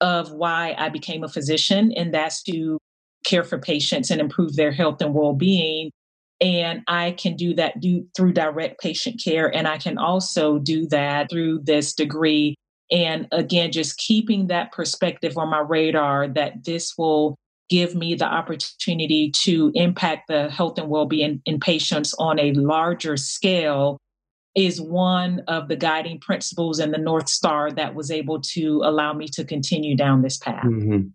of 0.01 0.31
why 0.31 0.75
i 0.77 0.89
became 0.89 1.23
a 1.23 1.29
physician 1.29 1.91
and 1.95 2.13
that's 2.13 2.41
to 2.43 2.79
care 3.25 3.43
for 3.43 3.59
patients 3.59 4.09
and 4.09 4.21
improve 4.21 4.55
their 4.55 4.71
health 4.71 5.01
and 5.01 5.13
well-being. 5.13 5.91
And 6.41 6.83
i 6.87 7.11
can 7.11 7.35
do 7.35 7.53
that 7.55 7.79
do, 7.81 8.05
through 8.15 8.33
direct 8.33 8.79
patient 8.79 9.21
care 9.21 9.53
and 9.53 9.67
i 9.67 9.77
can 9.77 9.97
also 9.97 10.57
do 10.57 10.87
that 10.87 11.29
through 11.29 11.59
this 11.63 11.93
degree. 11.93 12.55
And 12.91 13.27
again, 13.31 13.71
just 13.71 13.97
keeping 13.97 14.47
that 14.47 14.71
perspective 14.71 15.37
on 15.37 15.49
my 15.49 15.59
radar 15.59 16.27
that 16.29 16.63
this 16.63 16.97
will 16.97 17.35
give 17.69 17.95
me 17.95 18.15
the 18.15 18.25
opportunity 18.25 19.31
to 19.31 19.71
impact 19.75 20.27
the 20.27 20.49
health 20.49 20.77
and 20.77 20.89
well-being 20.89 21.41
in 21.45 21.59
patients 21.59 22.13
on 22.17 22.39
a 22.39 22.51
larger 22.53 23.15
scale 23.17 23.97
is 24.55 24.81
one 24.81 25.41
of 25.47 25.67
the 25.67 25.75
guiding 25.75 26.19
principles 26.19 26.79
and 26.79 26.93
the 26.93 26.97
north 26.97 27.29
star 27.29 27.71
that 27.71 27.93
was 27.93 28.09
able 28.09 28.41
to 28.41 28.81
allow 28.83 29.13
me 29.13 29.27
to 29.27 29.43
continue 29.43 29.95
down 29.95 30.21
this 30.21 30.37
path 30.37 30.65
mm-hmm. 30.65 31.07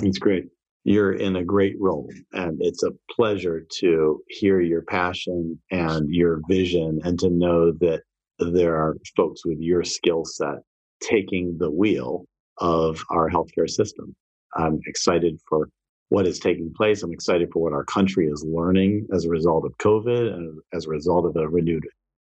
that's 0.00 0.18
great 0.18 0.44
you're 0.88 1.12
in 1.12 1.36
a 1.36 1.44
great 1.44 1.76
role. 1.78 2.08
And 2.32 2.56
it's 2.62 2.82
a 2.82 2.92
pleasure 3.14 3.66
to 3.80 4.22
hear 4.28 4.62
your 4.62 4.80
passion 4.80 5.60
and 5.70 6.08
your 6.08 6.40
vision 6.48 7.00
and 7.04 7.18
to 7.18 7.28
know 7.28 7.72
that 7.72 8.04
there 8.38 8.76
are 8.76 8.96
folks 9.14 9.44
with 9.44 9.58
your 9.60 9.84
skill 9.84 10.24
set 10.24 10.60
taking 11.02 11.58
the 11.58 11.70
wheel 11.70 12.24
of 12.56 13.04
our 13.10 13.28
healthcare 13.28 13.68
system. 13.68 14.16
I'm 14.56 14.80
excited 14.86 15.38
for 15.46 15.68
what 16.10 16.26
is 16.26 16.38
taking 16.38 16.72
place. 16.72 17.02
I'm 17.02 17.12
excited 17.12 17.50
for 17.52 17.62
what 17.62 17.72
our 17.72 17.84
country 17.84 18.28
is 18.28 18.44
learning 18.46 19.06
as 19.12 19.24
a 19.24 19.28
result 19.28 19.64
of 19.64 19.76
COVID 19.78 20.32
and 20.32 20.58
as 20.72 20.86
a 20.86 20.90
result 20.90 21.26
of 21.26 21.36
a 21.36 21.48
renewed 21.48 21.86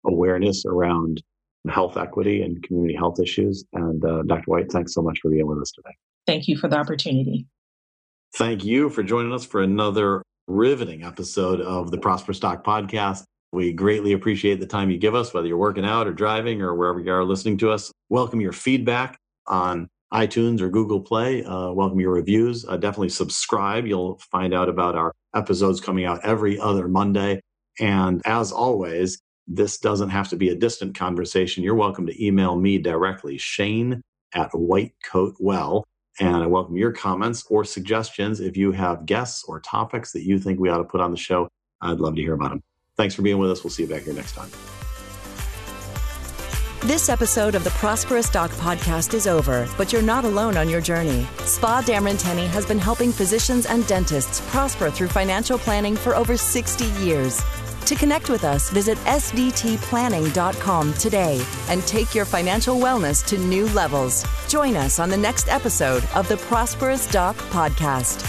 awareness 0.06 0.66
around 0.66 1.22
health 1.70 1.98
equity 1.98 2.42
and 2.42 2.62
community 2.64 2.96
health 2.96 3.20
issues. 3.20 3.66
And 3.74 4.04
uh, 4.04 4.24
Dr. 4.24 4.52
White, 4.52 4.72
thanks 4.72 4.94
so 4.94 5.02
much 5.02 5.20
for 5.22 5.30
being 5.30 5.48
with 5.48 5.60
us 5.60 5.72
today. 5.72 5.96
Thank 6.26 6.48
you 6.48 6.58
for 6.58 6.68
the 6.68 6.78
opportunity. 6.78 7.46
Thank 8.36 8.64
you 8.64 8.90
for 8.90 9.04
joining 9.04 9.34
us 9.34 9.46
for 9.46 9.62
another 9.62 10.24
riveting 10.48 11.04
episode 11.04 11.62
of 11.62 11.92
the 11.92 11.98
Prosperous 11.98 12.40
Doc 12.40 12.64
podcast. 12.64 13.24
We 13.52 13.74
greatly 13.74 14.14
appreciate 14.14 14.60
the 14.60 14.66
time 14.66 14.90
you 14.90 14.98
give 14.98 15.16
us, 15.16 15.34
whether 15.34 15.48
you're 15.48 15.58
working 15.58 15.86
out 15.86 16.08
or 16.08 16.14
driving 16.14 16.62
or 16.62 16.76
wherever 16.76 17.00
you 17.00 17.12
are 17.12 17.24
listening 17.24 17.58
to 17.60 17.72
us. 17.72 17.92
Welcome 18.10 18.42
your 18.42 18.52
feedback 18.52 19.18
on 19.48 19.88
iTunes 20.14 20.62
or 20.62 20.70
Google 20.70 21.02
Play. 21.02 21.44
Uh, 21.44 21.72
welcome 21.72 22.00
your 22.00 22.14
reviews. 22.14 22.66
Uh, 22.68 22.78
definitely 22.78 23.10
subscribe. 23.10 23.86
You'll 23.86 24.18
find 24.32 24.54
out 24.54 24.70
about 24.70 24.96
our 24.96 25.14
episodes 25.36 25.82
coming 25.82 26.06
out 26.06 26.24
every 26.24 26.60
other 26.60 26.88
Monday. 26.88 27.42
And 27.80 28.22
as 28.26 28.52
always, 28.52 29.20
this 29.48 29.78
doesn't 29.78 30.10
have 30.10 30.30
to 30.30 30.36
be 30.36 30.50
a 30.50 30.56
distant 30.56 30.96
conversation. 30.96 31.64
You're 31.64 31.76
welcome 31.76 32.06
to 32.08 32.26
email 32.26 32.56
me 32.56 32.78
directly, 32.78 33.38
Shane 33.38 34.02
at 34.34 34.52
Whitecoat 34.52 35.36
And 36.20 36.36
I 36.36 36.48
welcome 36.48 36.76
your 36.76 36.92
comments 36.92 37.46
or 37.50 37.64
suggestions. 37.64 38.40
If 38.40 38.58
you 38.58 38.72
have 38.72 39.06
guests 39.06 39.44
or 39.48 39.60
topics 39.60 40.12
that 40.14 40.24
you 40.24 40.40
think 40.40 40.60
we 40.60 40.70
ought 40.70 40.80
to 40.80 40.84
put 40.84 41.02
on 41.02 41.12
the 41.12 41.18
show, 41.18 41.48
I'd 41.82 42.00
love 42.00 42.16
to 42.16 42.22
hear 42.22 42.34
about 42.34 42.50
them. 42.50 42.64
Thanks 42.98 43.14
for 43.16 43.22
being 43.22 43.38
with 43.38 43.52
us. 43.52 43.64
We'll 43.64 43.72
see 43.72 43.84
you 43.84 43.90
back 43.90 44.04
here 44.04 44.14
next 44.14 44.34
time. 44.34 44.50
This 46.88 47.10
episode 47.10 47.54
of 47.54 47.66
the 47.66 47.70
Prosperous 47.72 48.30
Doc 48.30 48.50
podcast 48.52 49.14
is 49.14 49.28
over, 49.28 49.68
but 49.78 49.92
you're 49.92 50.02
not 50.02 50.24
alone 50.24 50.56
on 50.56 50.70
your 50.70 50.80
journey. 50.80 51.28
Spa 51.40 51.82
Damranteni 51.82 52.48
has 52.48 52.66
been 52.66 52.80
helping 52.80 53.12
physicians 53.12 53.66
and 53.66 53.86
dentists 53.88 54.40
prosper 54.50 54.90
through 54.90 55.10
financial 55.10 55.58
planning 55.58 55.98
for 55.98 56.16
over 56.16 56.38
60 56.38 56.86
years. 57.04 57.42
To 57.88 57.96
connect 57.96 58.30
with 58.30 58.46
us, 58.46 58.70
visit 58.70 58.98
sdtplanning.com 59.00 60.94
today 60.94 61.46
and 61.68 61.84
take 61.84 62.16
your 62.16 62.24
financial 62.24 62.78
wellness 62.78 63.26
to 63.28 63.38
new 63.38 63.68
levels. 63.72 64.26
Join 64.48 64.78
us 64.78 64.98
on 64.98 65.10
the 65.10 65.18
next 65.18 65.50
episode 65.50 66.06
of 66.16 66.30
the 66.30 66.38
Prosperous 66.38 67.06
Doc 67.08 67.36
podcast. 67.52 68.24